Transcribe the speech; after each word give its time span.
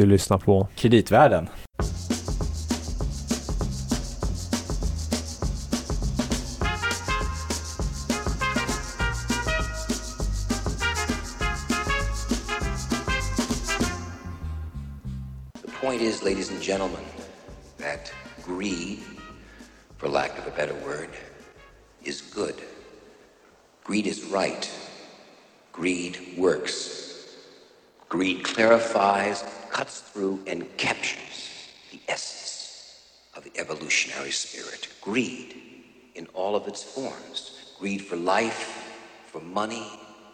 Du 0.00 0.06
lyssnar 0.06 0.38
på 0.38 0.68
Kreditvärlden. 0.76 1.48
The 15.62 15.68
point 15.80 16.02
is, 16.02 16.22
ladies 16.22 16.50
and 16.50 16.62
gentlemen, 16.62 17.04
that 17.78 18.12
greed, 18.46 18.98
for 19.98 20.08
lack 20.08 20.38
of 20.38 20.46
a 20.46 20.56
better 20.56 20.74
word, 20.86 21.08
is 22.04 22.22
good. 22.34 22.54
Greed 23.84 24.06
is 24.06 24.24
right. 24.32 24.70
Greed 25.72 26.18
works. 26.38 27.00
Greed 28.08 28.44
clarifies, 28.44 29.44
cuts 29.70 30.00
through, 30.00 30.40
and 30.46 30.76
captures 30.76 31.68
the 31.90 32.00
essence 32.08 33.00
of 33.36 33.44
the 33.44 33.52
evolutionary 33.58 34.30
spirit. 34.30 34.88
Greed 35.00 35.56
in 36.14 36.26
all 36.34 36.56
of 36.56 36.66
its 36.68 36.82
forms. 36.82 37.74
Greed 37.78 38.02
for 38.02 38.16
life, 38.16 38.92
for 39.26 39.40
money, 39.40 39.86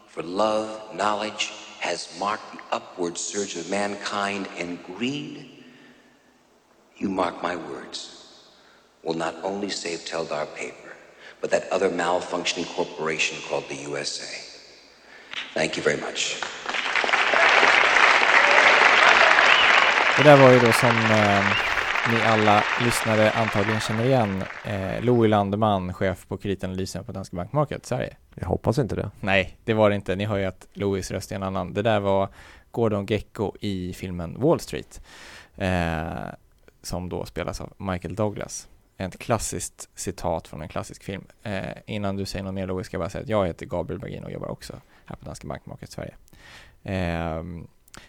for 0.06 0.22
love, 0.22 0.94
knowledge, 0.94 1.52
has 1.80 2.16
marked 2.18 2.52
the 2.52 2.60
upward 2.72 3.16
surge 3.16 3.56
of 3.56 3.70
mankind, 3.70 4.48
and 4.58 4.82
greed, 4.82 5.64
you 6.96 7.08
mark 7.08 7.42
my 7.42 7.54
words, 7.54 8.42
will 9.02 9.14
not 9.14 9.36
only 9.44 9.68
save 9.68 10.00
Teldar 10.00 10.52
paper, 10.56 10.92
but 11.40 11.50
that 11.50 11.70
other 11.70 11.90
malfunctioning 11.90 12.66
corporation 12.74 13.38
called 13.48 13.68
the 13.68 13.76
USA. 13.76 14.42
Thank 15.54 15.76
you 15.76 15.82
very 15.82 16.00
much. 16.00 16.40
Det 20.16 20.22
där 20.22 20.42
var 20.42 20.52
ju 20.52 20.58
då 20.58 20.72
som 20.72 20.88
eh, 20.88 21.44
ni 22.12 22.22
alla 22.22 22.64
lyssnare 22.84 23.30
antagligen 23.30 23.80
känner 23.80 24.04
igen 24.04 24.44
eh, 24.64 25.04
Louis 25.04 25.30
Landeman, 25.30 25.94
chef 25.94 26.26
på 26.28 26.36
kreditanalysen 26.36 27.04
på 27.04 27.12
Danske 27.12 27.36
Bank 27.36 27.52
Market 27.52 27.86
Sverige. 27.86 28.16
Jag 28.34 28.46
hoppas 28.46 28.78
inte 28.78 28.96
det. 28.96 29.10
Nej, 29.20 29.58
det 29.64 29.74
var 29.74 29.90
det 29.90 29.96
inte. 29.96 30.16
Ni 30.16 30.24
hör 30.24 30.36
ju 30.36 30.44
att 30.44 30.66
Louis 30.72 31.10
röst 31.10 31.32
är 31.32 31.36
en 31.36 31.42
annan. 31.42 31.74
Det 31.74 31.82
där 31.82 32.00
var 32.00 32.28
Gordon 32.70 33.06
Gecko 33.06 33.52
i 33.60 33.92
filmen 33.92 34.40
Wall 34.40 34.60
Street, 34.60 35.00
eh, 35.56 36.28
som 36.82 37.08
då 37.08 37.24
spelas 37.24 37.60
av 37.60 37.72
Michael 37.76 38.14
Douglas. 38.14 38.68
Ett 38.96 39.18
klassiskt 39.18 39.88
citat 39.94 40.48
från 40.48 40.62
en 40.62 40.68
klassisk 40.68 41.04
film. 41.04 41.24
Eh, 41.42 41.62
innan 41.86 42.16
du 42.16 42.24
säger 42.24 42.44
något 42.44 42.54
mer 42.54 42.66
Louis 42.66 42.86
ska 42.86 42.94
jag 42.94 43.00
bara 43.02 43.10
säga 43.10 43.22
att 43.22 43.28
jag 43.28 43.46
heter 43.46 43.66
Gabriel 43.66 44.00
Bergin 44.00 44.24
och 44.24 44.30
jobbar 44.32 44.48
också 44.48 44.72
här 45.04 45.16
på 45.16 45.24
Danske 45.24 45.46
Bank 45.46 45.66
Market 45.66 45.90
Sverige. 45.90 46.14
Eh, 46.82 47.42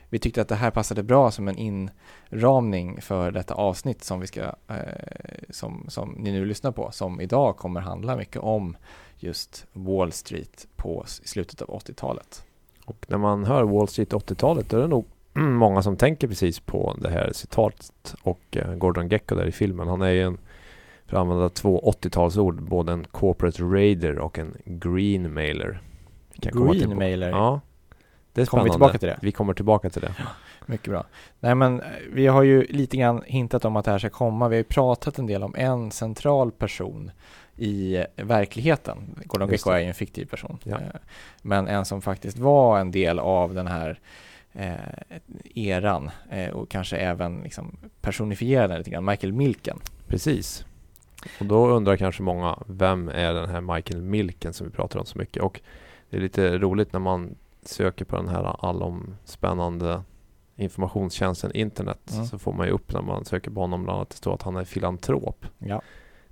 vi 0.10 0.20
tyckte 0.20 0.42
att 0.42 0.48
det 0.48 0.56
här 0.56 0.72
passade 0.72 1.04
bra 1.04 1.32
som 1.32 1.48
en 1.48 1.58
inramning 1.58 3.02
för 3.02 3.32
detta 3.32 3.54
avsnitt 3.54 4.04
som 4.04 4.20
vi 4.20 4.28
ska, 4.28 4.42
eh, 4.42 4.78
som, 5.50 5.86
som 5.88 6.12
ni 6.12 6.32
nu 6.32 6.46
lyssnar 6.46 6.72
på, 6.72 6.92
som 6.92 7.22
idag 7.22 7.58
kommer 7.58 7.82
handla 7.82 8.16
mycket 8.16 8.42
om 8.42 8.78
just 9.20 9.66
Wall 9.74 10.12
Street 10.12 10.68
på 10.76 11.06
i 11.24 11.28
slutet 11.28 11.62
av 11.62 11.80
80-talet. 11.80 12.46
Och 12.86 13.06
när 13.08 13.18
man 13.18 13.46
hör 13.46 13.64
Wall 13.64 13.88
Street 13.88 14.14
80-talet 14.14 14.70
då 14.70 14.78
är 14.78 14.82
det 14.82 14.88
nog 14.88 15.06
många 15.34 15.82
som 15.82 15.98
tänker 15.98 16.28
precis 16.28 16.60
på 16.60 16.96
det 17.02 17.10
här 17.10 17.32
citatet 17.34 18.16
och 18.22 18.42
eh, 18.58 18.74
Gordon 18.74 19.10
Gecko 19.10 19.36
där 19.36 19.46
i 19.46 19.52
filmen. 19.52 19.88
Han 19.88 20.02
är 20.02 20.10
ju 20.10 20.22
en, 20.22 20.38
för 21.06 21.18
att 21.18 21.22
använda 21.22 21.50
två 21.50 21.94
80-talsord, 22.02 22.62
både 22.62 22.92
en 22.92 23.04
corporate 23.04 23.64
raider 23.64 24.20
och 24.20 24.40
en 24.40 24.56
green 24.66 25.34
mailer. 25.34 25.82
Green 26.36 26.98
mailer. 26.98 27.30
Ja. 27.30 27.62
Det 28.38 28.44
är 28.44 28.46
Kommer 28.46 28.64
vi 28.64 28.70
spännande. 28.70 28.74
tillbaka 28.74 28.98
till 28.98 29.08
det? 29.08 29.20
Vi 29.22 29.32
kommer 29.32 29.54
tillbaka 29.54 29.90
till 29.90 30.02
det. 30.02 30.14
Mycket 30.66 30.90
bra. 30.90 31.06
Nej 31.40 31.56
men 31.56 31.80
eh, 31.82 31.88
vi 32.12 32.28
har 32.28 32.44
ju 32.44 32.66
lite 32.70 32.98
grann 32.98 33.24
hintat 33.26 33.66
om 33.66 33.76
att 33.76 33.86
det 33.86 33.92
här 33.92 34.00
ska 34.00 34.10
komma. 34.10 34.48
Vi 34.48 34.56
har 34.56 34.58
ju 34.58 34.64
pratat 34.64 35.20
en 35.20 35.28
del 35.28 35.44
om 35.44 35.56
en 35.58 35.92
central 35.92 36.52
person 36.52 37.12
i 37.56 37.96
eh, 37.96 38.26
verkligheten. 38.26 38.98
Gordon 39.26 39.50
det. 39.50 39.66
är 39.68 39.80
ju 39.80 39.86
en 39.86 39.94
fiktiv 39.94 40.26
person. 40.26 40.58
Ja. 40.64 40.76
Eh, 40.76 40.81
Men 41.42 41.68
en 41.68 41.86
som 41.86 42.02
faktiskt 42.02 42.38
var 42.38 42.80
en 42.80 42.92
del 42.92 43.20
av 43.20 43.53
den 43.53 43.68
här 43.68 44.00
eh, 44.53 44.74
eran 45.56 46.09
eh, 46.30 46.50
och 46.50 46.70
kanske 46.70 46.97
även 46.97 47.42
liksom 47.42 47.78
personifierade 48.02 48.68
den 48.68 48.78
lite 48.78 48.90
grann. 48.90 49.06
Michael 49.06 49.34
Milken. 49.34 49.80
Precis. 50.08 50.66
Och 51.40 51.46
då 51.46 51.68
undrar 51.68 51.97
kanske 51.97 52.24
många, 52.24 52.59
vem 52.66 53.09
är 53.09 53.34
den 53.34 53.50
här 53.50 53.62
Michael 53.62 54.02
Milken 54.02 54.53
som 54.53 54.68
vi 54.68 54.74
pratar 54.74 55.00
om 55.00 55.06
så 55.06 55.18
mycket? 55.18 55.44
Och 55.44 55.62
det 56.09 56.18
är 56.18 56.22
lite 56.22 56.58
roligt 56.58 56.94
när 56.94 57.00
man 57.00 57.36
söker 57.67 58.05
på 58.05 58.16
den 58.16 58.28
här 58.28 58.66
allomspännande 58.66 60.01
informationstjänsten 60.55 61.51
internet 61.51 62.11
Mm. 62.13 62.25
så 62.25 62.39
får 62.39 62.53
man 62.53 62.67
ju 62.67 62.72
upp 62.73 62.94
när 62.94 63.01
man 63.01 63.25
söker 63.25 63.51
på 63.51 63.59
honom 63.61 63.83
bland 63.83 63.95
annat 63.97 64.09
det 64.09 64.16
står 64.16 64.33
att 64.33 64.41
han 64.41 64.55
är 64.55 64.63
filantrop. 64.63 65.45
Ja. 65.57 65.81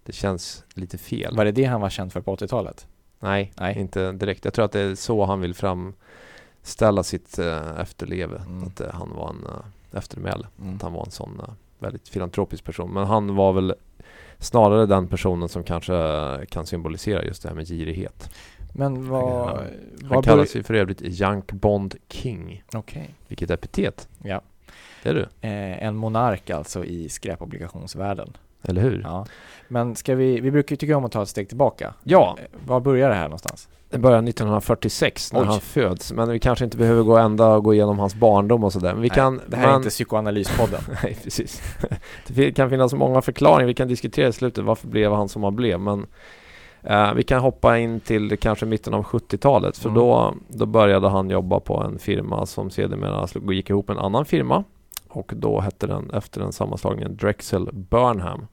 Det 0.03 0.11
känns 0.13 0.63
lite 0.73 0.97
fel. 0.97 1.35
Var 1.37 1.45
det 1.45 1.51
det 1.51 1.63
han 1.65 1.81
var 1.81 1.89
känd 1.89 2.13
för 2.13 2.21
på 2.21 2.35
80-talet? 2.35 2.87
Nej, 3.19 3.51
Nej. 3.59 3.79
inte 3.79 4.11
direkt. 4.11 4.45
Jag 4.45 4.53
tror 4.53 4.65
att 4.65 4.71
det 4.71 4.79
är 4.81 4.95
så 4.95 5.25
han 5.25 5.39
vill 5.41 5.53
framställa 5.55 7.03
sitt 7.03 7.39
äh, 7.39 7.79
efterleve. 7.79 8.37
Mm. 8.37 8.63
Att 8.63 8.81
eh, 8.81 8.91
han 8.93 9.09
var 9.15 9.29
en 9.29 9.45
äh, 9.45 9.97
eftermäle. 9.97 10.47
Mm. 10.61 10.75
Att 10.75 10.81
han 10.81 10.93
var 10.93 11.05
en 11.05 11.11
sån 11.11 11.39
eh, 11.39 11.53
väldigt 11.79 12.09
filantropisk 12.09 12.63
person. 12.63 12.93
Men 12.93 13.05
han 13.05 13.35
var 13.35 13.53
väl 13.53 13.73
snarare 14.39 14.85
den 14.85 15.07
personen 15.07 15.49
som 15.49 15.63
kanske 15.63 15.93
kan 16.49 16.65
symbolisera 16.65 17.23
just 17.23 17.43
det 17.43 17.49
här 17.49 17.55
med 17.55 17.67
girighet. 17.67 18.29
Men 18.77 19.09
vad... 19.09 19.47
Han- 19.47 19.57
vad 20.01 20.11
Han 20.13 20.23
kallas 20.23 20.55
ju 20.55 20.63
för 20.63 20.73
övrigt 20.73 21.01
Junk 21.01 21.51
Bond 21.51 21.95
King. 22.09 22.63
Okej. 22.73 23.09
Vilket 23.27 23.49
epitet. 23.51 24.07
Ja. 24.23 24.41
Det 25.03 25.09
är 25.09 25.13
du, 25.13 25.21
Eh, 25.41 25.83
en 25.83 25.95
monark 25.95 26.49
alltså 26.49 26.85
i 26.85 27.09
skräpobligationsvärlden. 27.09 28.37
eller 28.63 28.81
hur? 28.81 29.01
Ja. 29.03 29.25
Men 29.67 29.95
ska 29.95 30.15
vi, 30.15 30.39
vi 30.39 30.51
brukar 30.51 30.73
ju 30.73 30.77
tycka 30.77 30.97
om 30.97 31.05
att 31.05 31.11
ta 31.11 31.23
ett 31.23 31.29
steg 31.29 31.47
tillbaka. 31.47 31.93
Ja, 32.03 32.37
Eh, 32.39 32.45
Var 32.67 32.79
börjar 32.79 33.09
det 33.09 33.15
här 33.15 33.23
någonstans? 33.23 33.67
det 33.89 33.97
börjar 33.97 34.21
1946 34.21 35.33
när 35.33 35.41
Oj. 35.41 35.45
han 35.45 35.61
föds. 35.61 36.13
Men 36.13 36.29
vi 36.29 36.39
kanske 36.39 36.65
inte 36.65 36.77
behöver 36.77 37.03
gå 37.03 37.17
ända 37.17 37.47
och 37.47 37.63
gå 37.63 37.73
igenom 37.73 37.99
hans 37.99 38.15
barndom 38.15 38.63
och 38.63 38.73
sådär. 38.73 38.93
Men 38.93 39.01
vi 39.01 39.07
Nej, 39.07 39.15
kan... 39.15 39.41
det 39.47 39.57
här 39.57 39.63
är 39.63 39.67
men- 39.67 39.77
inte 39.77 39.89
psykoanalyspodden. 39.89 40.81
Nej, 41.03 41.17
precis. 41.23 41.61
Det 42.27 42.51
kan 42.51 42.69
finnas 42.69 42.93
många 42.93 43.21
förklaringar. 43.21 43.67
Vi 43.67 43.73
kan 43.73 43.87
diskutera 43.87 44.27
i 44.27 44.33
slutet 44.33 44.63
varför 44.63 44.87
blev 44.87 45.11
han 45.11 45.29
som 45.29 45.43
han 45.43 45.55
blev. 45.55 45.79
Men 45.79 46.05
eh, 46.85 47.13
vi 47.13 47.23
kan 47.23 47.41
hoppa 47.41 47.77
in 47.77 47.99
till 47.99 48.37
kanske 48.37 48.65
mitten 48.65 48.93
av 48.93 49.03
70-talet. 49.03 49.77
För 49.77 49.89
Mm. 49.89 49.99
då, 50.01 50.35
då 50.47 50.65
började 50.65 51.09
han 51.09 51.29
jobba 51.29 51.59
på 51.59 51.83
en 51.83 51.99
firma 51.99 52.45
som 52.45 52.69
sedermera 52.69 53.27
gick 53.53 53.69
ihop 53.69 53.87
med 53.87 53.97
en 53.97 54.03
annan 54.03 54.25
firma. 54.25 54.63
Och 55.09 55.31
då 55.35 55.59
hette 55.59 55.87
den 55.87 56.09
efter 56.09 56.41
den 56.41 56.51
sammanslagningen 56.51 57.17
Drexel 57.17 57.69
Burnham. 57.73 58.47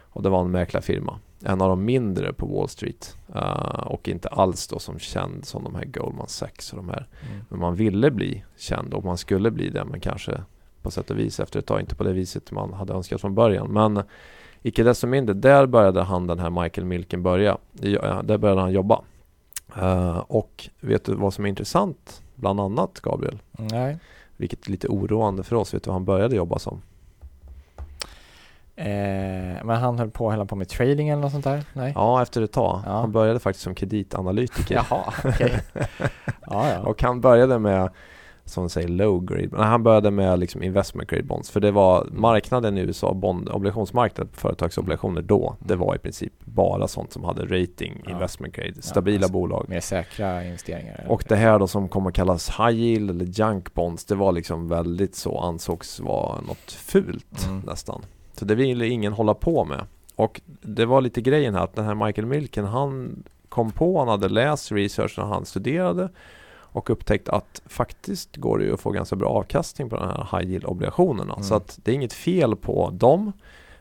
Och 0.00 0.22
det 0.22 0.28
var 0.28 0.40
en 0.40 0.50
mäklarfirma. 0.50 1.18
En 1.44 1.60
av 1.60 1.68
de 1.68 1.84
mindre 1.84 2.32
på 2.32 2.46
Wall 2.46 2.68
Street. 2.68 3.16
Eh, 3.34 3.86
och 3.86 4.08
inte 4.08 4.28
alls 4.28 4.68
då 4.68 4.78
som 4.78 4.98
känd 4.98 5.44
som 5.44 5.64
de 5.64 5.74
här 5.74 5.84
Goldman 5.84 6.28
Sachs 6.28 6.72
och 6.72 6.76
de 6.76 6.88
här. 6.88 7.06
Mm. 7.30 7.44
Men 7.48 7.60
man 7.60 7.74
ville 7.74 8.10
bli 8.10 8.44
känd 8.56 8.94
och 8.94 9.04
man 9.04 9.18
skulle 9.18 9.50
bli 9.50 9.70
det 9.70 9.84
men 9.84 10.00
kanske 10.00 10.40
på 10.82 10.90
sätt 10.90 11.10
och 11.10 11.18
vis 11.18 11.40
efter 11.40 11.58
ett 11.58 11.66
tag 11.66 11.80
inte 11.80 11.94
på 11.94 12.04
det 12.04 12.12
viset 12.12 12.50
man 12.50 12.72
hade 12.72 12.92
önskat 12.92 13.20
från 13.20 13.34
början. 13.34 13.68
Men 13.72 14.02
icke 14.62 14.82
desto 14.82 15.06
mindre, 15.06 15.34
där 15.34 15.66
började 15.66 16.02
han 16.02 16.26
den 16.26 16.38
här 16.38 16.50
Michael 16.50 16.84
Milken 16.84 17.22
börja. 17.22 17.58
Ja, 17.80 18.22
Där 18.22 18.38
började 18.38 18.60
han 18.60 18.72
jobba. 18.72 19.02
Eh, 19.76 20.18
och 20.18 20.68
vet 20.80 21.04
du 21.04 21.14
vad 21.14 21.34
som 21.34 21.44
är 21.44 21.48
intressant? 21.48 22.22
Bland 22.34 22.60
annat 22.60 23.00
Gabriel, 23.00 23.38
Nej. 23.50 23.98
vilket 24.36 24.66
är 24.66 24.70
lite 24.70 24.88
oroande 24.88 25.42
för 25.42 25.56
oss. 25.56 25.74
Vet 25.74 25.82
du 25.82 25.88
vad 25.88 25.94
han 25.94 26.04
började 26.04 26.36
jobba 26.36 26.58
som? 26.58 26.82
Eh, 28.76 29.64
men 29.64 29.70
han 29.70 29.98
höll 29.98 30.10
på, 30.10 30.32
höll 30.32 30.46
på 30.46 30.56
med 30.56 30.68
trading 30.68 31.08
eller 31.08 31.22
något 31.22 31.32
sånt 31.32 31.44
där? 31.44 31.64
Nej? 31.72 31.92
Ja, 31.94 32.22
efter 32.22 32.42
ett 32.42 32.52
tag. 32.52 32.82
Ja. 32.86 32.92
Han 32.92 33.12
började 33.12 33.38
faktiskt 33.40 33.64
som 33.64 33.74
kreditanalytiker. 33.74 34.74
Jaha, 34.74 35.12
okej. 35.24 35.60
ja, 36.46 36.70
ja. 36.72 36.80
Och 36.80 37.02
han 37.02 37.20
började 37.20 37.58
med, 37.58 37.90
som 38.48 38.68
säger, 38.70 38.88
low 38.88 39.24
grade. 39.24 39.48
Men 39.52 39.60
han 39.62 39.82
började 39.82 40.10
med 40.10 40.38
liksom 40.38 40.62
investment 40.62 41.10
grade 41.10 41.22
bonds. 41.24 41.50
För 41.50 41.60
det 41.60 41.70
var 41.70 42.06
marknaden 42.12 42.78
i 42.78 42.80
USA, 42.80 43.14
bond, 43.14 43.48
obligationsmarknaden, 43.48 44.32
företagsobligationer 44.32 45.22
då. 45.22 45.56
Det 45.58 45.76
var 45.76 45.94
i 45.94 45.98
princip 45.98 46.32
bara 46.44 46.88
sånt 46.88 47.12
som 47.12 47.24
hade 47.24 47.42
rating, 47.62 48.02
Ja. 48.04 48.10
investment 48.10 48.54
grade, 48.54 48.82
stabila 48.82 49.16
alltså, 49.16 49.32
bolag. 49.32 49.66
Mer 49.68 49.80
säkra 49.80 50.44
investeringar? 50.44 51.04
Och 51.08 51.24
det 51.28 51.36
här 51.36 51.58
då 51.58 51.66
som 51.66 51.88
kommer 51.88 52.10
kallas 52.10 52.50
high 52.50 52.70
yield 52.80 53.10
eller 53.10 53.24
junk 53.24 53.74
bonds, 53.74 54.04
det 54.04 54.14
var 54.14 54.32
liksom 54.32 54.68
väldigt 54.68 55.14
så, 55.14 55.38
ansågs 55.38 56.00
vara 56.00 56.40
något 56.40 56.70
fult 56.72 57.46
Mm. 57.48 57.60
nästan. 57.66 58.02
Så 58.32 58.44
det 58.44 58.54
ville 58.54 58.86
ingen 58.86 59.12
hålla 59.12 59.34
på 59.34 59.64
med. 59.64 59.84
Och 60.16 60.40
det 60.62 60.86
var 60.86 61.00
lite 61.00 61.20
grejen 61.20 61.54
här 61.54 61.64
att 61.64 61.74
den 61.74 61.84
här 61.84 61.94
Michael 62.06 62.26
Milken, 62.26 62.64
han 62.64 63.22
kom 63.48 63.70
på, 63.70 63.98
han 63.98 64.08
hade 64.08 64.28
läst 64.28 64.72
research 64.72 65.14
när 65.18 65.24
han 65.24 65.44
studerade 65.44 66.08
och 66.72 66.90
upptäckt 66.90 67.28
att 67.28 67.62
faktiskt 67.66 68.36
går 68.36 68.58
det 68.58 68.64
ju 68.64 68.74
att 68.74 68.80
få 68.80 68.90
ganska 68.90 69.16
bra 69.16 69.28
avkastning 69.28 69.90
på 69.90 69.96
de 69.96 70.08
här 70.08 70.38
high 70.38 70.50
yield 70.50 70.64
obligationerna. 70.64 71.32
Mm. 71.32 71.44
Så 71.44 71.54
att 71.54 71.78
det 71.84 71.90
är 71.90 71.94
inget 71.94 72.12
fel 72.12 72.56
på 72.56 72.90
dem. 72.90 73.32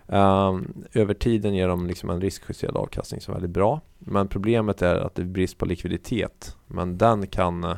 Ehm, 0.08 0.74
över 0.94 1.14
tiden 1.14 1.56
ger 1.56 1.68
de 1.68 1.88
liksom 1.88 2.10
en 2.10 2.22
riskjusterad 2.22 2.78
avkastning 2.78 3.22
som 3.22 3.32
är 3.32 3.36
väldigt 3.36 3.54
bra. 3.54 3.82
Men 4.00 4.28
problemet 4.28 4.82
är 4.82 4.96
att 4.96 5.16
det 5.16 5.22
är 5.22 5.26
brist 5.26 5.58
på 5.58 5.66
likviditet. 5.66 6.56
Men 6.68 6.98
den 6.98 7.28
kan 7.28 7.78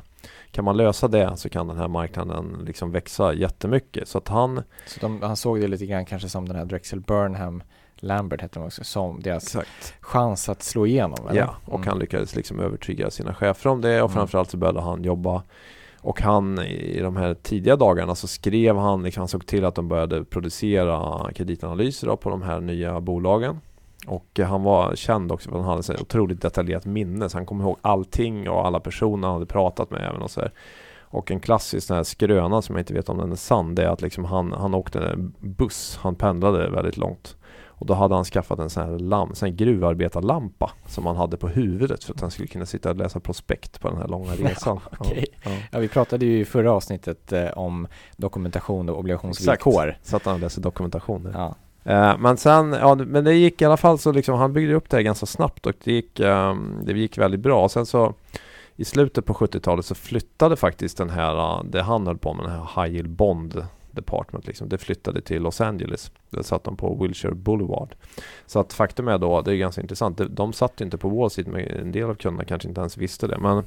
kan 0.52 0.66
man 0.66 0.78
lösa 0.78 1.08
det 1.08 1.38
så 1.38 1.50
kan 1.50 1.68
den 1.68 1.78
här 1.78 1.88
marknaden 1.88 2.64
liksom 2.66 2.92
växa 2.92 3.34
jättemycket. 3.34 4.08
Så 4.08 4.18
att 4.18 4.28
han... 4.28 4.64
Så 4.88 5.00
de, 5.00 5.22
han 5.22 5.36
såg 5.36 5.62
det 5.62 5.68
lite 5.68 5.86
grann 5.86 6.06
kanske 6.06 6.30
som 6.30 6.48
den 6.48 6.56
här 6.56 6.66
Drexel 6.66 7.00
Burnham 7.00 7.64
Lambert 8.00 8.42
hette 8.42 8.60
de 8.60 8.66
också, 8.66 8.84
som 8.84 9.20
deras 9.22 9.44
Exakt. 9.44 9.94
chans 10.02 10.50
att 10.50 10.64
slå 10.64 10.86
igenom. 10.88 11.28
Eller? 11.30 11.40
Ja, 11.40 11.56
och 11.66 11.76
Mm. 11.80 11.88
han 11.88 12.00
lyckades 12.00 12.36
liksom 12.36 12.60
övertyga 12.60 13.10
sina 13.12 13.34
chefer 13.34 13.70
om 13.70 13.82
det 13.82 14.02
och 14.02 14.10
Mm. 14.10 14.18
framförallt 14.18 14.50
så 14.52 14.58
började 14.58 14.82
han 14.82 15.04
jobba 15.04 15.44
och 16.02 16.22
han 16.22 16.60
i 16.60 17.00
de 17.02 17.16
här 17.16 17.34
tidiga 17.34 17.76
dagarna 17.76 18.16
så 18.16 18.28
skrev 18.28 18.78
han, 18.78 19.04
liksom, 19.04 19.22
han 19.22 19.28
såg 19.28 19.46
till 19.46 19.66
att 19.66 19.76
de 19.76 19.88
började 19.88 20.24
producera 20.26 21.30
kreditanalyser 21.36 22.08
då 22.08 22.18
på 22.18 22.30
de 22.30 22.42
här 22.42 22.60
nya 22.60 23.00
bolagen. 23.02 23.60
Och 24.08 24.40
han 24.40 24.64
var 24.64 24.96
känd 24.96 25.32
också 25.32 25.50
för 25.50 25.58
att 25.60 25.66
han 25.66 25.72
hade 25.78 25.94
här 25.94 26.02
otroligt 26.02 26.42
detaljerat 26.42 26.86
minne 26.86 27.30
så 27.30 27.38
han 27.38 27.46
kom 27.46 27.62
ihåg 27.62 27.78
allting 27.82 28.50
och 28.50 28.66
alla 28.66 28.80
personer 28.80 29.28
han 29.28 29.34
hade 29.36 29.46
pratat 29.46 29.92
med 29.92 30.02
även 30.10 30.22
och 30.22 30.32
så 30.32 30.42
här. 30.42 30.52
Och 31.12 31.32
en 31.32 31.40
klassisk 31.40 31.88
sån 31.88 31.96
här 31.96 32.04
skröna 32.04 32.62
som 32.62 32.76
jag 32.76 32.82
inte 32.82 32.94
vet 32.94 33.10
om 33.10 33.18
den 33.18 33.32
är 33.32 33.36
sann 33.36 33.76
det 33.76 33.84
är 33.84 33.88
att 33.90 34.02
liksom 34.02 34.26
han, 34.26 34.52
han 34.52 34.74
åkte 34.74 35.14
buss, 35.40 36.00
han 36.02 36.16
pendlade 36.16 36.70
väldigt 36.70 36.98
långt. 36.98 37.36
Och 37.80 37.86
då 37.86 37.94
hade 37.94 38.16
han 38.16 38.26
skaffat 38.26 38.60
en 38.60 38.70
sån 38.70 38.84
här, 38.84 39.00
lamp, 39.00 39.38
sån 39.38 39.50
här 39.50 39.56
gruvarbetarlampa 39.56 40.72
som 40.88 41.06
han 41.06 41.16
hade 41.16 41.38
på 41.38 41.48
huvudet 41.48 42.04
för 42.04 42.14
att 42.14 42.22
han 42.22 42.32
skulle 42.32 42.48
kunna 42.48 42.66
sitta 42.66 42.90
och 42.90 42.96
läsa 42.96 43.20
prospekt 43.20 43.82
på 43.82 43.90
den 43.90 43.98
här 43.98 44.08
långa 44.08 44.32
resan. 44.36 44.80
ja, 45.00 45.06
ja. 45.44 45.52
Ja, 45.72 45.80
vi 45.80 45.88
pratade 45.88 46.26
ju 46.26 46.40
i 46.40 46.46
förra 46.46 46.72
avsnittet 46.72 47.34
eh, 47.34 47.48
om 47.50 47.88
dokumentation 48.18 48.90
och 48.90 49.00
obligationsvillkor. 49.00 49.98
Så 50.04 50.16
att 50.16 50.26
han 50.26 50.40
läser 50.40 50.62
dokumentation. 50.62 51.32
Ja. 51.34 51.56
Eh, 51.84 52.18
men 52.18 52.38
sen, 52.38 52.74
ja 52.74 52.96
men 52.96 53.24
det 53.24 53.34
gick 53.34 53.62
i 53.62 53.66
alla 53.66 53.78
fall 53.78 54.00
så 54.00 54.12
liksom, 54.12 54.36
han 54.36 54.54
byggde 54.54 54.74
upp 54.74 54.90
det 54.90 54.98
här 54.98 55.02
ganska 55.04 55.26
snabbt 55.26 55.66
och 55.66 55.74
det 55.84 55.92
gick, 55.92 56.20
ehm, 56.20 56.82
det 56.84 56.94
gick 56.94 57.18
väldigt 57.18 57.40
bra. 57.40 57.70
Sen 57.70 57.86
så 57.86 58.14
i 58.76 58.86
slutet 58.86 59.26
på 59.26 59.34
70-talet 59.34 59.86
så 59.86 59.96
flyttade 59.96 60.56
faktiskt 60.56 60.98
den 60.98 61.10
här, 61.10 61.38
eh, 61.38 61.64
det 61.64 61.82
han 61.82 62.08
höll 62.08 62.18
på 62.18 62.34
med, 62.34 62.46
den 62.46 62.52
här 62.52 62.84
High 62.84 62.96
Yield 62.96 63.10
Bond 63.10 63.66
Department 64.02 64.48
liksom, 64.48 64.70
det 64.70 64.78
flyttade 64.78 65.22
till 65.22 65.42
Los 65.42 65.62
Angeles. 65.62 66.12
Där 66.30 66.42
satt 66.42 66.64
de 66.64 66.78
på 66.78 66.96
Wilshire 67.02 67.36
Boulevard. 67.36 67.96
Så 68.46 68.60
att 68.60 68.74
faktum 68.74 69.08
är 69.08 69.18
då, 69.18 69.42
det 69.42 69.54
är 69.54 69.56
ganska 69.56 69.82
intressant, 69.82 70.22
de, 70.30 70.54
satt 70.54 70.82
inte 70.82 70.98
på 70.98 71.10
Wall 71.10 71.30
Street, 71.30 71.48
men 71.48 71.62
en 71.62 71.92
del 71.92 72.10
av 72.10 72.16
kunderna 72.16 72.46
kanske 72.46 72.70
inte 72.70 72.82
ens 72.82 72.98
visste 72.98 73.28
det. 73.28 73.38
Men, 73.38 73.64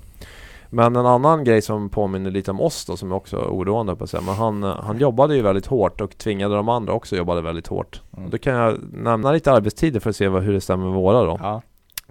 men 0.71 0.97
en 0.97 1.07
annan 1.07 1.45
grej 1.45 1.63
som 1.63 1.89
påminner 1.89 2.31
lite 2.31 2.51
om 2.51 2.61
oss 2.61 2.85
då, 2.85 2.97
som 2.97 3.13
är 3.13 3.17
också 3.17 3.37
oroande 3.37 3.97
på 3.97 4.05
att 4.05 4.11
säga, 4.11 4.23
men 4.27 4.35
han, 4.35 4.63
han 4.63 4.99
jobbade 4.99 5.37
ju 5.37 5.43
väldigt 5.43 5.67
hårt 5.67 6.01
och 6.01 6.19
tvingade 6.19 6.55
de 6.55 6.69
andra 6.69 6.93
också 6.93 7.17
jobbade 7.17 7.41
väldigt 7.41 7.67
hårt. 7.67 8.03
Mm. 8.17 8.31
Då 8.31 8.39
kan 8.39 8.55
jag 8.55 8.79
nämna 8.93 9.33
lite 9.33 9.53
arbetstider 9.53 10.01
för 10.01 10.11
att 10.11 10.17
se 10.17 10.29
vad, 10.29 10.43
hur 10.43 10.53
det 10.53 10.61
stämmer 10.61 10.85
med 10.85 10.95
våra 10.95 11.25
då. 11.25 11.39
Ja. 11.43 11.63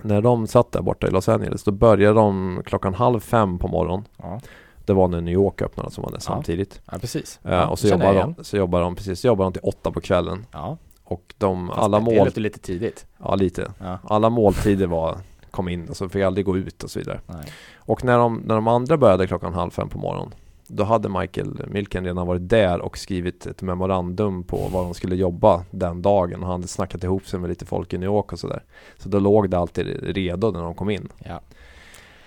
När 0.02 0.22
de 0.22 0.48
satt 0.48 0.72
där 0.72 0.82
borta 0.82 1.08
i 1.08 1.12
Los 1.12 1.30
Angeles, 1.30 1.64
då 1.64 1.72
började 1.72 2.16
de 2.16 2.62
klockan 2.66 2.94
halv 2.94 3.20
fem 3.20 3.60
på 3.60 3.68
morgonen. 3.68 4.06
Ja. 4.18 4.40
Det 4.86 4.94
var 4.94 5.08
när 5.08 5.22
New 5.22 5.34
York 5.34 5.62
öppnade 5.62 5.92
som 5.92 6.04
var 6.04 6.12
det 6.12 6.20
samtidigt. 6.20 6.82
ja, 6.92 6.98
precis. 7.00 7.40
Eh, 7.44 7.52
Ja, 7.52 7.68
och 7.68 7.80
så 7.80 7.88
det 7.88 8.06
jag 8.06 8.16
jobbar, 8.16 8.34
de, 8.38 8.44
så 8.44 8.58
jobbar 8.58 8.82
de 8.82 8.96
precis, 8.96 9.20
så 9.20 9.28
jobbar 9.28 9.44
de 9.46 9.54
till 9.54 9.62
åtta 9.64 9.92
på 9.92 10.02
kvällen. 10.02 10.46
Ja, 10.52 10.78
Och 11.04 11.34
de, 11.38 11.68
fast 11.68 11.80
alla 11.80 12.00
det 12.00 12.06
mål, 12.06 12.16
låter 12.26 12.42
lite 12.42 12.60
tidigt. 12.60 13.06
ja 13.24 13.36
lite. 13.36 13.72
Ja. 13.80 14.00
Alla 14.04 14.30
måltider 14.30 14.88
var, 14.88 15.18
kom 15.52 15.70
in 15.70 15.90
och 15.90 15.98
så 15.98 16.10
fick 16.10 16.24
aldrig 16.24 16.46
gå 16.46 16.58
ut 16.58 16.84
och 16.84 16.92
så 16.92 17.00
vidare. 17.00 17.20
Nej. 17.28 17.46
Och 17.78 18.04
när 18.04 18.18
de, 18.18 18.42
när 18.46 18.56
de 18.56 18.68
andra 18.68 18.98
började 18.98 19.28
klockan 19.28 19.54
halv 19.54 19.72
fem 19.72 19.90
på 19.90 19.98
morgonen 20.00 20.34
Då 20.68 20.84
hade 20.84 21.10
Michael 21.10 21.62
Milken 21.68 22.06
redan 22.06 22.28
varit 22.28 22.50
där 22.50 22.82
och 22.82 22.98
skrivit 22.98 23.46
ett 23.46 23.62
memorandum 23.62 24.44
på 24.44 24.58
vad 24.72 24.84
de 24.86 24.94
skulle 24.94 25.16
jobba 25.16 25.66
den 25.72 26.02
dagen. 26.02 26.40
Och 26.42 26.48
han 26.48 26.52
hade 26.52 26.68
snackat 26.68 27.04
ihop 27.04 27.28
sig 27.28 27.40
med 27.40 27.50
lite 27.50 27.66
folk 27.66 27.94
i 27.94 27.98
New 27.98 28.08
York 28.08 28.34
och 28.34 28.40
sådär. 28.40 28.64
Så 28.98 29.10
då 29.10 29.20
låg 29.20 29.50
det 29.50 29.58
alltid 29.58 29.88
redo 30.16 30.52
när 30.52 30.62
de 30.62 30.74
kom 30.76 30.90
in. 30.90 31.10
Ja. 31.20 31.42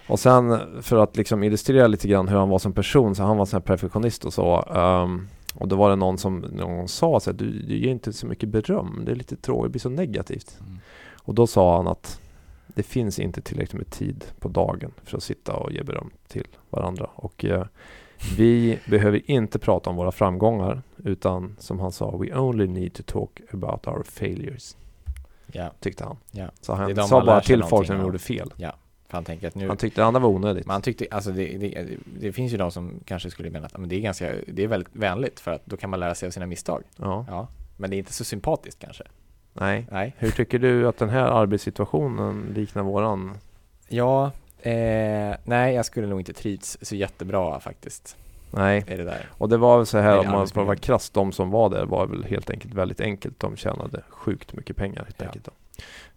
Och 0.08 0.20
sen 0.20 0.60
för 0.82 0.96
att 0.96 1.16
liksom 1.16 1.42
illustrera 1.42 1.86
lite 1.86 2.08
grann 2.08 2.28
hur 2.28 2.36
han 2.36 2.48
var 2.48 2.58
som 2.58 2.72
person 2.72 3.14
så 3.14 3.22
han 3.22 3.36
var 3.36 3.52
här 3.52 3.60
perfektionist 3.60 4.24
och 4.24 4.34
så. 4.34 4.64
ehm, 4.74 5.28
och 5.54 5.68
då 5.68 5.76
var 5.76 5.90
det 5.90 5.96
någon 5.96 6.18
som 6.18 6.38
någon 6.38 6.88
sa 6.88 7.20
så 7.20 7.30
här, 7.30 7.38
du, 7.38 7.50
du 7.50 7.76
ger 7.76 7.90
inte 7.90 8.12
så 8.12 8.26
mycket 8.26 8.48
beröm, 8.48 9.02
det 9.04 9.12
är 9.12 9.16
lite 9.16 9.36
tråkigt, 9.36 9.64
det 9.64 9.70
blir 9.70 9.80
så 9.80 9.88
negativt. 9.88 10.56
Mm. 10.60 10.78
Och 11.22 11.34
då 11.34 11.46
sa 11.46 11.76
han 11.76 11.88
att 11.88 12.20
det 12.66 12.82
finns 12.82 13.18
inte 13.18 13.40
tillräckligt 13.40 13.78
med 13.82 13.90
tid 13.90 14.24
på 14.40 14.48
dagen 14.48 14.92
för 15.04 15.16
att 15.16 15.22
sitta 15.22 15.52
och 15.52 15.72
ge 15.72 15.82
beröm 15.82 16.10
till 16.28 16.46
varandra. 16.70 17.10
Och 17.14 17.44
eh, 17.44 17.64
vi 18.36 18.78
behöver 18.86 19.30
inte 19.30 19.58
prata 19.58 19.90
om 19.90 19.96
våra 19.96 20.12
framgångar 20.12 20.82
utan 21.04 21.56
som 21.58 21.80
han 21.80 21.92
sa, 21.92 22.16
we 22.16 22.38
only 22.38 22.66
need 22.66 22.92
to 22.94 23.02
talk 23.06 23.40
about 23.52 23.86
our 23.86 24.02
failures, 24.02 24.76
ja, 25.52 25.70
tyckte 25.80 26.04
han. 26.04 26.16
ja. 26.30 26.50
Så 26.60 26.74
han 26.74 26.94
de 26.94 27.08
sa 27.08 27.24
bara 27.24 27.40
till 27.40 27.62
folk 27.62 27.86
som 27.86 27.96
av. 27.96 28.02
gjorde 28.02 28.18
fel. 28.18 28.52
För 29.14 29.16
han 29.16 29.24
tänker 29.24 29.48
att 29.48 29.54
nu, 29.54 29.68
Han 29.68 29.76
tyckte 29.76 30.00
det 30.00 30.04
andra 30.06 30.20
var 30.20 30.28
onödigt. 30.28 30.66
man 30.66 30.82
tyckte, 30.82 31.06
alltså 31.10 31.30
det, 31.30 31.46
det, 31.58 31.88
det 32.20 32.32
finns 32.32 32.52
ju 32.52 32.56
de 32.56 32.70
som 32.70 33.00
kanske 33.04 33.30
skulle 33.30 33.50
mena 33.50 33.66
att 33.66 33.78
men 33.78 33.88
det 33.88 33.96
är 33.96 34.00
ganska, 34.00 34.32
det 34.46 34.62
är 34.64 34.68
väldigt 34.68 34.96
vänligt 34.96 35.40
för 35.40 35.50
att 35.52 35.66
då 35.66 35.76
kan 35.76 35.90
man 35.90 36.00
lära 36.00 36.14
sig 36.14 36.26
av 36.26 36.30
sina 36.30 36.46
misstag. 36.46 36.82
Ja, 36.96 37.24
Ja, 37.28 37.48
men 37.76 37.90
det 37.90 37.96
är 37.96 37.98
inte 37.98 38.12
så 38.12 38.24
sympatiskt 38.24 38.80
kanske. 38.80 39.04
nej. 39.52 39.86
Nej. 39.90 40.14
Hur 40.18 40.30
tycker 40.30 40.58
du 40.58 40.88
att 40.88 40.98
den 40.98 41.08
här 41.08 41.26
arbetssituationen 41.26 42.52
liknar 42.54 42.82
våran? 42.82 43.38
Ja, 43.88 44.30
eh, 44.62 45.36
nej 45.44 45.74
jag 45.74 45.84
skulle 45.86 46.06
nog 46.06 46.20
inte 46.20 46.32
trivts 46.32 46.78
så 46.82 46.96
jättebra 46.96 47.60
faktiskt. 47.60 48.16
Nej. 48.50 48.84
Det. 48.88 49.18
Och 49.38 49.48
det 49.48 49.56
var 49.56 49.76
väl 49.76 49.86
så 49.86 49.98
här 49.98 50.18
om 50.18 50.24
man 50.24 50.32
får 50.32 50.38
arbetsmiljö. 50.38 50.66
vara 50.66 50.76
krass, 50.76 51.10
de 51.10 51.32
som 51.32 51.50
var 51.50 51.70
där 51.70 51.84
var 51.86 52.06
väl 52.06 52.24
helt 52.24 52.50
enkelt 52.50 52.74
väldigt 52.74 53.00
enkelt. 53.00 53.40
De 53.40 53.56
tjänade 53.56 54.02
sjukt 54.08 54.52
mycket 54.52 54.76
pengar 54.76 55.02
helt 55.04 55.16
Ja. 55.20 55.26
enkelt. 55.26 55.44
Då. 55.44 55.50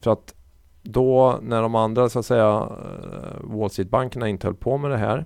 För 0.02 0.12
att 0.14 0.34
då 0.88 1.40
när 1.42 1.62
de 1.62 1.76
andra 1.76 2.10
så 2.10 2.20
att 2.20 2.26
säga 2.26 2.70
eh, 2.70 3.58
Wall 3.58 3.70
Street-bankerna 3.70 4.28
inte 4.28 4.48
höll 4.48 4.56
på 4.56 4.78
med 4.78 4.92
det 4.92 4.98
här 4.98 5.26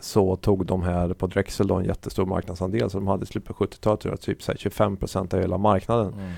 så 0.00 0.36
tog 0.36 0.66
de 0.66 0.82
här 0.82 1.14
på 1.14 1.26
Drexel 1.26 1.66
då 1.66 1.74
en 1.74 1.84
jättestor 1.84 2.26
marknadsandel. 2.26 2.90
Så 2.90 2.98
de 2.98 3.06
hade 3.06 3.22
i 3.22 3.26
slutet 3.26 3.56
på 3.56 3.64
70-talet 3.64 4.00
tror 4.00 4.12
jag, 4.12 4.20
typ 4.20 4.42
så 4.42 4.52
här 4.52 4.58
25% 4.58 5.34
av 5.34 5.40
hela 5.40 5.58
marknaden. 5.58 6.12
Mm. 6.12 6.32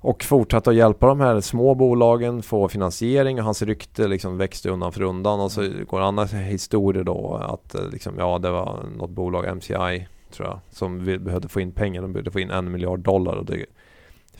Och 0.00 0.24
fortsatte 0.24 0.70
att 0.70 0.76
hjälpa 0.76 1.06
de 1.06 1.20
här 1.20 1.40
små 1.40 1.74
bolagen 1.74 2.42
få 2.42 2.68
finansiering 2.68 3.38
och 3.38 3.44
hans 3.44 3.62
rykte 3.62 4.08
liksom 4.08 4.38
växte 4.38 4.70
undan 4.70 4.92
för 4.92 5.02
undan. 5.02 5.40
Och 5.40 5.52
så 5.52 5.60
Mm. 5.62 5.84
går 5.84 6.00
andra 6.00 6.24
historier 6.24 7.04
då 7.04 7.34
att 7.34 7.74
eh, 7.74 7.88
liksom, 7.92 8.14
ja, 8.18 8.38
det 8.38 8.50
var 8.50 8.78
något 8.96 9.10
bolag, 9.10 9.56
MCI 9.56 10.08
tror 10.30 10.48
jag, 10.48 10.60
som 10.70 11.04
behövde 11.04 11.48
få 11.48 11.60
in 11.60 11.72
pengar. 11.72 12.02
De 12.02 12.12
behövde 12.12 12.30
få 12.30 12.40
in 12.40 12.50
en 12.50 12.72
miljard 12.72 13.00
dollar 13.00 13.36
och 13.36 13.44
det 13.44 13.66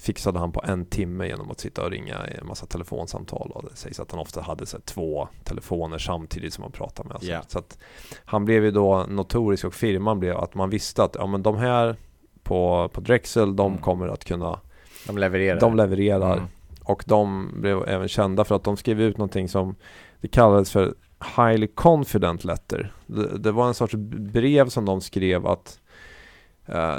fixade 0.05 0.39
han 0.39 0.53
på 0.53 0.63
en 0.67 0.87
timme 0.87 1.27
genom 1.27 1.51
att 1.51 1.61
sitta 1.61 1.85
och 1.85 1.91
ringa 1.91 2.15
i 2.29 2.37
en 2.41 2.47
massa 2.47 2.67
telefonsamtal. 2.67 3.51
Och 3.55 3.65
det 3.71 3.77
sägs 3.77 4.01
att 4.01 4.11
han 4.11 4.21
ofta 4.21 4.41
hade 4.41 4.67
så 4.67 4.77
här, 4.77 4.83
två 4.85 5.29
telefoner 5.45 5.99
samtidigt 5.99 6.55
som 6.55 6.63
han 6.63 6.73
pratade 6.73 7.09
med. 7.09 7.15
Alltså. 7.15 7.31
Ja. 7.31 7.43
Så 7.49 7.59
att 7.59 7.79
han 8.25 8.45
blev 8.45 8.65
ju 8.65 8.71
då 8.71 9.07
notorisk 9.09 9.65
och 9.65 9.75
firman 9.75 10.21
blev 10.21 10.37
att 10.37 10.55
man 10.55 10.71
visste 10.71 11.05
att 11.05 11.17
ja, 11.19 11.27
men 11.27 11.43
de 11.43 11.57
här 11.57 11.97
på, 12.43 12.91
på 12.93 13.01
Drexel, 13.01 13.57
de 13.57 13.67
Mm. 13.73 13.83
kommer 13.83 14.09
att 14.09 14.25
kunna 14.25 14.61
De 15.07 15.19
levererar. 15.19 15.61
de 15.61 15.77
levererar. 15.77 16.33
Mm. 16.37 16.45
Och 16.85 17.05
de 17.07 17.51
blev 17.61 17.89
även 17.89 18.09
kända 18.09 18.45
för 18.45 18.55
att 18.57 18.65
de 18.65 18.77
skrev 18.77 19.01
ut 19.01 19.19
någonting 19.19 19.49
som 19.49 19.75
det 20.21 20.29
kallades 20.29 20.71
för 20.71 20.95
Highly 21.37 21.67
Confident 21.67 22.45
Letter. 22.45 22.93
Det, 23.07 23.39
det 23.39 23.53
var 23.53 23.69
en 23.69 23.75
sorts 23.75 23.95
brev 24.33 24.69
som 24.69 24.85
de 24.85 25.01
skrev 25.01 25.47
att 25.47 25.81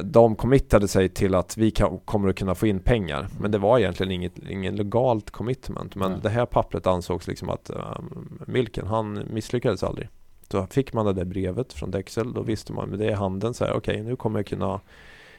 de 0.03 0.36
committade 0.36 0.88
sig 0.88 1.10
till 1.10 1.36
att 1.36 1.57
vi 1.57 1.72
kan, 1.72 2.00
kommer 2.00 2.29
att 2.29 2.36
kunna 2.36 2.55
få 2.55 2.67
in 2.67 2.79
pengar. 2.79 3.27
Men 3.39 3.51
det 3.51 3.57
var 3.57 3.79
egentligen 3.79 4.12
inget, 4.12 4.39
ingen 4.50 4.75
legalt 4.75 5.31
commitment. 5.31 5.95
Men 5.95 6.12
Nej. 6.12 6.19
det 6.24 6.29
här 6.29 6.45
pappret 6.45 6.88
ansågs 6.88 7.27
liksom 7.27 7.50
att 7.50 7.69
um, 7.69 8.39
Milken, 8.48 8.88
han 8.88 9.24
misslyckades 9.29 9.84
aldrig. 9.84 10.10
Så 10.51 10.67
fick 10.67 10.93
man 10.93 11.05
det 11.05 11.13
där 11.13 11.25
brevet 11.25 11.74
från 11.74 11.91
Dexel, 11.91 12.34
då 12.34 12.41
visste 12.41 12.74
man 12.74 12.89
med 12.89 13.00
det 13.00 13.05
i 13.05 13.13
handen 13.13 13.53
så 13.53 13.65
här, 13.65 13.74
okej 13.74 14.03
nu 14.03 14.15
kommer 14.15 14.39
jag 14.39 14.48
kunna 14.48 14.81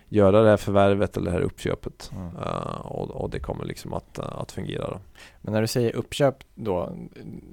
göra 0.09 0.43
det 0.43 0.51
här 0.51 0.57
förvärvet 0.57 1.17
eller 1.17 1.31
det 1.31 1.37
här 1.37 1.45
uppköpet. 1.45 2.11
Mm. 2.15 2.37
Eh, 2.37 2.81
och, 2.81 3.11
och 3.11 3.31
det 3.31 3.41
kommer 3.41 3.65
liksom 3.65 3.93
att, 3.93 4.19
eh, 4.19 4.39
att 4.39 4.53
fungera 4.53 4.91
då. 4.91 5.01
Men 5.41 5.53
när 5.53 5.61
du 5.61 5.67
säger 5.67 5.97
uppköp 5.97 6.35
då, 6.55 6.97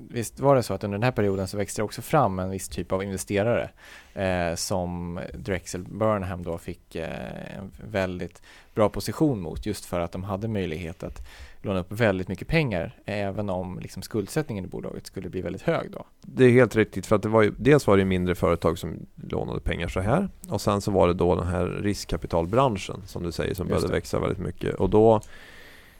visst 0.10 0.40
var 0.40 0.56
det 0.56 0.64
så 0.64 0.74
att 0.74 0.84
under 0.84 0.98
den 0.98 1.04
här 1.04 1.12
perioden 1.12 1.48
så 1.48 1.58
växte 1.58 1.82
det 1.82 1.84
också 1.84 2.02
fram 2.02 2.40
en 2.40 2.50
viss 2.50 2.70
typ 2.70 2.92
av 2.92 3.04
investerare 3.04 3.70
eh, 4.14 4.56
som 4.56 5.20
Drexel 5.34 5.84
Burnham 5.84 6.44
då 6.44 6.58
fick 6.58 6.96
eh, 6.96 7.58
en 7.58 7.72
väldigt 7.92 8.42
bra 8.74 8.90
position 8.90 9.42
mot 9.42 9.66
just 9.66 9.86
för 9.86 10.00
att 10.00 10.12
de 10.12 10.24
hade 10.24 10.48
möjlighet 10.48 11.04
att 11.04 11.28
låna 11.66 11.80
upp 11.80 11.92
väldigt 11.92 12.28
mycket 12.28 12.48
pengar 12.48 13.00
även 13.06 13.50
om 13.50 13.80
liksom 13.80 14.02
skuldsättningen 14.02 14.66
i 14.66 14.68
bolaget 14.68 15.08
skulle 15.08 15.30
bli 15.30 15.42
väldigt 15.42 15.62
hög 15.62 15.92
då. 15.92 16.06
Det 16.22 16.46
är 16.46 16.50
helt 16.52 16.76
riktigt 16.76 17.06
för 17.06 17.16
att 17.16 17.22
det 17.22 17.30
var 17.30 17.42
ju, 17.42 17.54
dels 17.58 17.88
var 17.88 17.98
det 17.98 18.06
mindre 18.06 18.36
företag 18.36 18.78
som 18.78 19.06
lånade 19.16 19.60
pengar 19.60 19.88
så 19.88 20.00
här 20.00 20.30
och 20.50 20.62
sen 20.62 20.82
så 20.82 20.92
var 20.92 21.08
det 21.08 21.14
då 21.14 21.36
den 21.36 21.48
här 21.48 21.66
riskkapitalbranschen 21.66 23.02
som 23.06 23.24
du 23.24 23.32
säger 23.32 23.54
som 23.54 23.68
började 23.68 23.88
växa 23.88 24.20
väldigt 24.20 24.40
mycket 24.40 24.76
och 24.76 24.90
då 24.90 25.22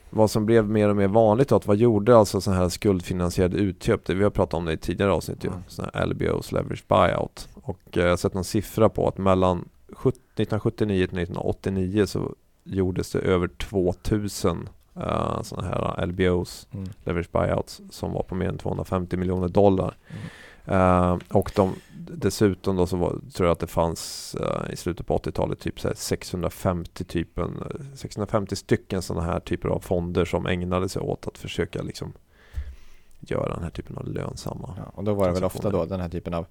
vad 0.10 0.32
som 0.32 0.46
blev 0.46 0.70
mer 0.70 0.90
och 0.90 0.96
mer 0.96 1.08
vanligt 1.08 1.48
då, 1.48 1.56
att 1.56 1.68
vad 1.68 1.78
gjorde 1.78 2.18
alltså 2.18 2.42
så 2.42 2.52
här 2.52 2.70
skuldfinansierade 2.70 3.58
utköp? 3.58 4.06
Det, 4.06 4.14
vi 4.14 4.24
har 4.24 4.30
pratat 4.30 4.54
om 4.54 4.66
det 4.66 4.74
i 4.74 4.78
tidigare 4.78 5.12
avsnitt 5.12 5.44
ju, 5.44 5.48
Mm. 5.50 5.62
sådana 5.68 5.92
här 5.94 6.06
LBOs, 6.06 6.52
leverage 6.52 6.84
buyout 6.88 7.50
och 7.54 7.98
eh, 7.98 8.04
jag 8.04 8.10
har 8.10 8.18
sett 8.18 8.34
någon 8.34 8.44
siffra 8.44 8.90
på 8.90 9.08
att 9.08 9.18
mellan 9.18 9.70
70 9.92 10.18
1979 10.18 11.08
till 11.08 11.20
1989 11.20 12.06
så 12.06 12.36
gjordes 12.64 13.12
det 13.12 13.20
över 13.20 13.48
2000 13.48 14.70
uh, 14.98 15.42
sådana 15.42 15.68
här 15.68 16.06
LBOs 16.06 16.68
Mm. 16.72 16.90
leverage 17.04 17.32
buyouts 17.32 17.82
som 17.90 18.14
var 18.14 18.24
på 18.24 18.36
mer 18.36 18.50
än 18.50 18.58
250 18.58 19.18
miljoner 19.18 19.48
dollar. 19.48 19.98
Mm. 20.10 20.22
Eh, 20.66 21.18
och 21.30 21.52
de, 21.56 21.76
dessutom 21.98 22.76
då 22.76 22.88
så 22.88 22.98
var, 22.98 23.10
tror 23.34 23.48
jag 23.48 23.52
att 23.52 23.60
det 23.60 23.68
fanns 23.68 24.36
eh, 24.36 24.74
i 24.74 24.76
slutet 24.76 25.08
på 25.08 25.18
80-talet 25.18 25.60
typ 25.60 25.80
så 25.80 25.88
här 25.88 25.96
650 25.96 27.04
typen, 27.04 27.64
650 27.96 28.56
stycken 28.56 29.02
sådana 29.02 29.26
här 29.26 29.40
typer 29.40 29.70
av 29.70 29.80
fonder 29.80 30.26
som 30.26 30.46
ägnade 30.46 30.90
sig 30.90 31.02
åt 31.02 31.28
att 31.28 31.38
försöka 31.38 31.82
liksom 31.82 32.14
göra 33.20 33.54
den 33.54 33.64
här 33.64 33.70
typen 33.70 33.98
av 33.98 34.08
lönsamma. 34.08 34.76
Ja, 34.78 34.92
och 34.94 35.04
då 35.04 35.14
var 35.14 35.28
det 35.28 35.34
väl 35.34 35.44
ofta 35.44 35.70
då 35.70 35.86
den 35.86 36.00
här 36.00 36.10
typen 36.10 36.34
av 36.34 36.46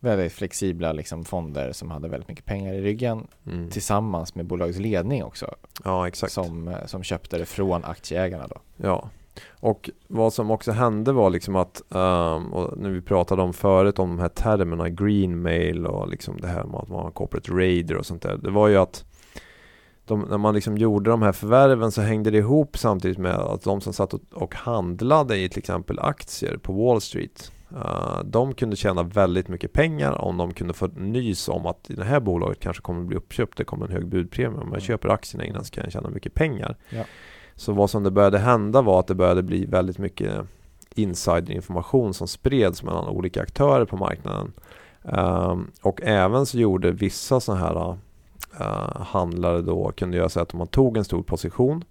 väldigt 0.00 0.32
flexibla 0.32 0.92
liksom 0.92 1.24
fonder 1.24 1.72
som 1.72 1.90
hade 1.90 2.08
väldigt 2.08 2.28
mycket 2.28 2.44
pengar 2.44 2.74
i 2.74 2.80
ryggen 2.80 3.26
Mm. 3.46 3.70
tillsammans 3.70 4.34
med 4.34 4.46
bolagets 4.46 4.78
ledning 4.78 5.24
också 5.24 5.54
Ja, 5.84 6.08
exakt. 6.08 6.32
som, 6.32 6.68
eh, 6.68 6.86
som 6.86 7.02
köpte 7.02 7.38
det 7.38 7.46
från 7.46 7.84
aktieägarna 7.84 8.46
då. 8.46 8.56
Ja, 8.76 9.10
och 9.50 9.90
vad 10.08 10.32
som 10.32 10.50
också 10.50 10.72
hände 10.72 11.12
var 11.12 11.30
liksom 11.30 11.56
att, 11.56 11.82
um, 11.88 12.52
och 12.54 12.78
när 12.78 12.90
vi 12.90 13.00
pratade 13.00 13.42
om 13.42 13.52
förut 13.52 13.98
om 13.98 14.08
de 14.08 14.18
här 14.18 14.28
termerna, 14.28 14.88
green 14.88 15.42
mail 15.42 15.86
och 15.86 16.08
liksom 16.08 16.36
det 16.40 16.48
här 16.48 16.64
med 16.64 16.80
att 16.80 16.88
man 16.88 17.00
har 17.04 17.10
corporate 17.10 17.52
raider 17.52 17.96
och 17.96 18.06
sånt 18.06 18.22
där. 18.22 18.36
Det 18.36 18.50
var 18.50 18.68
ju 18.68 18.76
att 18.76 19.04
de, 20.04 20.20
när 20.20 20.38
man 20.38 20.54
liksom 20.54 20.78
gjorde 20.78 21.10
de 21.10 21.22
här 21.22 21.32
förvärven 21.32 21.92
så 21.92 22.02
hängde 22.02 22.30
det 22.30 22.38
ihop 22.38 22.78
samtidigt 22.78 23.18
med 23.18 23.34
att 23.34 23.62
de 23.62 23.80
som 23.80 23.92
satt 23.92 24.14
och, 24.14 24.20
och 24.32 24.54
handlade 24.54 25.36
i 25.38 25.48
till 25.48 25.58
exempel 25.58 25.98
aktier 25.98 26.56
på 26.56 26.72
Wall 26.72 27.00
Street 27.00 27.52
de 28.24 28.54
kunde 28.54 28.76
tjäna 28.76 29.02
väldigt 29.02 29.48
mycket 29.48 29.72
pengar 29.72 30.12
om 30.20 30.36
de 30.36 30.54
kunde 30.54 30.74
få 30.74 30.86
nys 30.86 31.48
om 31.48 31.66
att 31.66 31.84
det 31.88 32.04
här 32.04 32.20
bolaget 32.20 32.60
kanske 32.60 32.82
kommer 32.82 33.00
att 33.00 33.06
bli 33.06 33.16
uppköpt, 33.16 33.56
det 33.58 33.64
kommer 33.64 33.86
en 33.86 33.92
hög 33.92 34.06
budpremie. 34.06 34.58
Om 34.58 34.62
jag 34.62 34.66
Mm. 34.68 34.80
köper 34.80 35.08
aktierna 35.08 35.44
innan 35.44 35.64
så 35.64 35.70
kan 35.70 35.84
jag 35.84 35.92
tjäna 35.92 36.10
mycket 36.10 36.34
pengar. 36.34 36.76
Ja. 36.90 37.04
Så 37.54 37.72
vad 37.72 37.90
som 37.90 38.02
det 38.02 38.10
började 38.10 38.38
hända 38.38 38.82
var 38.82 39.00
att 39.00 39.06
det 39.06 39.14
började 39.14 39.42
bli 39.42 39.66
väldigt 39.66 39.98
mycket 39.98 40.32
insiderinformation 40.94 42.14
som 42.14 42.28
spreds 42.28 42.82
mellan 42.82 43.08
olika 43.08 43.42
aktörer 43.42 43.84
på 43.84 43.96
marknaden. 43.96 44.52
Ehm, 45.04 45.70
och 45.82 46.00
även 46.02 46.46
så 46.46 46.58
gjorde 46.58 46.90
vissa 46.90 47.40
sådana 47.40 47.60
här 47.66 47.96
eh, 48.60 49.02
handlare 49.02 49.62
då 49.62 49.92
kunde 49.96 50.16
göra 50.16 50.28
så 50.28 50.40
att 50.40 50.54
man 50.54 50.66
tog 50.66 50.96
en 50.96 51.04
stor 51.04 51.22
position 51.22 51.84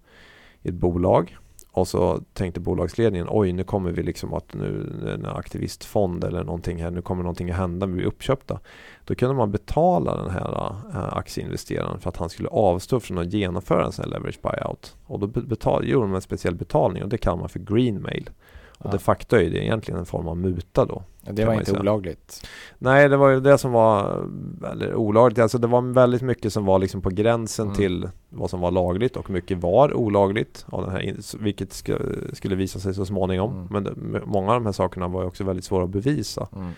i 0.62 0.68
ett 0.68 0.74
bolag 0.74 1.36
och 1.76 1.88
så 1.88 2.20
tänkte 2.32 2.60
bolagsledningen 2.60 3.26
oj 3.30 3.52
nu 3.52 3.64
kommer 3.64 3.90
vi 3.90 4.02
liksom 4.02 4.34
att 4.34 4.54
nu 4.54 4.90
en 5.14 5.26
aktivistfond 5.26 6.24
eller 6.24 6.44
någonting 6.44 6.82
här 6.82 6.90
nu 6.90 7.02
kommer 7.02 7.22
någonting 7.22 7.50
att 7.50 7.56
hända 7.56 7.86
vi 7.86 7.92
blir 7.92 8.04
uppköpta. 8.04 8.60
Då 9.04 9.14
kunde 9.14 9.34
man 9.34 9.50
betala 9.52 10.16
den 10.16 10.30
här 10.30 10.74
äh, 10.94 11.16
aktieinvesteraren 11.16 12.00
för 12.00 12.08
att 12.08 12.16
han 12.16 12.30
skulle 12.30 12.48
avstå 12.48 13.00
från 13.00 13.18
att 13.18 13.32
genomföra 13.32 13.84
en 13.86 13.92
sån 13.92 14.02
här 14.04 14.10
leverage 14.10 14.40
buyout. 14.42 14.96
Och 15.06 15.18
då 15.20 15.26
betal, 15.26 15.88
gjorde 15.88 16.06
de 16.06 16.14
en 16.14 16.20
speciell 16.20 16.54
betalning 16.54 17.02
och 17.02 17.08
det 17.08 17.18
kallar 17.18 17.38
man 17.38 17.48
för 17.48 17.58
green 17.58 18.02
mail. 18.02 18.30
Och 18.78 18.86
Ja. 18.86 18.90
de 18.90 18.98
facto 18.98 19.36
är 19.36 19.50
det 19.50 19.64
egentligen 19.64 20.00
en 20.00 20.06
form 20.06 20.28
av 20.28 20.36
muta 20.36 20.84
då. 20.84 21.02
Det 21.30 21.44
var 21.44 21.54
inte 21.54 21.78
olagligt. 21.78 22.46
Nej, 22.78 23.08
det 23.08 23.16
var 23.16 23.28
ju 23.28 23.40
det 23.40 23.58
som 23.58 23.72
var 23.72 24.24
eller 24.72 24.94
olagligt. 24.94 25.38
Alltså 25.38 25.58
det 25.58 25.66
var 25.66 25.80
väldigt 25.82 26.22
mycket 26.22 26.52
som 26.52 26.64
var 26.64 26.78
liksom 26.78 27.00
på 27.02 27.10
gränsen 27.10 27.66
Mm. 27.66 27.76
till 27.76 28.08
vad 28.28 28.50
som 28.50 28.60
var 28.60 28.70
lagligt 28.70 29.16
och 29.16 29.30
mycket 29.30 29.58
var 29.58 29.94
olagligt. 29.94 30.66
Av 30.68 30.82
den 30.82 30.90
här, 30.90 31.16
vilket 31.38 31.72
ska, 31.72 31.96
skulle 32.32 32.56
visa 32.56 32.78
sig 32.78 32.94
så 32.94 33.06
småningom. 33.06 33.52
Mm. 33.52 33.66
Men 33.70 33.84
det, 33.84 34.20
många 34.26 34.48
av 34.48 34.54
de 34.54 34.66
här 34.66 34.72
sakerna 34.72 35.08
var 35.08 35.20
ju 35.22 35.26
också 35.28 35.44
väldigt 35.44 35.64
svåra 35.64 35.84
att 35.84 35.90
bevisa. 35.90 36.48
Mm. 36.56 36.70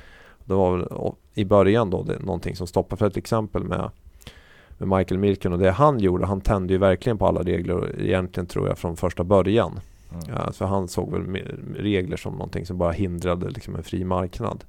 Det 0.45 0.55
var 0.55 0.77
väl 0.77 0.89
i 1.35 1.45
början 1.45 1.91
då 1.91 2.03
det, 2.03 2.19
någonting 2.19 2.57
som 2.57 2.67
stoppade. 2.67 2.99
För 2.99 3.07
ett 3.07 3.17
exempel 3.17 3.65
med, 3.65 3.91
med 4.79 4.99
Michael 4.99 5.19
Milken 5.19 5.53
och 5.53 5.59
det 5.59 5.71
han 5.71 5.99
gjorde. 6.01 6.27
Han 6.27 6.41
tände 6.41 6.73
ju 6.73 6.79
verkligen 6.79 7.19
på 7.19 7.27
alla 7.27 7.43
regler 7.43 8.01
egentligen 8.01 8.47
tror 8.47 8.69
jag 8.69 8.79
från 8.79 8.97
första 8.97 9.25
början. 9.25 9.81
Mm. 10.13 10.53
Så 10.53 10.65
han 10.65 10.89
såg 10.89 11.13
väl 11.13 11.43
regler 11.77 12.17
som 12.17 12.33
någonting 12.33 12.67
som 12.67 12.79
bara 12.79 12.93
hindrade 12.93 13.51
liksom 13.51 13.77
en 13.77 13.83
fri 13.83 14.05
marknad. 14.05 14.65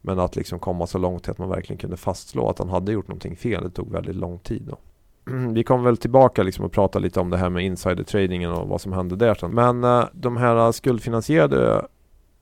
Men 0.00 0.18
att 0.18 0.36
liksom 0.36 0.58
komma 0.58 0.86
så 0.86 0.98
långt 0.98 1.22
till 1.22 1.30
att 1.30 1.38
man 1.38 1.48
verkligen 1.48 1.78
kunde 1.78 1.96
fastslå 1.96 2.48
att 2.48 2.58
han 2.58 2.68
hade 2.68 2.92
gjort 2.92 3.08
någonting 3.08 3.36
fel, 3.36 3.62
det 3.62 3.70
tog 3.70 3.92
väldigt 3.92 4.16
lång 4.16 4.38
tid. 4.38 4.62
Då. 4.62 4.78
Vi 5.52 5.64
kommer 5.64 5.84
väl 5.84 5.96
tillbaka 5.96 6.42
liksom 6.42 6.64
och 6.64 6.72
prata 6.72 6.98
lite 6.98 7.20
om 7.20 7.30
det 7.30 7.36
här 7.36 7.50
med 7.50 7.64
insider-tradingen 7.64 8.50
och 8.50 8.68
vad 8.68 8.80
som 8.80 8.92
hände 8.92 9.16
där 9.16 9.34
sen. 9.34 9.50
Men 9.50 9.84
eh, 9.84 10.04
de 10.12 10.36
här 10.36 10.72
skuldfinansierade 10.72 11.86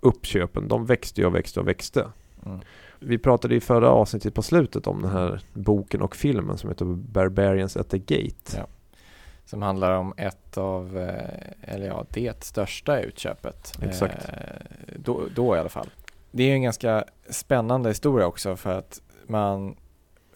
uppköpen, 0.01 0.69
de 0.69 0.87
växte 0.87 1.27
och 1.27 1.35
växte 1.35 1.61
och 1.61 1.69
växte. 1.69 2.07
Mm. 2.47 2.61
Vi 2.99 3.19
pratade 3.19 3.55
i 3.55 3.61
förra 3.61 3.89
avsnittet 3.89 4.35
på 4.35 4.43
slutet 4.43 4.87
om 4.87 5.03
den 5.03 5.11
här 5.11 5.41
boken 5.53 6.03
och 6.03 6.17
filmen 6.17 6.59
som 6.59 6.71
heter 6.71 6.85
Barbarians 6.85 7.77
at 7.77 7.89
the 7.89 7.99
Gate. 7.99 8.57
Ja. 8.57 8.67
Som 9.53 9.63
handlar 9.63 9.93
om 9.93 10.15
ett 10.17 10.59
av, 10.59 10.99
eh, 10.99 11.73
eller 11.75 11.87
ja, 11.87 12.07
det 12.11 12.45
största 12.45 13.01
utköpet. 13.01 13.73
Exakt. 13.83 14.29
Eh, 14.29 14.35
Då, 14.97 15.21
då 15.35 15.57
i 15.57 15.59
alla 15.59 15.69
fall. 15.69 15.91
Det 16.31 16.43
är 16.43 16.47
ju 16.47 16.53
en 16.53 16.63
ganska 16.63 17.05
spännande 17.31 17.89
historia 17.89 18.27
också 18.27 18.57
för 18.57 18.79
att 18.79 19.03
man 19.27 19.77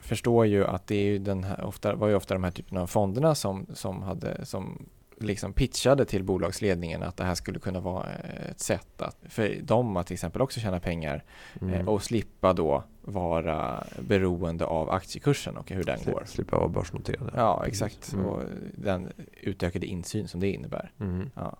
förstår 0.00 0.46
ju 0.46 0.66
att 0.66 0.86
det 0.86 0.96
är 0.96 1.04
ju 1.04 1.18
den 1.18 1.44
här, 1.44 1.64
ofta, 1.64 1.94
var 1.94 2.08
ju 2.08 2.14
ofta 2.14 2.34
de 2.34 2.44
här 2.44 2.50
typerna 2.50 2.82
av 2.82 2.86
fonderna 2.86 3.34
som, 3.34 3.66
som 3.74 4.02
hade, 4.02 4.46
som 4.46 4.86
liksom 5.20 5.52
pitchade 5.52 6.04
till 6.04 6.24
bolagsledningen 6.24 7.02
att 7.02 7.16
det 7.16 7.24
här 7.24 7.34
skulle 7.34 7.58
kunna 7.58 7.80
vara 7.80 8.06
ett 8.50 8.60
sätt 8.60 9.02
att, 9.02 9.16
för 9.28 9.56
dem 9.62 9.96
att 9.96 10.06
till 10.06 10.14
exempel 10.14 10.42
också 10.42 10.60
tjäna 10.60 10.80
pengar 10.80 11.24
Mm. 11.60 11.74
eh, 11.74 11.88
och 11.88 12.02
slippa 12.02 12.52
då 12.52 12.84
vara 13.06 13.84
beroende 14.00 14.64
av 14.64 14.90
aktiekursen 14.90 15.56
och 15.56 15.70
hur 15.70 15.84
den 15.84 15.98
går. 16.04 16.20
Sli- 16.20 16.26
Slippa 16.26 16.56
vara 16.58 16.68
börsnoterade. 16.68 17.32
Ja, 17.34 17.64
exakt. 17.66 18.12
Mm. 18.12 18.26
Och 18.26 18.42
den 18.74 19.12
utökade 19.40 19.86
insyn 19.86 20.28
som 20.28 20.40
det 20.40 20.50
innebär. 20.52 20.90
Mm. 21.00 21.30
Ja. 21.34 21.56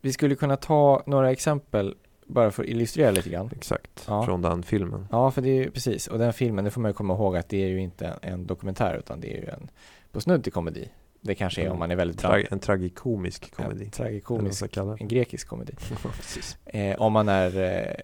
Vi 0.00 0.12
skulle 0.12 0.34
kunna 0.34 0.56
ta 0.56 1.02
några 1.06 1.30
exempel 1.30 1.94
bara 2.26 2.50
för 2.50 2.62
att 2.62 2.68
illustrera 2.68 3.10
lite 3.10 3.30
grann. 3.30 3.50
Exakt, 3.56 4.04
Ja. 4.08 4.24
från 4.26 4.42
den 4.42 4.62
filmen. 4.62 5.06
Ja, 5.10 5.30
för 5.30 5.42
det 5.42 5.48
är 5.48 5.64
ju 5.64 5.70
precis. 5.70 6.06
Och 6.06 6.18
den 6.18 6.32
filmen, 6.32 6.64
det 6.64 6.70
får 6.70 6.80
man 6.80 6.88
ju 6.88 6.92
komma 6.94 7.14
ihåg 7.14 7.36
att 7.36 7.48
det 7.48 7.62
är 7.64 7.68
ju 7.68 7.80
inte 7.80 8.06
en, 8.06 8.18
en 8.32 8.46
dokumentär 8.46 8.96
utan 8.98 9.20
det 9.20 9.32
är 9.36 9.40
ju 9.40 9.46
en 9.48 9.68
på 10.12 10.20
snudd 10.20 10.42
till 10.44 10.52
komedi. 10.52 10.88
Det 11.26 11.34
kanske 11.34 11.62
är 11.62 11.70
om 11.70 11.78
man 11.78 11.90
är 11.90 11.96
väldigt 11.96 12.22
bra. 12.22 12.30
Tra- 12.36 12.46
en 12.50 12.58
tragikomisk 12.58 13.54
komedi. 13.54 13.84
Vad 13.84 13.92
tragikomisk, 13.92 14.76
en 15.00 15.08
grekisk 15.08 15.48
komedi. 15.48 15.72
Ja. 16.72 16.78
Eh, 16.78 16.96
om 17.00 17.12
man 17.12 17.28
är 17.28 17.60
eh, 17.60 17.94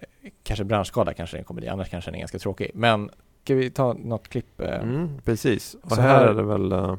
kanske 0.43 0.63
branschskadad 0.63 1.15
kanske 1.15 1.35
det 1.35 1.37
är 1.37 1.41
en 1.41 1.45
komedi, 1.45 1.67
annars 1.67 1.89
kanske 1.89 2.11
den 2.11 2.15
är 2.15 2.19
ganska 2.19 2.39
tråkig. 2.39 2.71
Men 2.73 3.09
ska 3.43 3.55
vi 3.55 3.69
ta 3.69 3.93
något 3.93 4.27
klipp? 4.27 4.61
Eh, 4.61 4.75
Mm, 4.81 5.09
precis. 5.25 5.75
Och 5.83 5.97
här, 5.97 6.07
här- 6.09 6.27
är 6.27 6.33
det 6.33 6.43
väl 6.43 6.71
eh, 6.71 6.95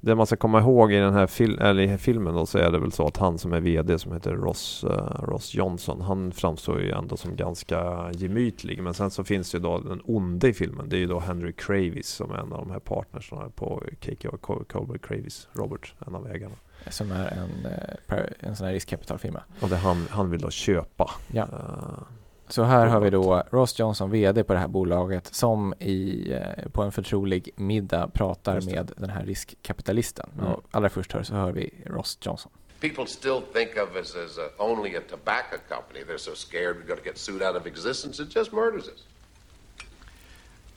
Det 0.00 0.14
man 0.14 0.26
ska 0.26 0.36
komma 0.36 0.60
ihåg 0.60 0.92
i 0.92 0.96
den 0.96 1.14
här, 1.14 1.26
fil- 1.26 1.58
eller 1.60 1.96
filmen 1.96 2.34
då 2.34 2.46
så 2.46 2.58
är 2.58 2.70
det 2.70 2.78
väl 2.78 2.92
så 2.92 3.06
att 3.06 3.16
han 3.16 3.38
som 3.38 3.52
är 3.52 3.60
VD 3.60 3.98
som 3.98 4.12
heter 4.12 4.32
Ross, 4.32 4.84
eh, 4.84 5.24
Ross 5.24 5.54
Johnson 5.54 6.00
Han 6.00 6.32
framstår 6.32 6.80
ju 6.80 6.90
ändå 6.90 7.16
som 7.16 7.36
ganska 7.36 8.10
gemytlig 8.12 8.82
Men 8.82 8.94
sen 8.94 9.10
så 9.10 9.24
finns 9.24 9.50
det 9.50 9.58
ju 9.58 9.62
då 9.62 9.78
den 9.78 10.00
onde 10.04 10.48
i 10.48 10.52
filmen 10.52 10.88
Det 10.88 10.96
är 10.96 11.00
ju 11.00 11.06
då 11.06 11.18
Henry 11.20 11.52
Kravis 11.52 12.08
som 12.08 12.30
är 12.30 12.34
en 12.36 12.52
av 12.52 12.58
de 12.58 12.70
här 12.70 12.78
partnersna 12.80 13.50
på 13.54 13.82
KKR 14.00 14.28
Col- 14.36 14.64
Colbert 14.64 15.06
Kravis 15.06 15.48
Robert, 15.52 15.94
en 16.06 16.14
av 16.14 16.26
ägarna 16.28 16.54
Som 16.90 17.12
är 17.12 17.26
en, 17.26 17.72
eh, 17.72 18.24
en 18.40 18.56
sån 18.56 18.66
här 18.66 18.72
riskkapitalfirma. 18.74 19.40
Och 19.60 19.68
det 19.68 19.76
han, 19.76 20.06
han 20.10 20.30
vill 20.30 20.40
då 20.40 20.50
köpa 20.50 21.10
Ja. 21.32 21.42
eh, 21.42 22.02
Så 22.48 22.62
här 22.62 22.86
har 22.86 23.00
vi 23.00 23.10
då 23.10 23.42
Ross 23.50 23.78
Johnson, 23.78 24.10
VD 24.10 24.44
på 24.44 24.52
det 24.52 24.58
här 24.58 24.68
bolaget, 24.68 25.34
som 25.34 25.74
i, 25.78 26.32
eh, 26.32 26.68
på 26.72 26.82
en 26.82 26.92
förtrolig 26.92 27.50
middag 27.56 28.08
pratar 28.14 28.60
med 28.60 28.92
den 28.96 29.10
här 29.10 29.24
riskkapitalisten. 29.24 30.30
Mm. 30.38 30.52
Och 30.52 30.64
allra 30.70 30.88
först 30.88 31.12
hör, 31.12 31.22
så 31.22 31.34
hör 31.34 31.52
vi 31.52 31.74
Ross 31.86 32.18
Johnson. 32.20 32.52
People 32.80 33.06
still 33.06 33.42
think 33.52 33.70
of 33.76 33.96
us 33.96 34.16
as 34.16 34.38
a, 34.38 34.48
only 34.58 34.96
a 34.96 35.00
tobacco 35.08 35.56
company. 35.68 36.04
They're 36.04 36.18
so 36.18 36.34
scared 36.34 36.76
we're 36.76 36.86
going 36.86 37.00
to 37.00 37.04
get 37.04 37.18
sued 37.18 37.42
out 37.42 37.56
of 37.56 37.66
existence, 37.66 38.22
it 38.22 38.36
just 38.36 38.52
murders 38.52 38.88
us. 38.88 39.04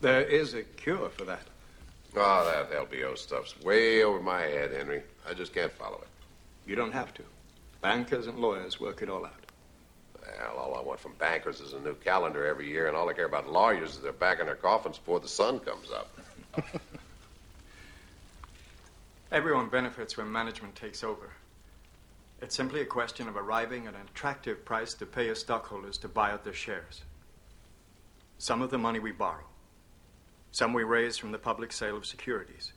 There 0.02 0.42
is 0.42 0.54
a 0.54 0.64
cure 0.78 1.10
for 1.10 1.26
that. 1.26 1.46
Oh, 2.16 2.44
that 2.46 2.72
LBO 2.72 3.16
stuff's 3.16 3.56
way 3.64 4.04
over 4.04 4.20
my 4.20 4.42
head, 4.42 4.72
Henry. 4.78 5.04
I 5.30 5.34
just 5.34 5.54
can't 5.54 5.72
follow 5.72 6.02
it. 6.02 6.08
You 6.66 6.76
don't 6.76 6.92
have 6.92 7.14
to. 7.14 7.24
Bankers 7.82 8.28
and 8.28 8.40
lawyers 8.40 8.80
work 8.80 9.02
it 9.02 9.10
all 9.10 9.26
out. 9.26 9.41
Well, 10.38 10.58
all 10.58 10.76
I 10.76 10.82
want 10.82 11.00
from 11.00 11.14
bankers 11.14 11.60
is 11.62 11.74
a 11.74 11.80
new 11.80 11.96
calendar 11.96 12.46
every 12.46 12.68
year, 12.68 12.88
and 12.88 12.96
all 12.96 13.10
I 13.10 13.14
care 13.14 13.26
about 13.26 13.52
lawyers 13.52 13.92
is 13.92 14.02
they're 14.02 14.12
back 14.12 14.40
in 14.40 14.46
their 14.46 14.56
coffins 14.56 14.98
before 14.98 15.20
the 15.20 15.28
sun 15.28 15.60
comes 15.60 15.90
up. 15.92 16.10
Everyone 19.32 19.70
benefits 19.70 20.18
when 20.18 20.32
management 20.32 20.76
takes 20.76 21.04
over. 21.04 21.32
It's 22.42 22.56
simply 22.56 22.82
a 22.82 22.86
question 22.86 23.28
of 23.28 23.38
arriving 23.38 23.88
at 23.88 23.94
an 23.94 24.02
attractive 24.14 24.66
price 24.66 24.94
to 24.96 25.06
pay 25.06 25.28
your 25.28 25.36
stockholders 25.36 25.98
to 26.00 26.08
buy 26.08 26.32
out 26.32 26.44
their 26.44 26.54
shares. 26.54 27.04
Some 28.40 28.62
of 28.62 28.72
the 28.72 28.78
money 28.78 29.00
we 29.00 29.12
borrow, 29.12 29.46
some 30.52 30.74
we 30.74 30.84
raise 30.84 31.18
from 31.18 31.32
the 31.32 31.38
public 31.38 31.72
sale 31.72 31.96
of 31.96 32.06
securities. 32.06 32.74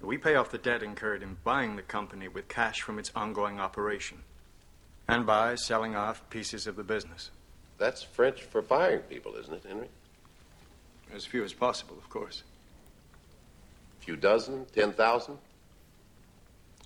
We 0.00 0.16
pay 0.16 0.34
off 0.36 0.50
the 0.50 0.58
debt 0.58 0.82
incurred 0.82 1.22
in 1.22 1.36
buying 1.44 1.76
the 1.76 1.82
company 1.82 2.28
with 2.28 2.48
cash 2.48 2.80
from 2.80 2.98
its 2.98 3.12
ongoing 3.14 3.60
operation, 3.60 4.22
and 5.08 5.24
by 5.26 5.54
selling 5.54 5.96
off 5.96 6.28
pieces 6.30 6.66
of 6.66 6.76
the 6.76 6.84
business. 6.84 7.30
That's 7.78 8.02
French 8.02 8.42
for 8.42 8.62
firing 8.62 9.00
people, 9.00 9.34
isn't 9.36 9.54
it, 9.54 9.62
Henry? 9.66 9.88
As 11.14 11.24
few 11.24 11.42
as 11.44 11.52
possible, 11.52 11.96
of 11.96 12.10
course. 12.10 12.42
A 14.00 14.04
few 14.04 14.16
dozen, 14.16 14.66
ten 14.74 14.92
thousand? 14.92 15.38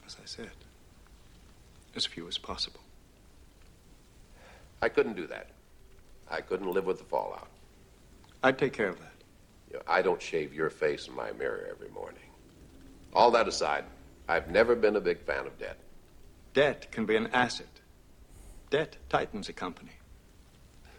As 0.07 0.17
I 0.23 0.27
said, 0.27 0.51
as 1.97 2.07
few 2.07 2.29
as 2.29 2.39
possible. 2.39 2.81
I 4.81 4.89
couldn't 4.89 5.17
do 5.17 5.27
that. 5.29 5.49
I 6.31 6.41
couldn't 6.41 6.73
live 6.73 6.87
with 6.87 6.99
the 6.99 7.05
fallout. 7.05 7.49
I'd 8.43 8.59
take 8.59 8.73
care 8.73 8.89
of 8.89 8.99
that. 8.99 9.13
You 9.71 9.77
know, 9.77 9.83
I 9.87 10.03
don't 10.03 10.21
shave 10.21 10.53
your 10.53 10.71
face 10.71 11.09
in 11.09 11.15
my 11.15 11.33
mirror 11.33 11.69
every 11.71 11.89
morning. 11.89 12.23
All 13.15 13.31
that 13.33 13.49
aside, 13.49 13.85
I've 14.29 14.51
never 14.51 14.75
been 14.75 14.97
a 14.97 15.01
big 15.01 15.21
fan 15.21 15.47
of 15.47 15.59
debt. 15.59 15.79
Debt 16.55 16.91
can 16.91 17.07
be 17.07 17.17
an 17.17 17.29
asset. 17.29 17.67
Debt 18.73 18.99
tightens 19.11 19.51
a 19.51 19.53
company. 19.59 19.91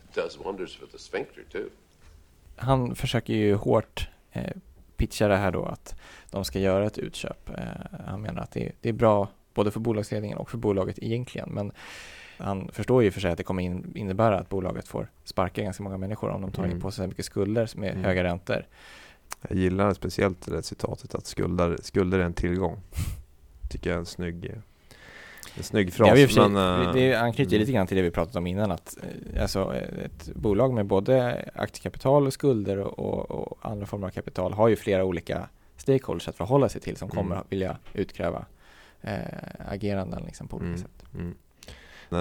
It 0.09 0.15
does 0.15 0.37
wonders 0.45 0.77
for 0.77 0.87
the 0.87 0.97
sphincter, 0.99 1.43
too. 1.51 1.69
Han 2.55 2.95
försöker 2.95 3.33
ju 3.33 3.55
hårt 3.55 4.09
eh, 4.31 4.51
pitcha 4.97 5.27
det 5.27 5.35
här 5.37 5.51
då 5.51 5.65
att 5.65 5.95
de 6.31 6.45
ska 6.45 6.59
göra 6.59 6.85
ett 6.85 6.97
utköp. 6.97 7.49
Eh, 7.49 7.65
han 8.07 8.21
menar 8.21 8.41
att 8.41 8.51
det, 8.51 8.71
det 8.81 8.89
är 8.89 8.93
bra 8.93 9.27
både 9.53 9.71
för 9.71 9.79
bolagsledningen 9.79 10.37
och 10.37 10.49
för 10.49 10.57
bolaget 10.57 10.99
egentligen. 10.99 11.49
Men 11.49 11.71
han 12.37 12.69
förstår 12.71 13.03
ju 13.03 13.11
för 13.11 13.21
sig 13.21 13.31
att 13.31 13.37
det 13.37 13.43
kommer 13.43 13.63
in, 13.63 13.91
innebära 13.95 14.39
att 14.39 14.49
bolaget 14.49 14.87
får 14.87 15.11
sparka 15.23 15.61
ganska 15.63 15.83
många 15.83 15.97
människor 15.97 16.29
om 16.29 16.41
de 16.41 16.51
tar 16.51 16.63
in 16.63 16.69
Mm. 16.69 16.81
på 16.81 16.91
sig 16.91 17.03
så 17.03 17.07
mycket 17.09 17.25
skulder 17.25 17.69
med 17.75 17.91
Mm. 17.91 18.03
höga 18.03 18.23
räntor. 18.23 18.67
Jag 19.49 19.57
gillar 19.57 19.93
speciellt 19.93 20.45
det 20.51 20.63
citatet 20.63 21.15
att 21.15 21.25
skulder, 21.25 21.77
skulder 21.81 22.19
är 22.19 22.23
en 22.23 22.33
tillgång. 22.33 22.77
Tycker 23.71 23.89
jag 23.89 23.95
är 23.95 23.99
en 23.99 24.05
snygg, 24.05 24.45
eh, 24.45 24.57
en 25.57 25.63
snygg 25.63 25.93
fras. 25.93 26.09
För 26.09 26.27
sig, 26.27 26.49
men, 26.49 26.81
eh, 26.85 26.93
det 26.93 27.15
anknyter 27.15 27.51
ju 27.51 27.55
mm. 27.55 27.59
lite 27.59 27.71
grann 27.71 27.87
till 27.87 27.97
det 27.97 28.03
vi 28.03 28.11
pratat 28.11 28.35
om 28.35 28.47
innan 28.47 28.71
att 28.71 28.97
eh, 29.33 29.41
alltså, 29.41 29.75
eh, 29.75 30.05
ett 30.05 30.29
bolag 30.35 30.73
med 30.73 30.85
både 30.85 31.45
aktiekapital 31.55 32.27
och 32.27 32.33
skulder 32.33 32.77
och, 32.79 33.31
och, 33.31 33.57
andra 33.61 33.85
former 33.85 34.07
av 34.07 34.11
kapital 34.11 34.53
har 34.53 34.67
ju 34.67 34.75
flera 34.75 35.03
olika 35.03 35.49
stakeholders 35.77 36.27
att 36.27 36.35
förhålla 36.35 36.69
sig 36.69 36.81
till 36.81 36.97
som 36.97 37.09
Mm. 37.11 37.23
kommer 37.23 37.35
att 37.35 37.51
vilja 37.51 37.77
utkräva 37.93 38.45
eh, 39.01 39.17
ageranden 39.69 40.23
liksom 40.25 40.47
på 40.47 40.57
olika 40.57 40.67
Mm. 40.67 40.81
sätt. 40.81 41.05
Mm. 41.13 41.35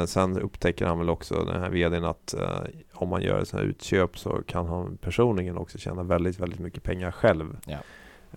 Sen 0.06 0.38
upptäcker 0.38 0.86
han 0.86 0.98
väl 0.98 1.10
också 1.10 1.44
den 1.44 1.60
här 1.60 1.70
vdn 1.70 2.04
att 2.04 2.34
eh, 2.34 2.60
om 2.92 3.08
man 3.08 3.22
gör 3.22 3.40
ett 3.40 3.48
sånt 3.48 3.62
här 3.62 3.68
utköp 3.68 4.18
så 4.18 4.42
kan 4.46 4.66
han 4.66 4.96
personligen 4.96 5.56
också 5.56 5.78
tjäna 5.78 6.02
väldigt, 6.02 6.40
väldigt 6.40 6.60
mycket 6.60 6.82
pengar 6.82 7.10
själv. 7.10 7.56
Ja. 7.66 7.78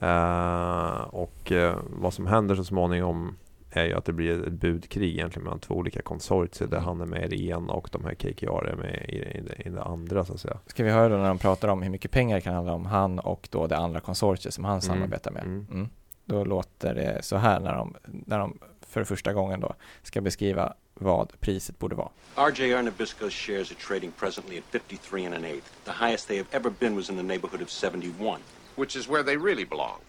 Eh, 0.01 1.01
och 1.01 1.51
eh, 1.51 1.77
vad 1.89 2.13
som 2.13 2.27
händer 2.27 2.55
så 2.55 2.63
småningom 2.63 3.35
är 3.77 3.85
ju 3.85 3.93
att 3.93 4.05
det 4.05 4.13
blir 4.13 4.47
ett 4.47 4.53
budkrig 4.53 5.13
egentligen 5.13 5.43
mellan 5.43 5.59
två 5.59 5.73
olika 5.73 6.01
konsortier 6.01 6.67
där 6.67 6.77
Mm. 6.77 6.87
han 6.87 7.01
är 7.01 7.05
med 7.05 7.33
i 7.33 7.37
det 7.37 7.43
ena 7.43 7.73
och 7.73 7.89
de 7.91 8.05
här 8.05 8.13
KKR 8.13 8.65
är 8.67 8.75
med 8.75 9.05
i, 9.09 9.15
i, 9.15 9.41
det, 9.41 9.67
i 9.67 9.69
det 9.69 9.83
andra 9.83 10.25
så 10.25 10.33
att 10.33 10.39
säga. 10.39 10.57
Ska 10.67 10.83
vi 10.83 10.89
höra 10.91 11.09
då 11.09 11.17
när 11.17 11.27
de 11.27 11.37
pratar 11.37 11.67
om 11.67 11.81
hur 11.81 11.89
mycket 11.89 12.11
pengar 12.11 12.35
det 12.35 12.41
kan 12.41 12.53
handla 12.53 12.73
om 12.73 12.85
han 12.85 13.19
och 13.19 13.47
då 13.51 13.67
det 13.67 13.77
andra 13.77 13.99
konsortiet 13.99 14.53
som 14.53 14.65
han 14.65 14.81
samarbetar 14.81 15.31
med. 15.31 15.43
Mm. 15.43 15.67
Mm. 15.71 15.89
Då 16.25 16.43
låter 16.43 16.95
det 16.95 17.23
så 17.23 17.35
här 17.37 17.59
när 17.59 17.73
de, 17.75 17.95
när 18.05 18.39
de 18.39 18.59
för 18.87 19.03
första 19.03 19.33
gången 19.33 19.59
då 19.59 19.73
ska 20.03 20.21
beskriva 20.21 20.73
vad 20.93 21.39
priset 21.39 21.79
borde 21.79 21.95
vara. 21.95 22.09
RJR 22.35 22.81
Nabisco's 22.83 23.29
shares 23.29 23.71
are 23.71 23.77
trading 23.87 24.11
presently 24.19 24.57
at 24.57 24.63
53 24.71 25.25
and 25.25 25.35
an 25.35 25.45
eighth. 25.45 25.67
The 25.83 25.91
highest 26.05 26.27
they 26.27 26.37
have 26.37 26.49
ever 26.51 26.69
been 26.79 26.95
was 26.95 27.09
in 27.09 27.17
the 27.17 27.23
neighborhood 27.23 27.61
of 27.61 27.69
71. 27.69 28.39
Which 28.75 28.95
is 28.95 29.09
where 29.09 29.23
they 29.23 29.37
really 29.37 29.65
belong. 29.65 29.99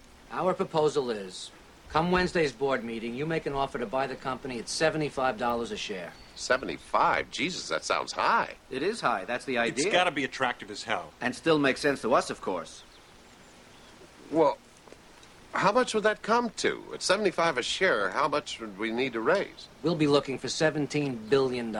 Our 0.40 0.52
proposal 0.52 1.10
is, 1.10 1.52
come 1.90 2.10
Wednesday's 2.10 2.52
board 2.52 2.84
meeting, 2.84 3.14
you 3.14 3.26
make 3.26 3.46
an 3.46 3.52
offer 3.52 3.78
to 3.78 3.86
buy 3.86 4.06
the 4.06 4.14
company 4.14 4.58
at 4.58 4.66
$75 4.66 5.70
a 5.70 5.76
share. 5.76 6.12
75? 6.34 7.30
Jesus, 7.30 7.68
that 7.68 7.84
sounds 7.84 8.12
high. 8.12 8.54
It 8.70 8.82
is 8.82 9.00
high. 9.00 9.24
That's 9.24 9.44
the 9.44 9.58
idea. 9.58 9.86
It's 9.86 9.94
got 9.94 10.04
to 10.04 10.10
be 10.10 10.24
attractive 10.24 10.70
as 10.70 10.82
hell. 10.82 11.12
And 11.20 11.34
still 11.34 11.58
makes 11.58 11.80
sense 11.80 12.02
to 12.02 12.14
us, 12.14 12.30
of 12.30 12.40
course. 12.40 12.82
Well, 14.30 14.58
how 15.52 15.72
much 15.72 15.94
would 15.94 16.02
that 16.02 16.22
come 16.22 16.50
to? 16.58 16.82
At 16.92 17.02
75 17.02 17.58
a 17.58 17.62
share, 17.62 18.10
how 18.10 18.28
much 18.28 18.60
would 18.60 18.78
we 18.78 18.90
need 18.90 19.14
to 19.14 19.20
raise? 19.20 19.68
We'll 19.82 19.94
be 19.94 20.06
looking 20.06 20.38
for 20.38 20.48
$17 20.48 21.30
billion. 21.30 21.72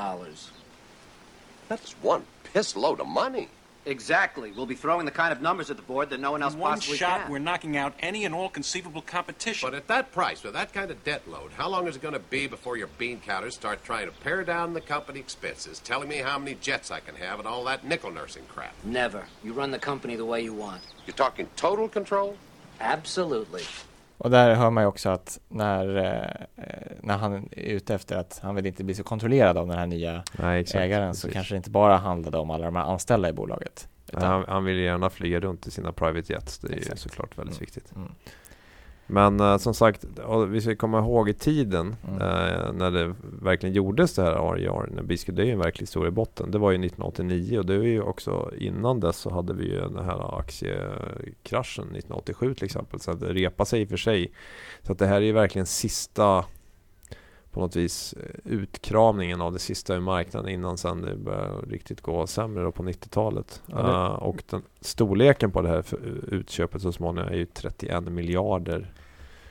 That's 1.69 1.93
one 2.01 2.25
piss 2.45 2.77
load 2.77 3.01
of 3.01 3.07
money. 3.07 3.49
Exactly. 3.87 4.51
We'll 4.51 4.67
be 4.67 4.75
throwing 4.75 5.07
the 5.07 5.13
kind 5.13 5.33
of 5.33 5.41
numbers 5.41 5.71
at 5.71 5.77
the 5.77 5.83
board 5.83 6.11
that 6.11 6.19
no 6.21 6.33
one 6.33 6.43
else 6.43 6.55
In 6.55 6.61
one 6.61 6.73
possibly 6.75 6.99
shot, 6.99 7.23
can. 7.23 7.31
we're 7.31 7.39
knocking 7.39 7.77
out 7.77 7.95
any 8.01 8.25
and 8.25 8.35
all 8.35 8.49
conceivable 8.49 9.01
competition. 9.01 9.67
But 9.69 9.77
at 9.77 9.87
that 9.87 10.11
price, 10.13 10.43
with 10.43 10.55
that 10.55 10.73
kind 10.73 10.91
of 10.91 11.03
debt 11.05 11.23
load, 11.29 11.53
how 11.53 11.69
long 11.69 11.87
is 11.87 11.95
it 11.97 12.03
going 12.03 12.15
to 12.15 12.21
be 12.21 12.49
before 12.49 12.77
your 12.77 12.89
bean 12.99 13.21
counters 13.21 13.55
start 13.55 13.85
trying 13.85 14.07
to 14.07 14.13
pare 14.13 14.43
down 14.43 14.75
the 14.75 14.81
company 14.81 15.21
expenses, 15.21 15.79
telling 15.79 16.09
me 16.09 16.17
how 16.17 16.37
many 16.39 16.57
jets 16.61 16.91
I 16.91 16.99
can 17.01 17.15
have 17.15 17.39
and 17.39 17.47
all 17.47 17.63
that 17.65 17.85
nickel 17.87 18.11
nursing 18.11 18.43
crap? 18.49 18.75
Never. 18.85 19.25
You 19.45 19.53
run 19.53 19.71
the 19.71 19.79
company 19.79 20.17
the 20.17 20.25
way 20.27 20.43
you 20.43 20.53
want. 20.53 20.83
You're 21.07 21.15
talking 21.15 21.49
total 21.55 21.89
control? 21.89 22.37
Absolutely. 22.81 23.63
Och 24.19 24.31
där 24.31 24.55
hör 24.55 24.71
man 24.71 24.83
ju 24.83 24.89
också 24.89 25.09
att 25.09 25.39
när, 25.49 25.97
eh, 25.97 26.67
när 27.01 27.17
han 27.17 27.35
är 27.35 27.49
ute 27.59 27.95
efter 27.95 28.17
att 28.17 28.41
han 28.43 28.55
vill 28.55 28.67
inte 28.67 28.85
bli 28.85 28.95
så 28.95 29.05
kontrollerad 29.05 29.59
av 29.59 29.67
den 29.69 29.79
här 29.79 29.87
nya 29.87 30.23
Nej, 30.39 30.61
exakt. 30.61 30.77
ägaren 30.81 31.15
så 31.15 31.21
Precis. 31.27 31.35
kanske 31.35 31.55
det 31.55 31.57
inte 31.57 31.71
bara 31.71 31.97
handlade 31.97 32.39
om 32.39 32.51
alla 32.51 32.65
de 32.65 32.77
här 32.77 32.85
anställda 32.85 33.29
i 33.29 33.33
bolaget. 33.33 33.89
Han, 34.13 34.45
han 34.49 34.65
vill 34.65 34.79
gärna 34.79 35.11
flyga 35.11 35.41
runt 35.41 35.67
i 35.67 35.71
sina 35.71 35.93
private 35.93 36.33
jets. 36.33 36.59
Det 36.59 36.69
är 36.69 36.73
ju 36.73 36.79
Exakt. 36.79 37.01
såklart 37.01 37.39
väldigt 37.39 37.57
Mm. 37.57 37.61
viktigt. 37.61 37.93
Mm. 37.97 38.13
Men 39.07 39.41
eh, 39.41 39.59
som 39.59 39.75
sagt, 39.75 40.05
vi 40.49 40.61
ska 40.61 40.77
komma 40.77 40.99
ihåg 40.99 41.29
i 41.29 41.35
tiden 41.35 41.97
Mm. 42.09 42.21
eh, 42.21 42.73
när 42.73 42.91
det 42.91 43.15
verkligen 43.43 43.75
gjordes 43.75 44.15
det 44.15 44.23
här 44.23 44.55
RJR, 44.55 44.91
när 44.95 45.03
Biscuit, 45.03 45.37
det 45.37 45.43
är 45.49 45.53
en 45.53 45.59
verklig 45.59 45.83
historia 45.83 46.09
i 46.09 46.13
botten. 46.13 46.51
Det 46.51 46.59
var 46.59 46.71
ju 46.71 46.75
1989 46.75 47.59
och 47.59 47.67
det 47.67 47.79
var 47.79 47.85
ju 47.85 48.03
också 48.03 48.51
innan 48.59 49.01
dess 49.01 49.17
så 49.17 49.31
hade 49.31 49.55
vi 49.55 49.65
ju 49.65 49.81
den 49.81 50.05
här 50.05 50.39
aktiekraschen 50.39 51.85
1987 51.85 52.55
till 52.55 52.65
exempel. 52.65 53.01
Så 53.01 53.11
att 53.11 53.21
det 53.21 53.33
repade 53.33 53.69
sig 53.69 53.81
i 53.81 53.85
och 53.85 53.89
för 53.89 53.97
sig. 53.97 54.33
Så 54.83 54.93
att 54.93 54.99
det 54.99 55.07
här 55.07 55.17
är 55.17 55.21
ju 55.21 55.33
verkligen 55.33 55.67
sista 55.67 56.45
på 57.57 57.61
något 57.63 57.77
vis 57.77 58.13
eh, 58.13 58.53
utkramningen 58.53 59.41
av 59.41 59.53
det 59.53 59.59
sista 59.59 59.97
i 59.97 60.01
marknaden 60.01 60.51
innan 60.51 60.79
sen 60.79 61.03
det 61.03 61.17
började 61.17 61.67
riktigt 61.71 62.01
gå 62.01 62.27
sämre 62.27 62.73
på 62.73 62.83
90-talet. 62.83 63.63
Ja, 63.67 64.07
Eh, 64.07 64.23
och 64.23 64.43
den 64.51 64.63
storleken 64.81 65.51
på 65.51 65.63
det 65.63 65.69
här 65.69 65.83
för- 65.83 66.01
utköpet 66.35 66.83
så 66.83 66.93
småningom 66.93 67.29
är 67.33 67.37
ju 67.37 67.47
31 67.47 68.05
miljarder 68.05 68.93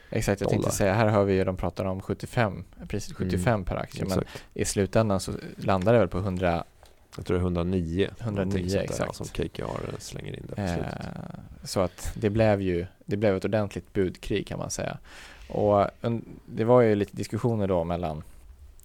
Exakt, 0.10 0.42
jag 0.42 0.50
tänkte 0.50 0.66
dollar. 0.68 0.76
säga, 0.76 0.94
här 0.94 1.08
har 1.08 1.24
vi 1.24 1.34
ju, 1.34 1.44
de 1.44 1.58
pratar 1.58 1.86
om 1.86 2.02
75, 2.02 2.64
priset 2.88 3.14
75 3.16 3.54
Mm. 3.54 3.66
per 3.66 3.76
aktie, 3.76 4.02
men 4.06 4.20
Exakt. 4.20 4.44
i 4.54 4.66
slutändan 4.66 5.20
så 5.20 5.32
landar 5.58 5.94
det 5.94 6.00
väl 6.00 6.08
på 6.08 6.18
100, 6.18 6.64
Jag 7.18 7.26
tror 7.26 7.38
det 7.38 7.42
är 7.42 7.46
109. 7.46 8.10
109, 8.20 8.36
någonting 8.36 8.70
sånt 8.70 8.74
där, 8.74 8.84
exakt. 8.84 9.16
Som 9.16 9.26
KKR 9.28 9.96
slänger 10.00 10.34
in 10.36 10.46
där 10.48 10.56
på 10.56 10.62
eh, 10.62 10.74
slutet. 10.74 11.06
så 11.64 11.80
att 11.80 12.12
det 12.16 12.30
blev 12.30 12.62
ju, 12.62 12.86
det 13.06 13.18
blev 13.18 13.36
ett 13.36 13.46
ordentligt 13.46 13.94
budkrig 13.94 14.48
kan 14.48 14.60
man 14.60 14.70
säga. 14.70 14.98
Och 15.48 15.88
un- 16.02 16.22
det 16.46 16.64
var 16.64 16.82
ju 16.82 16.96
lite 16.96 17.16
diskussioner 17.18 17.68
då 17.68 17.84
mellan 17.84 18.24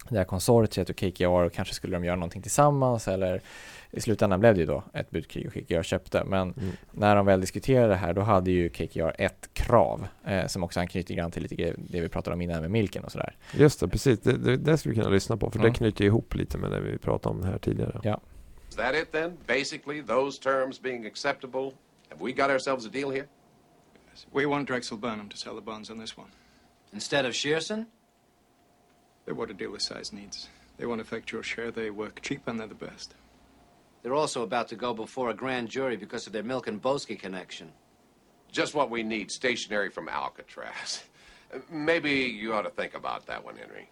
det 0.08 0.18
här 0.18 0.24
konsortiet 0.24 0.90
och 0.90 0.96
KKR 0.96 1.26
och 1.26 1.52
kanske 1.52 1.74
skulle 1.74 1.96
de 1.96 2.04
göra 2.04 2.16
någonting 2.16 2.42
tillsammans 2.42 3.08
eller 3.08 3.40
i 3.90 4.00
slutändan 4.00 4.40
blev 4.40 4.54
det 4.54 4.60
ju 4.60 4.66
då 4.66 4.82
ett 4.94 5.10
budkrig 5.10 5.46
och 5.46 5.52
KKR 5.52 5.82
köpte. 5.82 6.24
Men 6.24 6.52
Mm. 6.52 6.72
när 6.92 7.16
de 7.16 7.26
väl 7.26 7.40
diskuterade 7.40 7.88
det 7.88 7.94
här 7.94 8.12
då 8.12 8.20
hade 8.20 8.50
ju 8.50 8.68
KKR 8.68 9.14
ett 9.18 9.48
krav 9.52 10.06
eh, 10.24 10.46
som 10.46 10.64
också 10.64 10.80
anknyter 10.80 11.14
grann 11.14 11.30
till 11.30 11.42
lite 11.42 11.74
det 11.76 12.00
vi 12.00 12.08
pratade 12.08 12.34
om 12.34 12.40
innan 12.40 12.60
med 12.60 12.70
Milken 12.70 13.04
och 13.04 13.12
sådär. 13.12 13.36
Just 13.54 13.80
det, 13.80 13.88
precis. 13.88 14.20
Det, 14.20 14.32
det, 14.36 14.56
det 14.56 14.78
skulle 14.78 14.94
vi 14.94 15.00
kunna 15.00 15.10
lyssna 15.14 15.36
på 15.36 15.50
för 15.50 15.58
Mm. 15.58 15.72
det 15.72 15.78
knyter 15.78 16.04
ihop 16.04 16.34
lite 16.34 16.58
med 16.58 16.70
det 16.70 16.80
vi 16.80 16.98
pratade 16.98 17.34
om 17.36 17.42
här 17.44 17.58
tidigare. 17.58 18.00
Ja. 18.02 18.20
Is 18.68 18.76
that 18.76 18.94
it 18.94 19.12
then? 19.12 19.36
Basically, 19.46 20.02
those 20.02 20.42
terms 20.42 20.82
being 20.82 21.06
acceptable? 21.06 21.70
Have 22.08 22.24
we 22.24 22.32
got 22.32 22.50
ourselves 22.50 22.86
a 22.86 22.90
deal 22.92 23.10
here? 23.10 23.24
We 24.32 24.46
want 24.46 24.68
Drexel 24.68 24.98
Burnham 24.98 25.28
to 25.28 25.36
sell 25.36 25.54
the 25.54 25.60
bonds 25.64 25.90
on 25.90 26.00
this 26.00 26.18
one. 26.18 26.28
Instead 26.92 27.24
of 27.24 27.32
Shearson? 27.32 27.86
They're 29.24 29.34
what 29.34 29.50
a 29.50 29.54
deal 29.54 29.72
this 29.72 29.84
size 29.84 30.12
needs. 30.12 30.48
They 30.76 30.86
won't 30.86 31.00
affect 31.00 31.30
your 31.30 31.42
share. 31.42 31.70
They 31.70 31.90
work 31.90 32.20
cheap 32.22 32.46
and 32.46 32.58
they're 32.58 32.66
the 32.66 32.74
best. 32.74 33.14
They're 34.02 34.14
also 34.14 34.42
about 34.42 34.68
to 34.68 34.76
go 34.76 34.94
before 34.94 35.30
a 35.30 35.34
grand 35.34 35.68
jury 35.68 35.96
because 35.96 36.26
of 36.26 36.32
their 36.32 36.42
Milk 36.42 36.66
and 36.66 36.80
Boski 36.80 37.18
connection. 37.18 37.70
Just 38.50 38.74
what 38.74 38.90
we 38.90 39.02
need, 39.02 39.30
stationary 39.30 39.90
from 39.90 40.08
Alcatraz. 40.08 41.04
Maybe 41.70 42.12
you 42.12 42.54
ought 42.54 42.62
to 42.62 42.70
think 42.70 42.94
about 42.94 43.26
that 43.26 43.44
one, 43.44 43.56
Henry. 43.56 43.88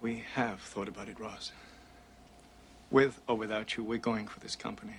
We 0.00 0.24
have 0.34 0.60
thought 0.60 0.88
about 0.88 1.08
it, 1.08 1.20
Ross. 1.20 1.52
With 2.90 3.20
or 3.28 3.36
without 3.36 3.76
you, 3.76 3.84
we're 3.84 3.98
going 3.98 4.26
for 4.26 4.40
this 4.40 4.56
company. 4.56 4.96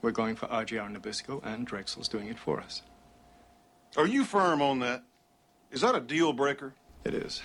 We're 0.00 0.12
going 0.12 0.36
for 0.36 0.46
RGR 0.46 0.96
Nabisco, 0.96 1.44
and 1.44 1.66
Drexel's 1.66 2.08
doing 2.08 2.28
it 2.28 2.38
for 2.38 2.60
us. 2.60 2.82
Are 3.96 4.06
you 4.06 4.24
firm 4.24 4.62
on 4.62 4.78
that? 4.80 5.02
Is 5.74 5.80
that 5.80 5.94
a 5.94 6.00
deal 6.00 6.32
breaker? 6.32 6.70
It 7.04 7.14
is. 7.14 7.42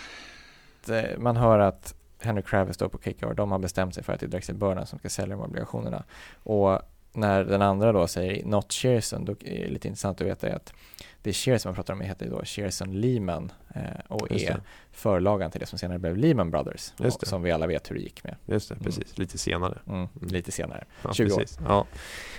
Eh, 0.89 1.17
Man 1.19 1.37
hör 1.37 1.59
att 1.59 1.95
Henry 2.19 2.43
Kravis 2.43 2.77
då 2.77 2.89
på 2.89 2.97
KKR, 2.97 3.33
de 3.33 3.51
har 3.51 3.59
bestämt 3.59 3.95
sig 3.95 4.03
för 4.03 4.13
att 4.13 4.19
det 4.19 4.25
är 4.25 4.27
Drexel 4.27 4.55
Burnham 4.55 4.85
som 4.85 4.99
ska 4.99 5.09
sälja 5.09 5.35
de 5.35 5.41
obligationerna. 5.43 6.03
Och 6.43 6.79
när 7.13 7.43
den 7.43 7.61
andra 7.61 7.91
då 7.91 8.07
säger 8.07 8.45
not 8.45 8.73
Shearson, 8.73 9.25
då 9.25 9.31
är 9.31 9.63
det 9.65 9.69
lite 9.69 9.87
intressant 9.87 10.21
att 10.21 10.27
veta 10.27 10.55
att 10.55 10.73
det 11.21 11.33
Shearson 11.33 11.69
man 11.69 11.75
pratar 11.75 11.93
om 11.93 12.01
heter 12.01 12.29
då 12.29 12.41
Shearson 12.45 13.01
Lehman 13.01 13.51
eh, 13.75 13.81
och 14.07 14.31
är 14.31 14.35
det. 14.35 14.61
förlagan 14.91 15.51
till 15.51 15.59
det 15.59 15.65
som 15.65 15.79
senare 15.79 15.99
blev 15.99 16.17
Lehman 16.17 16.51
Brothers. 16.51 16.93
Och 16.97 17.05
det. 17.19 17.25
Som 17.25 17.41
vi 17.43 17.51
alla 17.51 17.67
vet 17.67 17.91
hur 17.91 17.95
det 17.95 18.01
gick 18.01 18.23
med. 18.23 18.35
Just 18.45 18.69
det, 18.69 18.75
Mm. 18.75 18.83
precis. 18.85 19.17
Lite 19.17 19.37
senare. 19.37 19.77
Mm, 19.87 20.07
lite 20.21 20.51
senare. 20.51 20.83
Ja, 21.03 21.13
20 21.13 21.31
år. 21.33 21.37
precis. 21.37 21.59
Ja. 21.67 21.85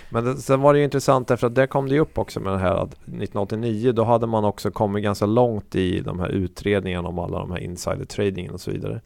Men 0.09 0.25
det, 0.25 0.37
sen 0.37 0.61
var 0.61 0.73
det 0.73 0.79
ju 0.79 0.85
intressant 0.85 1.27
därför 1.27 1.47
att 1.47 1.55
där 1.55 1.67
kom 1.67 1.87
det 1.89 1.93
ju 1.95 1.99
upp 2.01 2.17
också 2.17 2.39
med 2.39 2.53
det 2.53 2.59
här 2.59 2.75
att 2.75 2.93
1989 2.93 3.91
då 3.91 4.03
hade 4.03 4.27
man 4.27 4.45
också 4.45 4.71
kommit 4.71 5.03
ganska 5.03 5.25
långt 5.25 5.75
i 5.75 5.99
de 5.99 6.19
här 6.19 6.29
utredningarna 6.29 7.07
om 7.09 7.19
alla 7.19 7.39
de 7.39 7.51
här 7.51 7.59
insider 7.59 8.05
tradingen 8.05 8.53
och 8.53 8.61
så 8.61 8.71
vidare. 8.71 9.01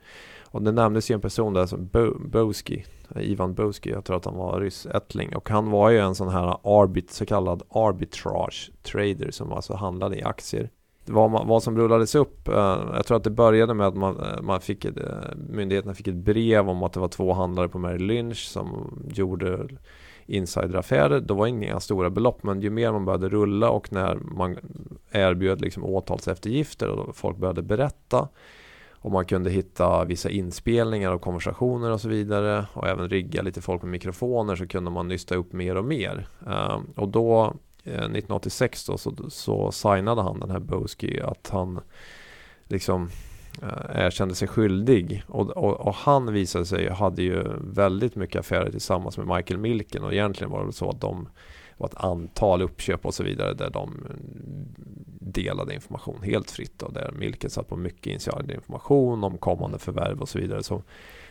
Och 0.55 0.61
det 0.61 0.71
nämndes 0.71 1.11
ju 1.11 1.13
en 1.13 1.21
person 1.21 1.53
där 1.53 1.65
som 1.65 1.87
Bo 1.87 2.19
Boski, 2.19 2.85
Ivan 3.15 3.53
Boski, 3.53 3.89
jag 3.89 4.05
tror 4.05 4.17
att 4.17 4.25
han 4.25 4.35
var 4.35 4.59
ryssättling. 4.59 5.35
Och 5.35 5.49
han 5.49 5.71
var 5.71 5.89
ju 5.89 5.99
en 5.99 6.15
sån 6.15 6.29
här 6.29 6.57
arbit, 6.81 7.11
så 7.11 7.25
kallad 7.25 7.63
arbitrage 7.69 8.71
trader 8.83 9.31
som 9.31 9.53
alltså 9.53 9.73
handlade 9.73 10.17
i 10.17 10.23
aktier. 10.23 10.69
Vad, 11.05 11.31
man, 11.31 11.47
vad 11.47 11.63
som 11.63 11.77
rullades 11.77 12.15
upp, 12.15 12.47
eh, 12.47 12.79
jag 12.93 13.05
tror 13.05 13.17
att 13.17 13.23
det 13.23 13.29
började 13.29 13.73
med 13.73 13.87
att 13.87 13.95
man, 13.95 14.19
eh, 14.19 14.41
man 14.41 14.61
fick 14.61 14.85
ett, 14.85 14.97
eh, 14.97 15.35
myndigheterna 15.49 15.93
fick 15.93 16.07
ett 16.07 16.15
brev 16.15 16.69
om 16.69 16.83
att 16.83 16.93
det 16.93 16.99
var 16.99 17.07
två 17.07 17.33
handlare 17.33 17.69
på 17.69 17.79
Merrill 17.79 18.05
Lynch 18.05 18.47
som 18.47 18.99
gjorde 19.13 19.67
insideraffärer. 20.25 21.19
Då 21.19 21.33
var 21.33 21.47
inga 21.47 21.79
stora 21.79 22.09
belopp 22.09 22.43
men 22.43 22.61
ju 22.61 22.69
mer 22.69 22.91
man 22.91 23.05
började 23.05 23.29
rulla 23.29 23.69
och 23.69 23.93
när 23.93 24.15
man 24.15 24.57
erbjöd 25.11 25.61
liksom 25.61 25.83
åtalseftergifter 25.83 26.89
och 26.89 27.15
folk 27.15 27.37
började 27.37 27.61
berätta 27.61 28.27
och 29.05 29.11
man 29.11 29.25
kunde 29.25 29.49
hitta 29.49 30.05
vissa 30.05 30.29
inspelningar 30.29 31.11
och 31.11 31.21
konversationer 31.21 31.91
och 31.91 32.01
så 32.01 32.09
vidare 32.09 32.65
och 32.73 32.87
även 32.87 33.09
rigga 33.09 33.41
lite 33.41 33.61
folk 33.61 33.81
med 33.81 33.91
mikrofoner 33.91 34.55
så 34.55 34.67
kunde 34.67 34.91
man 34.91 35.07
nysta 35.07 35.35
upp 35.35 35.53
mer 35.53 35.75
och 35.75 35.85
mer. 35.85 36.27
Ehm, 36.47 36.83
och 36.95 37.09
då 37.09 37.43
eh, 37.83 37.93
1986 37.93 38.85
då, 38.85 38.97
så, 38.97 39.13
så 39.29 39.71
signade 39.71 40.21
han 40.21 40.39
den 40.39 40.51
här 40.51 40.59
Boski 40.59 41.21
att 41.21 41.49
han 41.51 41.79
liksom 42.63 43.09
eh, 43.61 44.05
erkände 44.05 44.35
sig 44.35 44.47
skyldig. 44.47 45.23
Och, 45.27 45.49
och, 45.49 45.87
och, 45.87 45.95
han 45.95 46.33
visade 46.33 46.65
sig, 46.65 46.89
hade 46.89 47.23
ju 47.23 47.43
väldigt 47.59 48.15
mycket 48.15 48.39
affärer 48.39 48.71
tillsammans 48.71 49.17
med 49.17 49.27
Michael 49.27 49.59
Milken 49.59 50.03
och 50.03 50.13
egentligen 50.13 50.51
var 50.51 50.65
det 50.65 50.73
så 50.73 50.89
att 50.89 51.01
de 51.01 51.27
var 51.77 51.87
ett 51.87 51.95
antal 51.95 52.61
uppköp 52.61 53.05
och 53.05 53.13
så 53.13 53.23
vidare 53.23 53.53
där 53.53 53.69
de 53.69 54.07
delade 55.19 55.73
information 55.73 56.23
helt 56.23 56.51
fritt 56.51 56.81
och 56.81 56.93
där 56.93 57.11
Milken 57.11 57.49
satt 57.49 57.69
på 57.69 57.75
mycket 57.75 58.13
insiderinformation 58.13 59.23
om 59.23 59.37
kommande 59.37 59.79
förvärv 59.79 60.21
och 60.21 60.29
så 60.29 60.39
vidare. 60.39 60.63
Så 60.63 60.83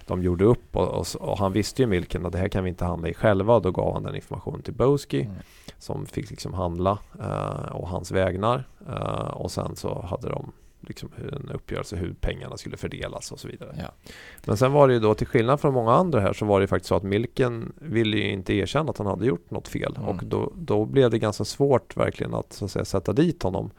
de 0.07 0.22
gjorde 0.22 0.44
upp 0.44 0.76
och, 0.76 0.88
och, 0.88 1.07
och, 1.20 1.38
han 1.38 1.52
visste 1.52 1.83
ju 1.83 1.88
Milken 1.88 2.26
att 2.26 2.33
det 2.33 2.38
här 2.38 2.48
kan 2.48 2.64
vi 2.64 2.70
inte 2.70 2.85
handla 2.85 3.09
i 3.09 3.14
själva. 3.14 3.61
Då 3.61 3.70
gav 3.70 3.92
han 3.92 4.02
den 4.02 4.14
informationen 4.14 4.62
till 4.62 4.74
Boski 4.74 5.22
mm. 5.22 5.37
som 5.78 6.07
fick 6.07 6.30
liksom 6.30 6.54
handla 6.54 6.98
uh, 7.20 7.72
och 7.72 7.88
hans 7.88 8.11
vägnar. 8.11 8.64
Uh, 8.88 9.30
och 9.30 9.50
sen 9.50 9.76
så 9.76 10.02
hade 10.02 10.28
de 10.28 10.52
liksom 10.88 11.11
en 11.33 11.51
uppgörelse 11.55 11.97
hur 11.97 12.14
pengarna 12.20 12.57
skulle 12.57 12.77
fördelas 12.77 13.33
och 13.33 13.40
så 13.40 13.49
vidare. 13.49 13.77
Ja. 13.79 14.12
Men 14.44 14.57
sen 14.57 14.73
var 14.73 14.88
det 14.88 14.94
ju 14.94 15.01
då 15.01 15.14
till 15.14 15.27
skillnad 15.27 15.61
från 15.61 15.75
många 15.75 15.92
andra 15.92 16.20
här 16.20 16.33
så 16.33 16.44
var 16.44 16.61
det 16.61 16.66
faktiskt 16.66 16.88
så 16.88 16.94
att 16.94 17.03
Milken 17.03 17.73
ville 17.77 18.16
ju 18.16 18.31
inte 18.31 18.55
erkänna 18.55 18.90
att 18.90 18.99
han 18.99 19.07
hade 19.07 19.27
gjort 19.27 19.51
något 19.51 19.68
fel 19.68 19.97
mm. 19.97 20.09
och 20.09 20.25
då, 20.25 20.53
då 20.57 20.85
blev 20.85 21.11
det 21.11 21.18
ganska 21.18 21.44
svårt 21.44 21.97
verkligen 21.97 22.35
att, 22.35 22.53
så 22.53 22.64
att 22.64 22.70
säga, 22.70 22.85
sätta 22.85 23.12
dit 23.12 23.42
honom. 23.42 23.70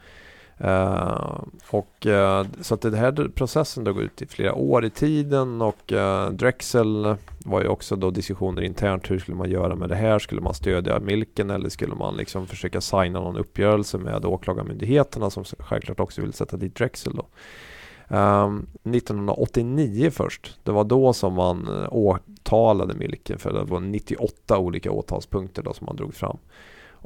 Uh, 0.64 1.40
och 1.70 2.06
uh, 2.06 2.44
så 2.60 2.74
att 2.74 2.80
den 2.80 2.94
här 2.94 3.28
processen 3.34 3.84
då 3.84 3.92
går 3.92 4.02
ut 4.02 4.22
i 4.22 4.26
flera 4.26 4.54
år 4.54 4.84
i 4.84 4.90
tiden 4.90 5.62
och 5.62 5.92
uh, 5.92 6.30
Drexel 6.30 7.16
var 7.44 7.62
ju 7.62 7.68
också 7.68 7.96
då 7.96 8.10
diskussioner 8.10 8.62
internt. 8.62 9.10
Hur 9.10 9.18
skulle 9.18 9.36
man 9.36 9.50
göra 9.50 9.74
med 9.74 9.88
det 9.88 9.94
här? 9.94 10.18
Skulle 10.18 10.40
man 10.40 10.54
stödja 10.54 11.00
Milken 11.00 11.50
eller 11.50 11.68
skulle 11.68 11.94
man 11.94 12.16
liksom 12.16 12.46
försöka 12.46 12.80
signa 12.80 13.20
någon 13.20 13.36
uppgörelse 13.36 13.98
med 13.98 14.24
åklagarmyndigheterna 14.24 15.30
som 15.30 15.44
självklart 15.44 16.00
också 16.00 16.22
vill 16.22 16.32
sätta 16.32 16.56
dit 16.56 16.74
Drexel 16.74 17.16
då. 17.16 17.26
Ehm, 18.16 18.66
1989 18.82 20.10
först, 20.10 20.58
det 20.62 20.72
var 20.72 20.84
då 20.84 21.12
som 21.12 21.34
man 21.34 21.86
åtalade 21.90 22.94
Milken 22.94 23.38
för 23.38 23.52
det 23.52 23.64
var 23.64 23.80
98 23.80 24.58
olika 24.58 24.90
åtalspunkter 24.90 25.62
då 25.62 25.72
som 25.72 25.84
man 25.84 25.96
drog 25.96 26.14
fram. 26.14 26.38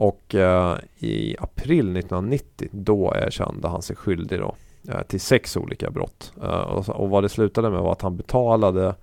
Och 0.00 0.34
eh, 0.34 0.78
i 0.98 1.36
april 1.38 1.96
1990 1.96 2.68
då 2.72 3.12
erkände 3.16 3.68
han 3.68 3.82
sig 3.82 3.96
skyldig 3.96 4.38
då, 4.38 4.54
eh, 4.88 5.02
till 5.02 5.20
sex 5.20 5.56
olika 5.56 5.90
brott. 5.90 6.32
Eh, 6.42 6.60
och, 6.60 6.88
och, 6.88 7.10
vad 7.10 7.24
det 7.24 7.28
slutade 7.28 7.70
med 7.70 7.80
var 7.80 7.92
att 7.92 8.02
han 8.02 8.16
betalade 8.16 8.94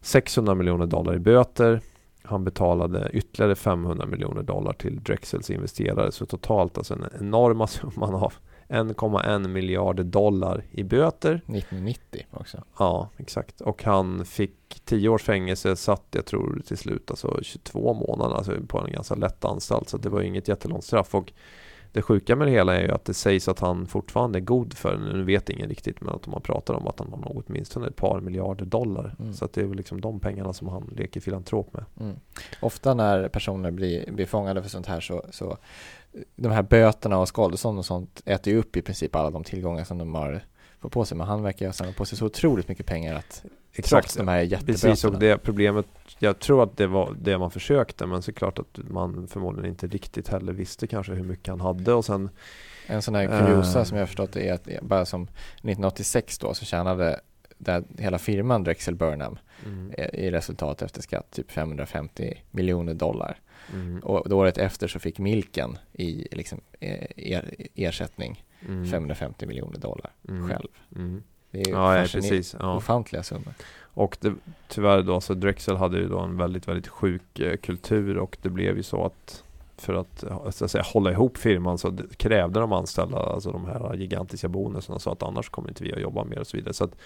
600 0.00 0.54
miljoner 0.54 0.86
dollar 0.86 1.14
i 1.14 1.18
böter. 1.18 1.80
Han 2.22 2.44
betalade 2.44 3.10
ytterligare 3.12 3.54
500 3.54 4.06
miljoner 4.06 4.42
dollar 4.42 4.72
till 4.72 5.02
Drexels 5.02 5.50
investerare. 5.50 6.12
Så 6.12 6.26
totalt 6.26 6.78
alltså 6.78 6.94
en 6.94 7.04
enorma 7.20 7.66
summan 7.66 8.14
av 8.14 8.32
1,1 8.74 9.48
miljarder 9.48 10.04
dollar 10.04 10.64
i 10.70 10.82
böter. 10.82 11.34
1990 11.34 12.26
också. 12.30 12.64
Ja, 12.78 13.08
exakt. 13.16 13.60
Och 13.60 13.84
han 13.84 14.24
fick 14.24 14.80
10 14.84 15.08
års 15.08 15.22
fängelse, 15.22 15.76
satt 15.76 16.06
jag 16.10 16.26
tror 16.26 16.62
till 16.66 16.78
slut 16.78 17.10
alltså 17.10 17.38
22 17.42 17.94
månader 17.94 18.36
alltså 18.36 18.52
på 18.68 18.80
en 18.80 18.92
ganska 18.92 19.14
lätt 19.14 19.44
anstalt. 19.44 19.88
Så 19.88 19.96
det 19.96 20.08
var 20.08 20.22
inget 20.22 20.48
jättelångt 20.48 20.84
straff. 20.84 21.14
Och 21.14 21.32
det 21.94 22.02
sjuka 22.02 22.36
med 22.36 22.46
det 22.46 22.50
hela 22.50 22.76
är 22.76 22.82
ju 22.82 22.90
att 22.90 23.04
det 23.04 23.14
sägs 23.14 23.48
att 23.48 23.60
han 23.60 23.86
fortfarande 23.86 24.38
är 24.38 24.40
god 24.40 24.74
för, 24.74 24.96
nu 24.96 25.24
vet 25.24 25.50
ingen 25.50 25.68
riktigt, 25.68 26.00
men 26.00 26.14
att 26.14 26.26
man 26.26 26.40
pratar 26.40 26.74
om 26.74 26.88
att 26.88 26.98
han 26.98 27.10
har 27.10 27.18
något 27.18 27.44
åtminstone 27.48 27.86
ett 27.86 27.96
par 27.96 28.20
miljarder 28.20 28.64
dollar. 28.64 29.16
Mm. 29.18 29.34
Så 29.34 29.44
att 29.44 29.52
det 29.52 29.60
är 29.60 29.64
väl 29.64 29.76
liksom 29.76 30.00
de 30.00 30.20
pengarna 30.20 30.52
som 30.52 30.68
han 30.68 30.92
leker 30.96 31.20
filantrop 31.20 31.72
med. 31.72 31.84
Mm. 32.00 32.16
Ofta 32.60 32.94
när 32.94 33.28
personer 33.28 33.70
blir, 33.70 34.12
blir 34.12 34.26
fångade 34.26 34.62
för 34.62 34.70
sånt 34.70 34.86
här 34.86 35.00
så, 35.00 35.24
så 35.30 35.58
de 36.36 36.52
här 36.52 36.62
böterna 36.62 37.18
och 37.18 37.28
skadestånd 37.28 37.78
och 37.78 37.84
sånt 37.84 38.22
äter 38.24 38.52
ju 38.52 38.58
upp 38.58 38.76
i 38.76 38.82
princip 38.82 39.16
alla 39.16 39.30
de 39.30 39.44
tillgångar 39.44 39.84
som 39.84 39.98
de 39.98 40.14
har 40.14 40.44
fått 40.80 40.92
på 40.92 41.04
sig. 41.04 41.16
Men 41.16 41.26
han 41.26 41.42
verkar 41.42 41.66
ha 41.66 41.72
samlat 41.72 41.96
på 41.96 42.04
sig 42.04 42.18
så 42.18 42.26
otroligt 42.26 42.68
mycket 42.68 42.86
pengar 42.86 43.14
att 43.14 43.44
Exakt, 43.76 44.16
de 44.16 44.28
här 44.28 44.40
jätteböterna. 44.40 44.92
Precis, 44.92 45.04
och 45.04 45.18
det 45.18 45.38
problemet, 45.38 45.86
jag 46.18 46.38
tror 46.38 46.62
att 46.62 46.76
det 46.76 46.86
var 46.86 47.16
det 47.20 47.38
man 47.38 47.50
försökte, 47.50 48.06
men 48.06 48.22
såklart 48.22 48.58
att 48.58 48.78
man 48.90 49.28
förmodligen 49.28 49.70
inte 49.70 49.86
riktigt 49.86 50.28
heller 50.28 50.52
visste 50.52 50.86
kanske 50.86 51.12
hur 51.12 51.24
mycket 51.24 51.48
han 51.48 51.60
hade 51.60 51.92
och 51.92 52.04
sen 52.04 52.30
En 52.86 53.02
sån 53.02 53.14
här 53.14 53.26
kuriosa 53.26 53.78
uh, 53.78 53.84
som 53.84 53.98
jag 53.98 54.08
förstått 54.08 54.36
är 54.36 54.52
att 54.52 54.68
bara 54.82 55.06
som 55.06 55.22
1986 55.22 56.38
då 56.38 56.54
så 56.54 56.64
tjänade 56.64 57.20
där 57.58 57.84
hela 57.98 58.18
firman 58.18 58.64
Drexel 58.64 58.94
Burnham 58.94 59.38
mm. 59.66 59.92
i 60.12 60.30
resultat 60.30 60.82
efter 60.82 61.02
skatt 61.02 61.30
typ 61.30 61.50
550 61.50 62.42
miljoner 62.50 62.94
dollar. 62.94 63.38
Mm. 63.72 64.00
Och 64.00 64.32
året 64.32 64.58
efter 64.58 64.88
så 64.88 64.98
fick 64.98 65.18
Milken 65.18 65.78
i 65.92 66.28
liksom, 66.30 66.60
eh, 66.80 67.06
er, 67.16 67.54
ersättning 67.74 68.44
mm. 68.68 68.86
550 68.86 69.46
miljoner 69.46 69.78
dollar 69.78 70.12
mm. 70.28 70.48
själv. 70.48 70.68
Mm. 71.54 71.64
Det 71.64 71.70
är 71.70 71.74
ja, 71.74 71.98
ja, 71.98 72.06
precis. 72.12 72.56
Ja. 72.60 72.76
ofantliga 72.76 73.22
summor. 73.22 73.54
Och 73.94 74.16
det, 74.20 74.34
tyvärr 74.68 75.02
då, 75.02 75.20
så 75.20 75.34
Drexel 75.34 75.76
hade 75.76 75.98
ju 75.98 76.08
då 76.08 76.18
en 76.18 76.36
väldigt, 76.36 76.68
väldigt 76.68 76.88
sjuk 76.88 77.40
eh, 77.40 77.56
kultur 77.56 78.18
och 78.18 78.36
det 78.42 78.48
blev 78.48 78.76
ju 78.76 78.82
så 78.82 79.04
att 79.04 79.44
för 79.76 79.94
att, 79.94 80.24
så 80.54 80.64
att 80.64 80.70
säga, 80.70 80.84
hålla 80.86 81.12
ihop 81.12 81.36
firman 81.36 81.78
så 81.78 81.96
krävde 82.16 82.60
de 82.60 82.72
anställda 82.72 83.18
alltså 83.18 83.52
de 83.52 83.64
här 83.64 83.94
gigantiska 83.94 84.48
bonusarna 84.48 84.98
så 84.98 85.10
att 85.10 85.22
annars 85.22 85.48
kommer 85.48 85.68
inte 85.68 85.84
vi 85.84 85.92
att 85.92 86.00
jobba 86.00 86.24
mer 86.24 86.38
och 86.38 86.46
så 86.46 86.56
vidare. 86.56 86.74
Så 86.74 86.84
att 86.84 86.96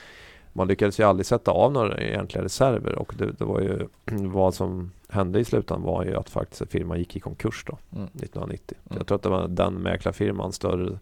man 0.52 0.68
lyckades 0.68 1.00
ju 1.00 1.04
aldrig 1.04 1.26
sätta 1.26 1.50
av 1.50 1.72
några 1.72 1.98
egentliga 1.98 2.44
reserver 2.44 2.94
och 2.94 3.14
det, 3.18 3.32
det 3.32 3.44
var 3.44 3.60
ju 3.60 3.86
vad 4.28 4.54
som 4.54 4.92
hände 5.08 5.40
i 5.40 5.44
slutändan 5.44 5.82
var 5.82 6.04
ju 6.04 6.16
att 6.16 6.30
faktiskt 6.30 6.72
firman 6.72 6.98
gick 6.98 7.16
i 7.16 7.20
konkurs 7.20 7.64
då 7.66 7.78
mm. 7.92 8.04
1990. 8.04 8.76
Mm. 8.84 8.98
Jag 8.98 9.06
tror 9.06 9.16
att 9.16 9.22
det 9.22 9.28
var 9.28 9.48
den 9.48 9.74
mäklarfirman 9.74 10.52
större, 10.52 10.98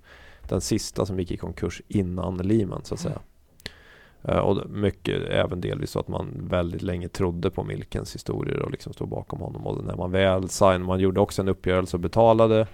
den 0.49 0.61
sista 0.61 1.07
som 1.07 1.19
gick 1.19 1.31
i 1.31 1.37
konkurs 1.37 1.83
innan 1.89 2.37
Lehman 2.37 2.85
så 2.85 2.95
att 2.95 3.01
säga. 3.01 3.21
Uh, 4.29 4.37
och 4.37 4.71
mycket 4.71 5.23
även 5.31 5.61
delvis 5.61 5.91
så 5.91 6.01
att 6.01 6.09
man 6.09 6.49
väldigt 6.51 6.83
länge 6.83 7.09
trodde 7.09 7.51
på 7.51 7.65
Milkens 7.65 8.15
historier 8.15 8.63
och 8.63 8.71
liksom 8.71 8.93
stod 8.93 9.09
bakom 9.09 9.41
honom. 9.41 9.67
Och 9.67 9.85
när 9.85 9.97
man 9.97 10.11
väl 10.11 10.49
signade, 10.49 10.79
man 10.79 11.01
gjorde 11.01 11.21
också 11.21 11.43
en 11.43 11.49
uppgörelse 11.49 11.97
och 11.97 12.01
betalade 12.01 12.67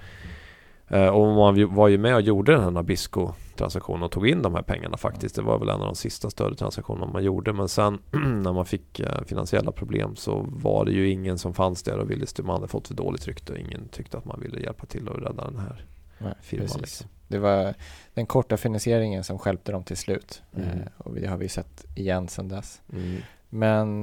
Eh, 0.93 1.09
och 1.09 1.35
man 1.35 1.75
var 1.75 1.89
ju 1.89 1.99
med 1.99 2.15
och 2.15 2.21
gjorde 2.21 2.53
den 2.53 2.63
här 2.63 2.71
Nabisco-transaktionen 2.71 4.03
och 4.03 4.11
tog 4.11 4.29
in 4.29 4.43
de 4.43 4.55
här 4.55 4.63
pengarna 4.63 4.97
faktiskt. 4.97 5.35
Det 5.35 5.43
var 5.43 5.59
väl 5.59 5.69
en 5.69 5.81
av 5.81 5.87
de 5.87 5.95
sista 5.95 6.31
större 6.31 6.55
transaktionerna 6.55 7.13
man 7.13 7.25
gjorde. 7.25 7.53
Men 7.53 7.69
sen 7.69 7.99
när 8.43 8.53
man 8.53 8.67
fick 8.67 9.01
eh, 9.01 9.25
finansiella 9.27 9.73
problem 9.73 10.17
så 10.17 10.47
var 10.49 10.85
det 10.85 10.93
ju 10.93 11.11
ingen 11.11 11.39
som 11.39 11.55
fanns 11.55 11.83
där 11.83 11.99
och 11.99 12.11
ville 12.11 12.27
Man 12.43 12.57
hade 12.57 12.69
fått 12.69 12.89
för 12.89 12.95
dåligt 12.95 13.29
rykte. 13.29 13.61
Ingen 13.61 13.89
tyckte 13.89 14.19
att 14.19 14.25
man 14.25 14.41
ville 14.41 14.61
hjälpa 14.61 14.87
till 14.87 15.09
att 15.09 15.17
rädda 15.17 15.45
den 15.45 15.59
här 15.59 15.85
Nej, 16.19 16.35
firman. 16.43 16.69
Liksom. 16.79 17.09
Det 17.33 17.39
var 17.39 17.75
den 18.15 18.27
korta 18.27 18.57
finansieringen 18.57 19.25
som 19.25 19.39
skälpte 19.39 19.73
dem 19.73 19.85
till 19.85 19.97
slut. 19.97 20.43
Mm. 20.57 20.69
Eh, 20.69 20.87
och 20.99 21.15
det 21.15 21.27
har 21.27 21.37
vi 21.37 21.49
sett 21.49 21.85
igen 21.95 22.29
sedan 22.29 22.49
dess. 22.49 22.81
Mm. 22.93 23.23
Men, 23.49 24.01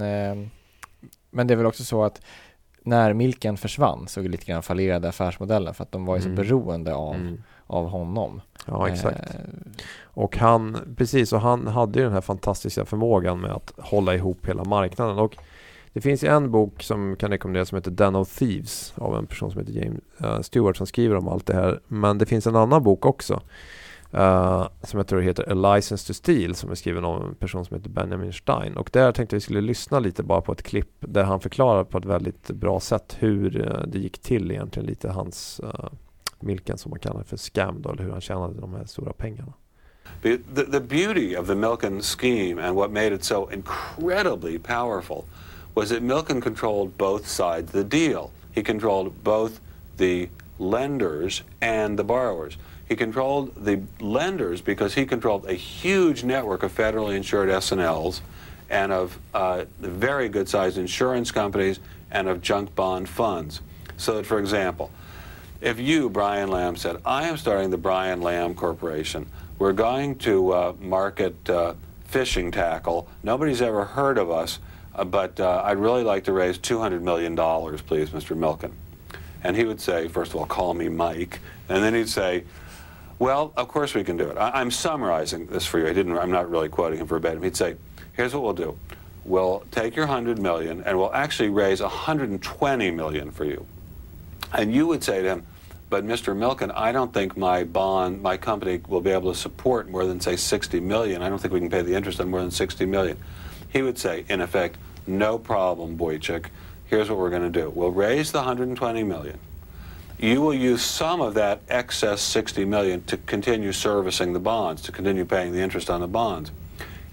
men 1.29 1.47
det 1.47 1.53
är 1.53 1.55
väl 1.55 1.65
också 1.65 1.83
så 1.83 2.03
att 2.03 2.21
när 2.83 3.13
Milken 3.13 3.57
försvann 3.57 4.07
så 4.07 4.21
lite 4.21 4.45
grann 4.45 4.63
fallerade 4.63 5.09
affärsmodellen 5.09 5.73
för 5.73 5.83
att 5.83 5.91
de 5.91 6.05
var 6.05 6.15
ju 6.15 6.21
så 6.21 6.27
mm. 6.27 6.35
beroende 6.35 6.95
av, 6.95 7.15
mm. 7.15 7.43
av 7.67 7.89
honom. 7.89 8.41
Ja, 8.65 8.89
exakt. 8.89 9.35
Eh. 9.35 9.39
Och 10.01 10.37
han, 10.37 10.95
precis, 10.97 11.33
och 11.33 11.41
han 11.41 11.67
hade 11.67 11.99
ju 11.99 12.05
den 12.05 12.13
här 12.13 12.21
fantastiska 12.21 12.85
förmågan 12.85 13.39
med 13.39 13.51
att 13.51 13.73
hålla 13.77 14.15
ihop 14.15 14.47
hela 14.47 14.63
marknaden. 14.63 15.19
Och 15.19 15.35
det 15.93 16.01
finns 16.01 16.23
en 16.23 16.51
bok 16.51 16.83
som 16.83 17.15
kan 17.15 17.31
rekommenderas 17.31 17.69
som 17.69 17.75
heter 17.75 17.91
Den 17.91 18.15
of 18.15 18.37
Thieves 18.37 18.93
av 18.95 19.17
en 19.17 19.27
person 19.27 19.51
som 19.51 19.59
heter 19.59 19.73
James 19.73 20.01
uh, 20.23 20.41
Stewart 20.41 20.77
som 20.77 20.87
skriver 20.87 21.15
om 21.15 21.27
allt 21.27 21.45
det 21.45 21.53
här. 21.53 21.79
Men 21.87 22.17
det 22.17 22.25
finns 22.25 22.47
en 22.47 22.55
annan 22.55 22.83
bok 22.83 23.05
också 23.05 23.41
Uh, 24.13 24.67
som 24.83 24.97
jag 24.97 25.07
tror 25.07 25.21
heter 25.21 25.51
A 25.51 25.75
License 25.75 26.07
to 26.07 26.13
Steal 26.13 26.55
som 26.55 26.71
är 26.71 26.75
skriven 26.75 27.05
av 27.05 27.23
en 27.23 27.35
person 27.35 27.65
som 27.65 27.77
heter 27.77 27.89
Benjamin 27.89 28.33
Stein. 28.33 28.77
Och 28.77 28.89
där 28.93 29.11
tänkte 29.11 29.35
vi 29.35 29.39
skulle 29.39 29.61
lyssna 29.61 29.99
lite 29.99 30.23
bara 30.23 30.41
på 30.41 30.51
ett 30.51 30.63
klipp 30.63 30.91
där 30.99 31.23
han 31.23 31.39
förklarar 31.39 31.83
på 31.83 31.97
ett 31.97 32.05
väldigt 32.05 32.47
bra 32.47 32.79
sätt 32.79 33.15
hur 33.19 33.57
uh, 33.57 33.87
det 33.87 33.99
gick 33.99 34.19
till 34.19 34.51
egentligen 34.51 34.87
lite 34.87 35.09
hans 35.09 35.61
uh, 35.63 35.89
Milken 36.39 36.77
som 36.77 36.89
man 36.89 36.99
kallar 36.99 37.23
för 37.23 37.37
scam 37.37 37.81
då, 37.81 37.89
eller 37.89 38.03
hur 38.03 38.11
han 38.11 38.21
tjänade 38.21 38.61
de 38.61 38.73
här 38.73 38.85
stora 38.85 39.13
pengarna. 39.13 39.53
The, 40.21 40.37
the, 40.37 40.63
the 40.63 40.79
beauty 40.79 41.37
of 41.37 41.47
the 41.47 41.55
Milken 41.55 42.01
scheme 42.01 42.67
and 42.67 42.75
what 42.75 42.91
made 42.91 43.15
it 43.15 43.23
so 43.23 43.49
incredibly 43.51 44.59
powerful 44.59 45.23
was 45.79 45.91
that 45.91 46.03
Milken 46.03 46.41
controlled 46.41 46.97
both 46.97 47.25
sides 47.25 47.67
of 47.67 47.71
the 47.71 47.85
deal. 47.85 48.33
He 48.51 48.61
controlled 48.61 49.23
both 49.23 49.61
the 49.95 50.27
lenders 50.57 51.43
and 51.61 51.97
the 51.97 52.03
borrowers. 52.03 52.57
He 52.89 52.97
controlled 52.97 53.63
the 53.63 53.83
lenders 54.01 54.59
because 54.59 54.95
he 54.95 55.05
controlled 55.05 55.45
a 55.45 55.53
huge 55.53 56.25
network 56.25 56.63
of 56.63 56.75
federally 56.75 57.15
insured 57.15 57.49
S&Ls 57.49 58.21
and 58.69 58.91
of 58.91 59.17
uh, 59.33 59.63
very 59.79 60.27
good-sized 60.27 60.77
insurance 60.77 61.31
companies 61.31 61.79
and 62.11 62.27
of 62.27 62.41
junk 62.41 62.75
bond 62.75 63.07
funds. 63.07 63.61
So 63.95 64.17
that, 64.17 64.25
for 64.25 64.37
example, 64.37 64.91
if 65.61 65.79
you, 65.79 66.09
Brian 66.09 66.49
Lamb, 66.49 66.75
said, 66.75 66.97
I 67.05 67.29
am 67.29 67.37
starting 67.37 67.69
the 67.69 67.77
Brian 67.77 68.21
Lamb 68.21 68.53
Corporation, 68.53 69.27
we're 69.59 69.71
going 69.71 70.17
to 70.17 70.51
uh, 70.51 70.73
market 70.81 71.49
uh, 71.49 71.75
fishing 72.03 72.51
tackle. 72.51 73.07
Nobody's 73.23 73.61
ever 73.61 73.85
heard 73.85 74.17
of 74.17 74.29
us, 74.29 74.59
but 75.05 75.39
uh, 75.39 75.61
I'd 75.65 75.77
really 75.77 76.03
like 76.03 76.23
to 76.25 76.33
raise 76.33 76.57
$200 76.57 77.01
million, 77.01 77.35
please, 77.35 78.09
Mr. 78.09 78.37
Milken. 78.37 78.71
And 79.43 79.55
he 79.55 79.63
would 79.65 79.79
say, 79.79 80.07
first 80.07 80.31
of 80.31 80.37
all, 80.37 80.45
call 80.45 80.73
me 80.73 80.89
Mike. 80.89 81.39
And 81.69 81.83
then 81.83 81.93
he'd 81.93 82.09
say, 82.09 82.43
well, 83.19 83.53
of 83.57 83.67
course 83.67 83.93
we 83.93 84.03
can 84.03 84.17
do 84.17 84.29
it. 84.29 84.37
I- 84.37 84.51
I'm 84.61 84.71
summarizing 84.71 85.47
this 85.47 85.65
for 85.65 85.79
you. 85.79 85.87
I 85.87 85.93
didn't, 85.93 86.17
I'm 86.17 86.31
not 86.31 86.49
really 86.49 86.69
quoting 86.69 86.99
him 86.99 87.07
verbatim. 87.07 87.43
He'd 87.43 87.55
say, 87.55 87.75
here's 88.13 88.33
what 88.33 88.43
we'll 88.43 88.53
do. 88.53 88.77
We'll 89.25 89.63
take 89.71 89.95
your 89.95 90.07
100 90.07 90.39
million 90.39 90.83
and 90.83 90.97
we'll 90.97 91.13
actually 91.13 91.49
raise 91.49 91.81
120 91.81 92.91
million 92.91 93.31
for 93.31 93.45
you. 93.45 93.65
And 94.53 94.73
you 94.73 94.87
would 94.87 95.03
say 95.03 95.21
to 95.21 95.27
him, 95.27 95.45
but 95.89 96.05
Mr. 96.05 96.35
Milken, 96.35 96.71
I 96.75 96.91
don't 96.91 97.13
think 97.13 97.35
my 97.35 97.63
bond, 97.63 98.21
my 98.21 98.37
company 98.37 98.79
will 98.87 99.01
be 99.01 99.09
able 99.09 99.33
to 99.33 99.37
support 99.37 99.89
more 99.89 100.05
than 100.05 100.19
say 100.19 100.35
60 100.35 100.79
million. 100.79 101.21
I 101.21 101.29
don't 101.29 101.39
think 101.39 101.53
we 101.53 101.59
can 101.59 101.69
pay 101.69 101.81
the 101.81 101.95
interest 101.95 102.19
on 102.21 102.29
more 102.29 102.41
than 102.41 102.51
60 102.51 102.85
million. 102.85 103.17
He 103.69 103.81
would 103.81 103.97
say, 103.97 104.23
in 104.29 104.41
effect, 104.41 104.77
no 105.07 105.37
problem, 105.37 105.97
Boychik. 105.97 106.47
Here's 106.87 107.09
what 107.09 107.19
we're 107.19 107.29
going 107.29 107.51
to 107.51 107.61
do. 107.61 107.69
We'll 107.69 107.91
raise 107.91 108.31
the 108.31 108.39
120 108.39 109.03
million. 109.03 109.37
You 110.19 110.41
will 110.41 110.53
use 110.53 110.81
some 110.81 111.21
of 111.21 111.35
that 111.35 111.61
excess 111.69 112.21
60 112.21 112.65
million 112.65 113.03
to 113.05 113.17
continue 113.17 113.71
servicing 113.71 114.33
the 114.33 114.39
bonds, 114.39 114.81
to 114.83 114.91
continue 114.91 115.23
paying 115.23 115.53
the 115.53 115.59
interest 115.59 115.89
on 115.89 116.01
the 116.01 116.07
bonds. 116.07 116.51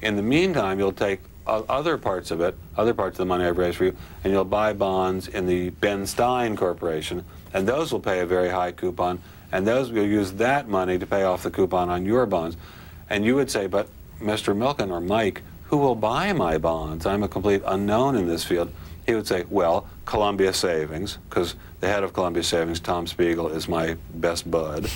In 0.03 0.17
the 0.17 0.23
meantime, 0.23 0.79
you'll 0.79 0.93
take 0.93 1.21
other 1.47 1.97
parts 1.97 2.31
of 2.31 2.41
it, 2.41 2.57
other 2.77 2.93
parts 2.93 3.15
of 3.15 3.19
the 3.19 3.27
money 3.27 3.45
I've 3.45 3.59
raised 3.59 3.77
for 3.77 3.85
you, 3.85 3.97
and 4.25 4.33
you'll 4.33 4.45
buy 4.45 4.73
bonds 4.73 5.29
in 5.29 5.47
the 5.47 5.71
Ben 5.71 6.07
Stein 6.07 6.57
Corporation, 6.57 7.25
and 7.55 7.69
those 7.69 7.93
will 7.93 8.01
pay 8.01 8.21
a 8.21 8.27
very 8.27 8.49
high 8.49 8.73
coupon, 8.73 9.21
and 9.53 9.67
those 9.67 9.93
will 9.93 10.05
use 10.05 10.33
that 10.33 10.69
money 10.69 10.99
to 10.99 11.07
pay 11.07 11.23
off 11.23 11.45
the 11.45 11.51
coupon 11.51 11.89
on 11.89 12.05
your 12.05 12.27
bonds. 12.27 12.57
And 13.09 13.25
you 13.25 13.37
would 13.37 13.51
say, 13.51 13.69
but 13.69 13.89
Mr. 14.21 14.57
Milken 14.57 14.91
or 14.91 15.01
Mike, 15.01 15.43
who 15.69 15.77
will 15.79 15.95
buy 15.95 16.33
my 16.33 16.59
bonds? 16.59 17.07
I'm 17.07 17.23
a 17.23 17.29
complete 17.29 17.63
unknown 17.67 18.17
in 18.17 18.27
this 18.27 18.45
field. 18.45 18.73
He 19.07 19.15
would 19.15 19.27
say, 19.27 19.45
well, 19.49 19.89
Columbia 20.05 20.53
Savings, 20.53 21.19
because 21.29 21.55
the 21.81 21.89
head 21.89 22.03
of 22.03 22.13
Columbia 22.13 22.43
Savings, 22.43 22.81
Tom 22.81 23.07
Spiegel, 23.07 23.49
is 23.49 23.69
my 23.69 23.97
best 24.15 24.51
bud, 24.51 24.91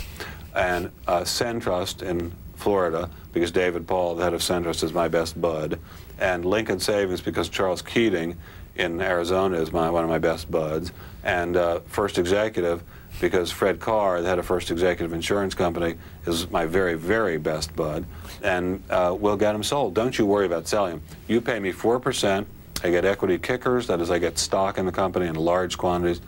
and 0.55 0.91
uh, 1.07 1.21
Centrust 1.21 2.03
in 2.03 2.33
Florida, 2.57 3.09
because 3.33 3.51
David 3.51 3.87
Paul, 3.87 4.17
the 4.17 4.25
head 4.25 4.35
of 4.35 4.41
Centrust, 4.41 4.83
is 4.83 4.93
my 4.93 5.09
best 5.09 5.41
bud, 5.41 5.79
and 6.19 6.45
Lincoln 6.45 6.81
Savings, 6.81 7.21
because 7.21 7.49
Charles 7.49 7.83
Keating 7.83 8.37
in 8.77 9.01
Arizona 9.01 9.59
is 9.59 9.73
my, 9.73 9.91
one 9.91 10.05
of 10.05 10.11
my 10.11 10.19
best 10.19 10.51
buds, 10.51 10.93
and 11.25 11.57
uh, 11.57 11.81
First 11.87 12.19
Executive, 12.19 12.83
because 13.21 13.51
Fred 13.51 13.81
Carr, 13.81 14.23
the 14.23 14.29
head 14.29 14.39
of 14.39 14.47
First 14.47 14.71
Executive 14.71 15.13
Insurance 15.13 15.55
Company, 15.55 15.95
is 16.27 16.51
my 16.51 16.67
very, 16.67 16.95
very 16.95 17.39
best 17.39 17.75
bud, 17.77 18.05
and 18.43 18.83
uh, 18.91 19.17
we'll 19.19 19.37
get 19.37 19.53
them 19.53 19.63
sold. 19.63 19.95
Don't 19.95 20.19
you 20.19 20.27
worry 20.27 20.47
about 20.47 20.67
selling 20.69 20.93
them. 20.93 21.03
You 21.29 21.41
pay 21.41 21.61
me 21.61 21.73
4%, 21.73 22.47
I 22.83 22.91
get 22.91 23.05
equity 23.05 23.39
kickers, 23.39 23.87
that 23.87 24.01
is, 24.01 24.11
I 24.11 24.19
get 24.19 24.39
stock 24.39 24.79
in 24.79 24.87
the 24.87 24.93
company 24.93 25.27
in 25.27 25.35
large 25.35 25.77
quantities, 25.77 26.21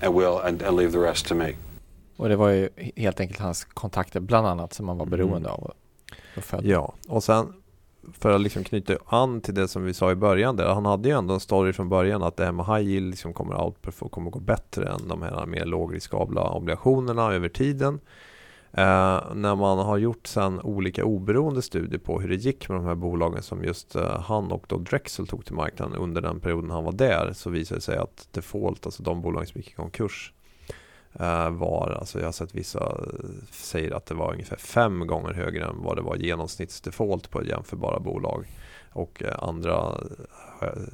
and, 0.00 0.14
we'll, 0.14 0.38
and, 0.40 0.62
and 0.62 0.76
leave 0.76 0.92
the 0.92 0.98
rest 0.98 1.26
to 1.26 1.34
me. 1.34 1.54
Och 2.16 2.28
det 2.28 2.36
var 2.36 2.48
ju 2.48 2.68
helt 2.96 3.20
enkelt 3.20 3.40
hans 3.40 3.64
kontakter 3.64 4.20
bland 4.20 4.46
annat 4.46 4.72
som 4.72 4.88
han 4.88 4.98
var 4.98 5.06
beroende 5.06 5.50
av. 5.50 5.72
Ja, 6.62 6.94
och 7.08 7.24
sen 7.24 7.52
för 8.18 8.30
att 8.30 8.40
liksom 8.40 8.64
knyta 8.64 8.96
an 9.06 9.40
till 9.40 9.54
det 9.54 9.68
som 9.68 9.84
vi 9.84 9.94
sa 9.94 10.10
i 10.10 10.14
början 10.14 10.56
där. 10.56 10.74
Han 10.74 10.86
hade 10.86 11.08
ju 11.08 11.18
ändå 11.18 11.34
en 11.34 11.40
story 11.40 11.72
från 11.72 11.88
början 11.88 12.22
att 12.22 12.36
det 12.36 12.44
här 12.44 12.52
med 12.52 12.66
high 12.66 12.88
yield 12.88 13.10
liksom 13.10 13.32
kommer 13.32 13.68
att 13.68 14.10
kommer 14.10 14.30
gå 14.30 14.40
bättre 14.40 14.88
än 14.88 15.08
de 15.08 15.22
här 15.22 15.46
mer 15.46 15.64
lågriskabla 15.64 16.50
obligationerna 16.50 17.32
över 17.32 17.48
tiden. 17.48 18.00
Eh, 18.72 19.20
när 19.34 19.56
man 19.56 19.78
har 19.78 19.98
gjort 19.98 20.26
sen 20.26 20.60
olika 20.60 21.04
oberoende 21.04 21.62
studier 21.62 21.98
på 21.98 22.20
hur 22.20 22.28
det 22.28 22.34
gick 22.34 22.68
med 22.68 22.78
de 22.78 22.84
här 22.84 22.94
bolagen 22.94 23.42
som 23.42 23.64
just 23.64 23.96
eh, 23.96 24.20
han 24.20 24.52
och 24.52 24.64
då 24.68 24.78
Drexel 24.78 25.26
tog 25.26 25.44
till 25.44 25.54
marknaden 25.54 25.96
under 25.96 26.20
den 26.20 26.40
perioden 26.40 26.70
han 26.70 26.84
var 26.84 26.92
där 26.92 27.32
så 27.32 27.50
visade 27.50 27.78
det 27.78 27.82
sig 27.82 27.98
att 27.98 28.28
default, 28.30 28.86
alltså 28.86 29.02
de 29.02 29.22
bolag 29.22 29.48
som 29.48 29.58
gick 29.58 29.70
i 29.70 29.74
konkurs 29.74 30.32
Eh, 31.12 31.50
var, 31.50 31.96
alltså 32.00 32.18
jag 32.18 32.26
har 32.26 32.32
sett 32.32 32.54
vissa 32.54 32.78
eh, 32.78 33.30
säger 33.50 33.90
att 33.90 34.06
det 34.06 34.14
var 34.14 34.32
ungefär 34.32 34.56
fem 34.56 35.06
gånger 35.06 35.32
högre 35.32 35.64
än 35.64 35.82
vad 35.82 35.96
det 35.96 36.02
var 36.02 36.16
genomsnittsdefault 36.16 37.30
på 37.30 37.44
jämförbara 37.44 38.00
bolag. 38.00 38.46
Och 38.92 39.22
eh, 39.22 39.34
andra 39.38 40.00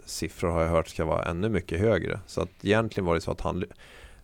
siffror 0.04 0.50
har 0.50 0.62
jag 0.62 0.68
hört 0.68 0.88
ska 0.88 1.04
vara 1.04 1.24
ännu 1.24 1.48
mycket 1.48 1.80
högre. 1.80 2.20
Så 2.26 2.40
att 2.40 2.64
egentligen 2.64 3.06
var 3.06 3.14
det 3.14 3.20
så 3.20 3.30
att 3.30 3.40
han 3.40 3.64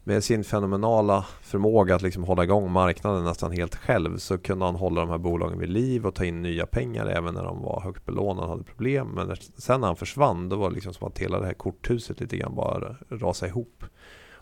med 0.05 0.24
sin 0.24 0.44
fenomenala 0.44 1.26
förmåga 1.42 1.94
att 1.94 2.02
liksom 2.02 2.24
hålla 2.24 2.44
igång 2.44 2.72
marknaden 2.72 3.24
nästan 3.24 3.52
helt 3.52 3.76
själv 3.76 4.18
så 4.18 4.38
kunde 4.38 4.64
han 4.64 4.74
hålla 4.74 5.00
de 5.00 5.11
här 5.11 5.18
bolagen 5.18 5.59
vid 5.59 5.68
liv 5.68 6.07
och 6.07 6.14
ta 6.14 6.24
in 6.24 6.42
nya 6.42 6.66
pengar 6.66 7.07
även 7.07 7.35
när 7.35 7.44
de 7.44 7.62
var 7.62 7.81
högt 7.81 8.07
belånade 8.07 8.42
och 8.42 8.50
hade 8.50 8.64
problem. 8.64 9.09
Men 9.09 9.37
sen 9.57 9.81
när 9.81 9.87
han 9.87 9.96
försvann 9.96 10.48
då 10.48 10.57
var 10.57 10.68
det 10.68 10.74
liksom 10.74 10.94
som 10.94 11.09
att 11.09 11.18
hela 11.18 11.40
det 11.40 11.46
här 11.46 11.55
korthuset 11.55 12.20
lite 12.20 12.37
grann 12.37 12.55
bara 12.55 12.96
rasade 13.09 13.50
ihop. 13.50 13.85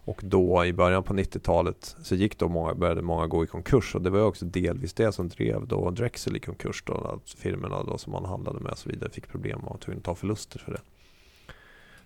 Och 0.05 0.21
då 0.25 0.65
i 0.65 0.73
början 0.73 1.03
på 1.03 1.15
90-talet 1.15 1.97
så 2.03 2.15
gick 2.15 2.39
då 2.39 2.49
många, 2.49 2.75
började 2.75 3.03
många 3.03 3.27
gå 3.27 3.45
i 3.45 3.47
konkurs 3.47 3.95
och 3.95 4.03
det 4.03 4.11
var 4.11 4.21
också 4.21 4.45
delvis 4.45 4.93
det 4.93 5.13
som 5.13 5.29
drev 5.29 5.67
då 5.67 5.91
Drexel 5.91 6.37
i 6.37 6.41
konkurs 6.41 6.83
då, 6.87 6.95
att 6.95 7.31
firmorna 7.31 7.83
då 7.83 7.99
som 7.99 8.13
man 8.13 8.25
handlade 8.25 8.61
med 8.61 8.73
och 8.73 8.79
så 8.79 8.89
vidare 8.89 9.11
fick 9.11 9.29
problem 9.29 9.61
och 9.61 9.71
var 9.71 9.79
tvungna 9.79 9.99
att 9.99 10.05
ta 10.05 10.15
förluster 10.15 10.59
för 10.59 10.73
det. 10.73 10.81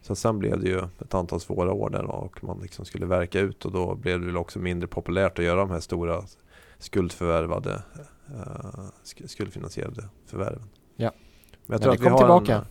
Så 0.03 0.15
sen 0.15 0.39
blev 0.39 0.61
det 0.61 0.69
ju 0.69 0.79
ett 0.79 1.15
antal 1.15 1.41
svåra 1.41 1.73
år 1.73 1.91
där 1.91 2.05
och 2.05 2.45
man 2.45 2.59
liksom 2.63 2.85
skulle 2.85 3.07
verka 3.07 3.41
ut 3.41 3.65
och 3.65 3.73
då 3.73 3.95
blev 3.95 4.21
det 4.21 4.27
väl 4.27 4.37
också 4.37 4.59
mindre 4.59 4.87
populärt 4.89 5.39
att 5.39 5.45
göra 5.45 5.61
de 5.61 5.71
här 5.71 5.81
stora 5.81 6.23
skuldförvärvade, 6.79 7.83
uh, 8.31 9.27
skuldfinansierade 9.27 10.09
förvärven. 10.27 10.69
Ja. 10.97 11.13
Men 11.67 11.81
jag 11.81 11.81
Men 11.81 11.81
tror 11.81 11.93
det 11.93 11.95
att 11.95 12.01
vi 12.01 12.05
kom 12.05 12.13
har 12.13 12.19
tillbaka. 12.19 12.55
En, 12.55 12.65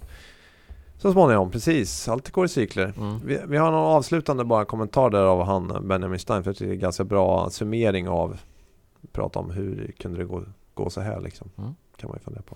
så 1.04 1.12
småningom, 1.12 1.52
precis. 1.52 2.08
Allt 2.08 2.32
går 2.32 2.46
i 2.46 2.50
cykler. 2.50 2.94
Mm. 2.98 3.20
Vi, 3.26 3.40
vi 3.48 3.58
har 3.58 3.72
någon 3.72 3.96
avslutande 3.96 4.44
bara 4.44 4.66
kommentar 4.66 5.10
där 5.10 5.24
av 5.24 5.44
han 5.44 5.88
Benjamin 5.88 6.20
Stein. 6.20 6.44
För 6.44 6.56
det 6.60 6.66
är 6.66 6.72
en 6.72 6.80
ganska 6.80 7.04
bra 7.04 7.50
summering 7.50 8.10
av 8.10 8.38
prata 9.12 9.40
om 9.40 9.52
hur 9.52 9.94
kunde 10.00 10.18
det 10.18 10.26
gå, 10.26 10.44
gå 10.74 10.90
så 10.90 11.02
här 11.02 11.22
liksom. 11.22 11.50
Mm. 11.58 11.76
Kan 11.98 12.10
man 12.10 12.18
ju 12.20 12.24
fundera 12.24 12.42
på. 12.42 12.56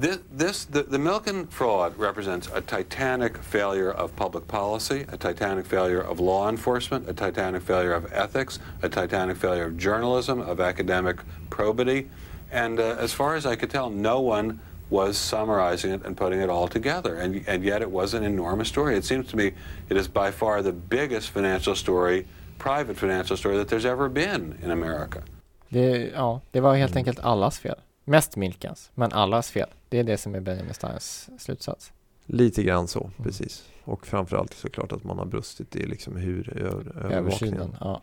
This, 0.00 0.18
this 0.38 0.66
the, 0.66 0.82
the 0.82 0.98
Milken 0.98 1.46
fraud 1.46 1.92
represents 2.00 2.48
a 2.52 2.60
titanic 2.60 3.32
failure 3.42 3.92
of 3.92 4.16
public 4.16 4.46
policy, 4.48 5.04
a 5.12 5.16
titanic 5.16 5.66
failure 5.66 6.02
of 6.10 6.20
law 6.20 6.48
enforcement, 6.48 7.08
a 7.08 7.14
titanic 7.14 7.62
failure 7.62 7.96
of 7.96 8.12
ethics, 8.12 8.60
a 8.82 8.88
titanic 8.88 9.36
failure 9.36 9.66
of 9.66 9.76
journalism, 9.76 10.40
of 10.40 10.60
academic 10.60 11.16
probity. 11.50 12.06
And 12.52 12.80
uh, 12.80 13.04
as 13.04 13.12
far 13.12 13.36
as 13.36 13.46
I 13.46 13.56
could 13.56 13.70
tell, 13.70 13.90
no 13.90 14.20
one 14.20 14.58
was 14.90 15.16
summarizing 15.18 15.94
it 15.94 16.06
and 16.06 16.16
putting 16.16 16.40
it 16.40 16.48
all 16.50 16.68
together. 16.68 17.14
And, 17.20 17.48
and 17.48 17.64
yet 17.64 17.82
it 17.82 17.90
was 17.90 18.14
an 18.14 18.24
enormous 18.24 18.68
story. 18.68 18.96
It 18.98 19.04
seems 19.04 19.30
to 19.30 19.36
me 19.36 19.46
it 19.88 19.96
is 19.96 20.08
by 20.08 20.30
far 20.32 20.62
the 20.62 20.72
biggest 20.72 21.30
financial 21.30 21.74
story, 21.76 22.26
private 22.58 22.94
financial 22.94 23.36
story, 23.36 23.56
that 23.58 23.68
there's 23.68 23.84
ever 23.92 24.08
been 24.08 24.54
in 24.64 24.70
America. 24.70 25.22
Det, 25.68 26.10
ja, 26.14 26.40
det 26.50 26.60
var 26.60 26.74
helt 26.74 26.96
enkelt 26.96 27.18
allas 27.20 27.58
fel. 27.58 27.74
Mest 28.04 28.36
Milkans, 28.36 28.90
men 28.94 29.12
allas 29.12 29.50
fel. 29.50 29.68
Det 29.88 29.98
är 29.98 30.04
det 30.04 30.16
som 30.16 30.34
är 30.34 30.40
Benjamin 30.40 30.74
Steins 30.74 31.28
slutsats. 31.38 31.92
Lite 32.26 32.62
grann 32.62 32.88
så, 32.88 33.00
Mm. 33.00 33.12
precis. 33.24 33.64
Och 33.84 34.06
framförallt 34.06 34.54
såklart 34.54 34.92
att 34.92 35.04
man 35.04 35.18
har 35.18 35.24
brustit 35.24 35.76
i 35.76 35.86
liksom 35.86 36.16
hur 36.16 36.58
över, 36.58 37.04
övervakningen. 37.04 37.76
Ja. 37.80 38.02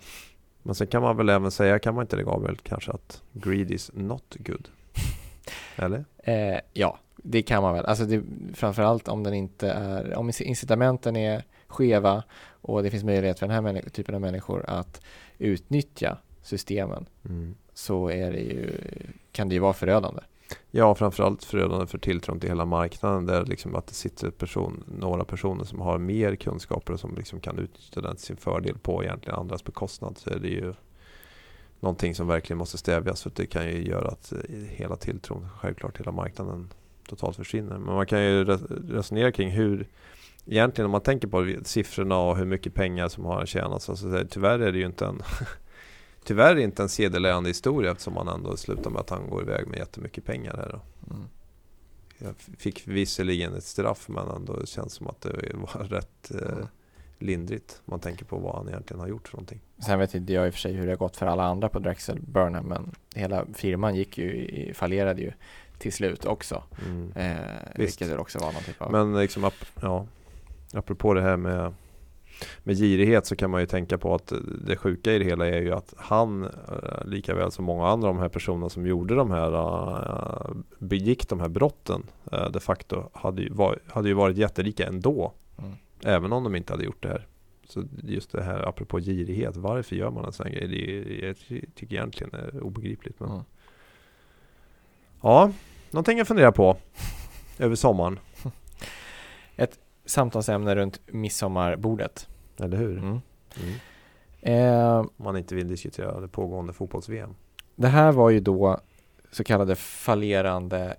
Men 0.63 0.75
sen 0.75 0.87
kan 0.87 1.01
man 1.01 1.17
väl 1.17 1.29
även 1.29 1.51
säga, 1.51 1.79
kan 1.79 1.95
man 1.95 2.01
inte 2.03 2.15
det 2.15 2.23
Gabriel, 2.23 2.57
kanske 2.63 2.91
att 2.91 3.21
greed 3.33 3.71
is 3.71 3.91
not 3.93 4.35
good? 4.39 4.67
Eller? 5.75 6.05
Eh, 6.17 6.59
ja, 6.73 6.99
det 7.15 7.41
kan 7.41 7.63
man 7.63 7.73
väl. 7.73 7.85
Alltså 7.85 8.05
det, 8.05 8.23
framförallt 8.53 9.07
om 9.07 9.23
den 9.23 9.33
inte 9.33 9.69
är, 9.71 10.15
om 10.15 10.31
incitamenten 10.39 11.15
är 11.15 11.43
skeva 11.67 12.23
och 12.61 12.83
det 12.83 12.91
finns 12.91 13.03
möjlighet 13.03 13.39
för 13.39 13.47
den 13.47 13.65
här 13.65 13.89
typen 13.89 14.15
av 14.15 14.21
människor 14.21 14.65
att 14.67 15.01
utnyttja 15.37 16.17
systemen 16.41 17.05
Mm. 17.25 17.55
så 17.73 18.09
är 18.09 18.31
det 18.31 18.39
ju, 18.39 18.71
kan 19.31 19.49
det 19.49 19.55
ju 19.55 19.59
vara 19.59 19.73
förödande. 19.73 20.21
Ja, 20.71 20.95
framförallt 20.95 21.43
förödande 21.43 21.87
för 21.87 21.97
tilltron 21.97 22.39
till 22.39 22.49
hela 22.49 22.65
marknaden 22.65 23.25
där 23.25 23.45
liksom 23.45 23.75
att 23.75 23.87
det 23.87 23.93
sitter 23.93 24.29
person, 24.31 24.83
några 24.99 25.25
personer 25.25 25.63
som 25.63 25.81
har 25.81 25.97
mer 25.97 26.35
kunskaper 26.35 26.93
och 26.93 26.99
som 26.99 27.15
liksom 27.15 27.39
kan 27.39 27.59
utnyttja 27.59 28.01
den 28.01 28.15
till 28.15 28.25
sin 28.25 28.37
fördel 28.37 28.77
på 28.77 29.03
egentligen 29.03 29.39
andras 29.39 29.63
bekostnad 29.63 30.17
så 30.17 30.29
är 30.29 30.39
det 30.39 30.47
ju 30.47 30.73
någonting 31.83 32.15
som 32.15 32.27
verkligen 32.27 32.57
måste 32.57 32.77
stävjas 32.77 33.23
för 33.23 33.31
det 33.35 33.45
kan 33.45 33.65
ju 33.65 33.87
göra 33.87 34.07
att 34.07 34.31
eh, 34.31 34.39
hela 34.69 34.95
tilltron, 34.95 35.49
självklart 35.59 35.99
hela 35.99 36.11
marknaden 36.11 36.73
totalt 37.07 37.35
försvinner. 37.35 37.77
Men 37.77 37.95
man 37.95 38.05
kan 38.05 38.23
ju 38.23 38.43
re- 38.43 38.91
resonera 38.91 39.31
kring 39.31 39.49
hur 39.49 39.87
Egentligen 40.45 40.85
om 40.85 40.91
man 40.91 41.01
tänker 41.01 41.27
på 41.27 41.55
siffrorna 41.63 42.17
och 42.19 42.37
hur 42.37 42.45
mycket 42.45 42.73
pengar 42.73 43.07
som 43.07 43.25
har 43.25 43.45
tjänats. 43.45 43.89
Alltså, 43.89 44.25
tyvärr 44.29 44.59
är 44.59 44.71
det 44.71 44.77
ju 44.77 44.85
inte 44.85 45.05
en 45.05 45.21
Tyvärr 46.23 46.51
är 46.51 46.55
det 46.55 46.61
inte 46.61 46.83
en 46.83 46.89
sedelärande 46.89 47.49
historia 47.49 47.91
eftersom 47.91 48.13
man 48.13 48.27
ändå 48.27 48.57
slutar 48.57 48.89
med 48.89 48.99
att 48.99 49.09
han 49.09 49.29
går 49.29 49.41
iväg 49.41 49.67
med 49.67 49.79
jättemycket 49.79 50.25
pengar 50.25 50.57
här. 50.57 50.69
Då. 50.71 51.13
Mm. 51.13 51.27
Jag 52.17 52.35
fick 52.57 52.87
visserligen 52.87 53.53
ett 53.53 53.63
straff 53.63 54.07
men 54.07 54.27
ändå 54.27 54.65
känns 54.65 54.93
som 54.93 55.07
att 55.07 55.21
det 55.21 55.51
var 55.53 55.83
rätt 55.89 56.31
eh, 56.31 56.65
lindrigt. 57.23 57.81
Om 57.85 57.91
man 57.91 57.99
tänker 57.99 58.25
på 58.25 58.37
vad 58.37 58.55
han 58.55 58.69
egentligen 58.69 58.99
har 58.99 59.07
gjort 59.07 59.27
för 59.27 59.37
någonting. 59.37 59.59
Sen 59.79 59.99
vet 59.99 60.15
inte 60.15 60.33
jag 60.33 60.47
i 60.47 60.49
och 60.49 60.53
för 60.53 60.59
sig 60.59 60.73
hur 60.73 60.85
det 60.85 60.91
har 60.91 60.97
gått 60.97 61.17
för 61.17 61.25
alla 61.25 61.43
andra 61.43 61.69
på 61.69 61.79
Drexel 61.79 62.19
Burnham 62.21 62.65
men 62.65 62.91
hela 63.15 63.45
firman 63.53 63.95
gick 63.95 64.17
ju, 64.17 64.73
fallerade 64.73 65.21
ju 65.21 65.31
till 65.77 65.93
slut 65.93 66.25
också. 66.25 66.63
Mm. 66.85 67.11
Eh, 67.15 67.37
vilket 67.75 68.07
väl 68.07 68.19
också 68.19 68.39
var 68.39 68.51
någon 68.53 68.63
typ 68.63 68.81
av... 68.81 68.91
Men 68.91 69.19
liksom, 69.19 69.45
ap- 69.45 69.79
ja, 69.81 70.07
apropå 70.73 71.13
det 71.13 71.21
här 71.21 71.37
med, 71.37 71.73
med 72.63 72.77
girighet 72.77 73.25
så 73.25 73.35
kan 73.35 73.49
man 73.49 73.61
ju 73.61 73.67
tänka 73.67 73.97
på 73.97 74.15
att 74.15 74.33
det 74.65 74.75
sjuka 74.75 75.13
i 75.13 75.19
det 75.19 75.25
hela 75.25 75.47
är 75.47 75.61
ju 75.61 75.73
att 75.73 75.93
han, 75.97 76.43
eh, 76.43 77.05
lika 77.05 77.35
väl 77.35 77.51
som 77.51 77.65
många 77.65 77.87
andra 77.87 78.07
av 78.07 78.15
de 78.15 78.21
här 78.21 78.29
personerna 78.29 78.69
som 78.69 78.87
gjorde 78.87 79.15
de 79.15 79.31
här, 79.31 79.53
eh, 79.53 80.51
begick 80.79 81.29
de 81.29 81.39
här 81.39 81.49
brotten 81.49 82.03
eh, 82.31 82.49
de 82.49 82.59
facto, 82.59 83.09
hade 83.13 83.41
ju, 83.41 83.49
var, 83.49 83.79
hade 83.87 84.07
ju 84.07 84.13
varit 84.13 84.37
jätterika 84.37 84.87
ändå. 84.87 85.33
Mm. 85.57 85.73
Även 86.05 86.33
om 86.33 86.43
de 86.43 86.55
inte 86.55 86.73
hade 86.73 86.83
gjort 86.83 87.03
det 87.03 87.09
här. 87.09 87.27
Så 87.67 87.83
just 88.03 88.31
det 88.31 88.43
här 88.43 88.67
apropå 88.69 88.99
girighet, 88.99 89.57
varför 89.57 89.95
gör 89.95 90.11
man 90.11 90.25
en 90.25 90.33
sån 90.33 90.45
här 90.45 90.53
grej? 90.53 90.67
Det 90.67 90.91
är, 90.91 91.25
jag 91.27 91.37
tycker 91.75 91.95
egentligen 91.95 92.33
är 92.33 92.63
obegripligt. 92.63 93.19
Men... 93.19 93.29
Mm. 93.29 93.43
Ja, 95.21 95.51
någonting 95.91 96.19
att 96.19 96.27
fundera 96.27 96.51
på 96.51 96.77
över 97.59 97.75
sommaren. 97.75 98.19
Samtalsämne 100.05 100.75
runt 100.75 100.99
midsommarbordet. 101.07 102.27
Eller 102.59 102.77
hur? 102.77 102.97
Mm. 102.97 103.19
Mm. 103.61 103.79
Eh, 104.41 104.97
Om 104.99 105.09
man 105.15 105.37
inte 105.37 105.55
vill 105.55 105.67
diskutera 105.67 106.19
det 106.19 106.27
pågående 106.27 106.73
fotbolls-VM. 106.73 107.35
Det 107.75 107.87
här 107.87 108.11
var 108.11 108.29
ju 108.29 108.39
då 108.39 108.79
så 109.31 109.43
kallade 109.43 109.75
fallerande 109.75 110.97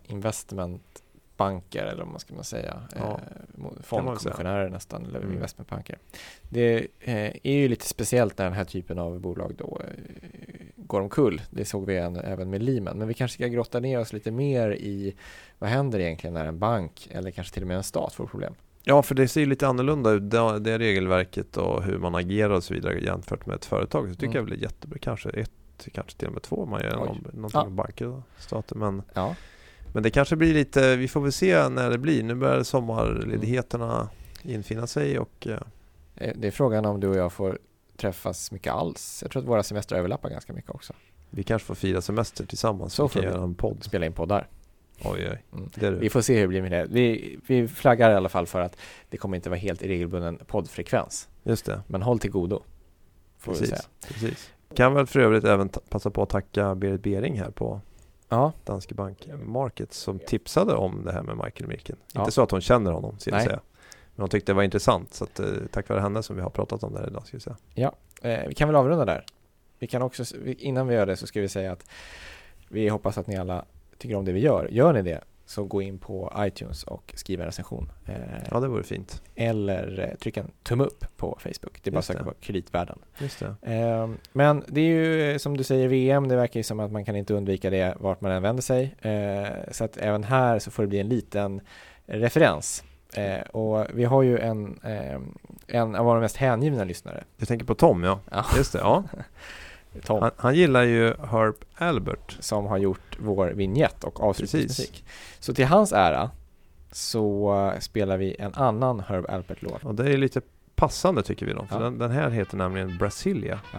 investmentbanker 1.38 1.84
eller 1.86 2.02
vad 2.02 2.10
man 2.10 2.20
ska 2.20 2.34
man 2.34 2.44
säga. 2.44 2.82
Ja, 2.96 3.20
eh, 3.56 3.82
fondkommissionärer 3.82 4.68
nästan 4.68 5.06
eller 5.06 5.20
Mm. 5.20 5.32
investmentbanker. 5.32 5.98
Det 6.50 6.86
eh, 7.00 7.32
är 7.42 7.52
ju 7.56 7.68
lite 7.68 7.86
speciellt 7.86 8.38
när 8.38 8.44
den 8.44 8.54
här 8.54 8.64
typen 8.64 8.98
av 8.98 9.20
bolag 9.20 9.54
då 9.58 9.80
eh, 9.80 10.66
går 10.76 11.00
omkull. 11.00 11.42
Det 11.50 11.64
såg 11.64 11.86
vi 11.86 11.96
en, 11.98 12.16
även 12.16 12.50
med 12.50 12.62
Lehman. 12.62 12.98
Men 12.98 13.08
vi 13.08 13.14
kanske 13.14 13.34
ska 13.34 13.46
grotta 13.48 13.80
ner 13.80 14.00
oss 14.00 14.12
lite 14.12 14.30
mer 14.30 14.70
i 14.74 15.14
vad 15.58 15.70
händer 15.70 15.98
egentligen 15.98 16.34
när 16.34 16.44
en 16.46 16.58
bank 16.58 17.08
eller 17.10 17.30
kanske 17.30 17.54
till 17.54 17.62
och 17.62 17.68
med 17.68 17.76
en 17.76 17.82
stat 17.82 18.12
får 18.12 18.26
problem. 18.26 18.54
Ja, 18.86 19.02
för 19.02 19.14
det 19.14 19.28
ser 19.28 19.40
ju 19.40 19.46
lite 19.46 19.66
annorlunda 19.68 20.10
ut, 20.10 20.30
det, 20.30 20.58
det 20.58 20.78
regelverket 20.78 21.56
och 21.56 21.82
hur 21.82 21.98
man 21.98 22.14
agerar 22.14 22.50
och 22.50 22.64
så 22.64 22.74
vidare 22.74 23.00
jämfört 23.04 23.46
med 23.46 23.56
ett 23.56 23.64
företag. 23.64 24.08
Så 24.08 24.14
tycker 24.14 24.24
Mm. 24.26 24.36
jag 24.36 24.42
väl 24.42 24.50
det 24.50 24.56
är 24.56 24.62
jättebra. 24.62 24.98
Kanske 24.98 25.30
ett, 25.30 25.50
kanske 25.94 26.18
till 26.18 26.26
och 26.28 26.34
med 26.34 26.42
två 26.42 26.56
om 26.56 26.70
man 26.70 26.82
gör 26.82 26.96
någon, 26.96 27.06
någonting 27.32 27.50
Ja. 27.60 27.64
med 27.64 27.72
banker 27.72 28.06
och 28.06 28.22
stater. 28.38 28.76
Men, 28.76 29.02
Ja, 29.14 29.34
men 29.94 30.02
det 30.02 30.10
kanske 30.10 30.36
blir 30.36 30.54
lite, 30.54 30.96
vi 30.96 31.08
får 31.08 31.20
väl 31.20 31.32
se 31.32 31.68
när 31.68 31.90
det 31.90 31.98
blir. 31.98 32.22
Nu 32.22 32.34
börjar 32.34 32.62
sommarledigheterna 32.62 34.08
infinna 34.42 34.86
sig 34.86 35.18
och 35.18 35.46
eh, 35.46 35.58
eh, 36.16 36.32
det 36.36 36.46
är 36.46 36.50
frågan 36.50 36.84
om 36.84 37.00
du 37.00 37.08
och 37.08 37.16
jag 37.16 37.32
får 37.32 37.58
träffas 37.96 38.52
mycket 38.52 38.72
alls. 38.72 39.18
Jag 39.22 39.30
tror 39.30 39.42
att 39.42 39.48
våra 39.48 39.62
semestrar 39.62 39.98
överlappar 39.98 40.30
ganska 40.30 40.52
mycket 40.52 40.70
också. 40.70 40.92
vi 41.30 41.42
kanske 41.42 41.66
får 41.66 41.74
fira 41.74 42.00
semester 42.00 42.46
tillsammans. 42.46 42.94
Så 42.94 43.02
vi 43.02 43.08
får 43.08 43.20
vi. 43.20 43.26
göra 43.26 43.42
en 43.42 43.54
podd. 43.54 43.84
Spela 43.84 44.06
in 44.06 44.12
poddar. 44.12 44.48
Oj, 45.04 45.28
oj. 45.30 45.44
Mm. 45.52 45.70
Det 45.74 45.90
du. 45.90 45.96
Vi 45.96 46.10
får 46.10 46.20
se 46.20 46.34
hur 46.34 46.42
det 46.42 46.48
blir 46.48 46.62
med 46.62 46.72
det. 46.72 46.86
Vi, 46.90 47.38
vi 47.46 47.68
flaggar 47.68 48.10
i 48.10 48.14
alla 48.14 48.28
fall 48.28 48.46
för 48.46 48.60
att 48.60 48.76
det 49.08 49.16
kommer 49.16 49.36
inte 49.36 49.50
vara 49.50 49.60
helt 49.60 49.82
i 49.82 49.88
regelbunden 49.88 50.38
poddfrekvens. 50.46 51.28
Just 51.42 51.64
det. 51.64 51.80
Men 51.86 52.02
håll 52.02 52.18
till 52.18 52.30
godo. 52.30 52.62
Får 53.38 53.52
vi 53.52 53.58
säga. 53.58 53.80
Precis. 54.00 54.20
Precis. 54.20 54.50
Kan 54.74 54.94
väl 54.94 55.06
för 55.06 55.20
övrigt 55.20 55.44
även 55.44 55.68
passa 55.68 56.10
på 56.10 56.22
att 56.22 56.28
tacka 56.28 56.74
Berit 56.74 57.02
Bering 57.02 57.38
här 57.38 57.50
på 57.50 57.80
Ja, 58.34 58.52
Danske 58.64 58.94
Bank 58.94 59.28
Markets 59.44 59.98
som 59.98 60.18
tipsade 60.18 60.74
om 60.74 61.04
det 61.04 61.12
här 61.12 61.22
med 61.22 61.36
Michael 61.36 61.68
Mirken. 61.68 61.96
Ja. 62.12 62.20
Inte 62.20 62.32
så 62.32 62.42
att 62.42 62.50
hon 62.50 62.60
känner 62.60 62.92
honom, 62.92 63.18
ska 63.18 63.30
jag 63.30 63.42
säga. 63.42 63.60
Men 64.14 64.22
hon 64.22 64.28
tyckte 64.30 64.52
det 64.52 64.56
var 64.56 64.62
intressant, 64.62 65.14
så 65.14 65.24
att, 65.24 65.40
eh, 65.40 65.46
tack 65.70 65.88
vare 65.88 66.00
henne 66.00 66.22
som 66.22 66.36
vi 66.36 66.42
har 66.42 66.50
pratat 66.50 66.82
om 66.84 66.92
det 66.92 66.98
här 66.98 67.06
idag, 67.06 67.26
ska 67.26 67.34
jag 67.34 67.42
säga. 67.42 67.56
eh, 68.22 68.48
vi 68.48 68.54
kan 68.54 68.68
väl 68.68 68.76
avrunda 68.76 69.04
där. 69.04 69.24
Vi 69.78 69.86
kan 69.86 70.02
också, 70.02 70.24
innan 70.46 70.88
vi 70.88 70.94
gör 70.94 71.06
det 71.06 71.16
så 71.16 71.26
ska 71.26 71.40
vi 71.40 71.48
säga 71.48 71.72
att 71.72 71.90
vi 72.68 72.88
hoppas 72.88 73.18
att 73.18 73.26
ni 73.26 73.36
alla 73.36 73.64
tycker 73.98 74.14
om 74.16 74.24
det 74.24 74.32
vi 74.32 74.40
gör. 74.40 74.68
Gör 74.70 74.92
ni 74.92 75.02
det 75.02 75.20
så 75.46 75.64
gå 75.64 75.82
in 75.82 75.98
på 75.98 76.32
iTunes 76.38 76.82
och 76.84 77.12
skriv 77.16 77.40
en 77.40 77.46
recension. 77.46 77.92
Eh, 78.06 78.14
Ja, 78.50 78.60
det 78.60 78.68
vore 78.68 78.82
fint. 78.82 79.22
Eller 79.34 80.08
eh, 80.10 80.16
tryck 80.18 80.36
en 80.36 80.50
tumme 80.62 80.84
upp 80.84 81.04
på 81.16 81.38
Facebook. 81.40 81.80
Det 81.82 81.90
är 81.90 81.92
bara 81.92 81.98
att 81.98 82.04
söka 82.04 82.24
på 82.24 82.32
kreditvärlden. 82.40 82.98
Just 83.18 83.38
det. 83.60 83.72
Eh, 83.74 84.10
Men 84.32 84.64
det 84.68 84.80
är 84.80 84.84
ju 84.84 85.30
eh, 85.32 85.38
som 85.38 85.56
du 85.56 85.64
säger 85.64 85.88
VM, 85.88 86.28
det 86.28 86.36
verkar 86.36 86.60
ju 86.60 86.64
som 86.64 86.80
att 86.80 86.92
man 86.92 87.04
kan 87.04 87.16
inte 87.16 87.34
undvika 87.34 87.70
det 87.70 87.94
vart 88.00 88.20
man 88.20 88.32
än 88.32 88.42
vänder 88.42 88.62
sig. 88.62 88.94
Så 89.70 89.84
att 89.84 89.96
även 89.96 90.24
här 90.24 90.58
så 90.58 90.70
får 90.70 90.82
det 90.82 90.86
bli 90.86 91.00
en 91.00 91.08
liten 91.08 91.60
referens. 92.06 92.84
Och 93.50 93.86
vi 93.94 94.04
har 94.04 94.22
ju 94.22 94.38
en, 94.38 94.78
eh, 94.84 95.20
en 95.66 95.94
av 95.94 96.04
våra 96.04 96.20
mest 96.20 96.36
hängivna 96.36 96.84
lyssnare, 96.84 97.24
Du 97.36 97.46
tänker 97.46 97.66
på 97.66 97.74
Tom, 97.74 98.04
ja. 98.04 98.20
Ja. 98.30 98.44
Just 98.56 98.72
det, 98.72 98.78
ja. 98.78 99.04
Tom, 100.04 100.22
Han, 100.22 100.30
han 100.36 100.54
gillar 100.54 100.82
ju 100.82 101.14
Herb 101.30 101.54
Albert. 101.74 102.36
som 102.40 102.66
har 102.66 102.78
gjort 102.78 103.16
vår 103.18 103.46
vignett 103.46 104.04
och 104.04 104.22
avslutningsmusik. 104.22 105.04
Så 105.40 105.54
till 105.54 105.66
hans 105.66 105.92
ära 105.92 106.30
så 106.92 107.54
eh, 107.74 107.80
spelar 107.80 108.16
vi 108.16 108.36
en 108.38 108.54
annan 108.54 109.00
Herb 109.00 109.26
Alpert-låt. 109.30 109.84
Och 109.84 109.94
det 109.94 110.12
är 110.12 110.16
lite 110.16 110.40
passande 110.76 111.22
tycker 111.22 111.46
vi 111.46 111.52
då. 111.52 111.66
För 111.66 111.76
Ja. 111.76 111.82
den, 111.82 111.98
den 111.98 112.10
här 112.10 112.30
heter 112.30 112.56
nämligen 112.56 112.98
Brasilia. 112.98 113.60
Ja. 113.72 113.78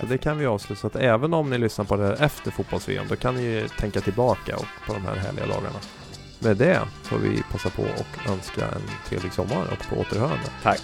Så 0.00 0.06
det 0.06 0.18
kan 0.18 0.38
vi 0.38 0.46
avsluta. 0.46 0.80
Så 0.80 0.86
att 0.86 0.96
även 0.96 1.34
om 1.34 1.50
ni 1.50 1.58
lyssnar 1.58 1.84
på 1.84 1.96
det 1.96 2.04
här 2.06 2.22
efter 2.24 2.50
fotbolls-VM, 2.50 3.06
då 3.08 3.16
kan 3.16 3.34
ni 3.34 3.42
ju 3.42 3.68
tänka 3.68 4.00
tillbaka 4.00 4.56
på 4.86 4.92
de 4.92 5.02
här 5.02 5.14
härliga 5.14 5.46
dagarna. 5.46 5.78
Med 6.38 6.56
det 6.56 6.80
får 7.02 7.18
vi 7.18 7.42
passa 7.52 7.70
på 7.70 7.82
och 7.82 8.30
önska 8.32 8.64
en 8.66 8.82
trevlig 9.08 9.32
sommar 9.32 9.66
och 9.72 9.88
på 9.94 10.00
återhörande. 10.00 10.44
Tack! 10.62 10.82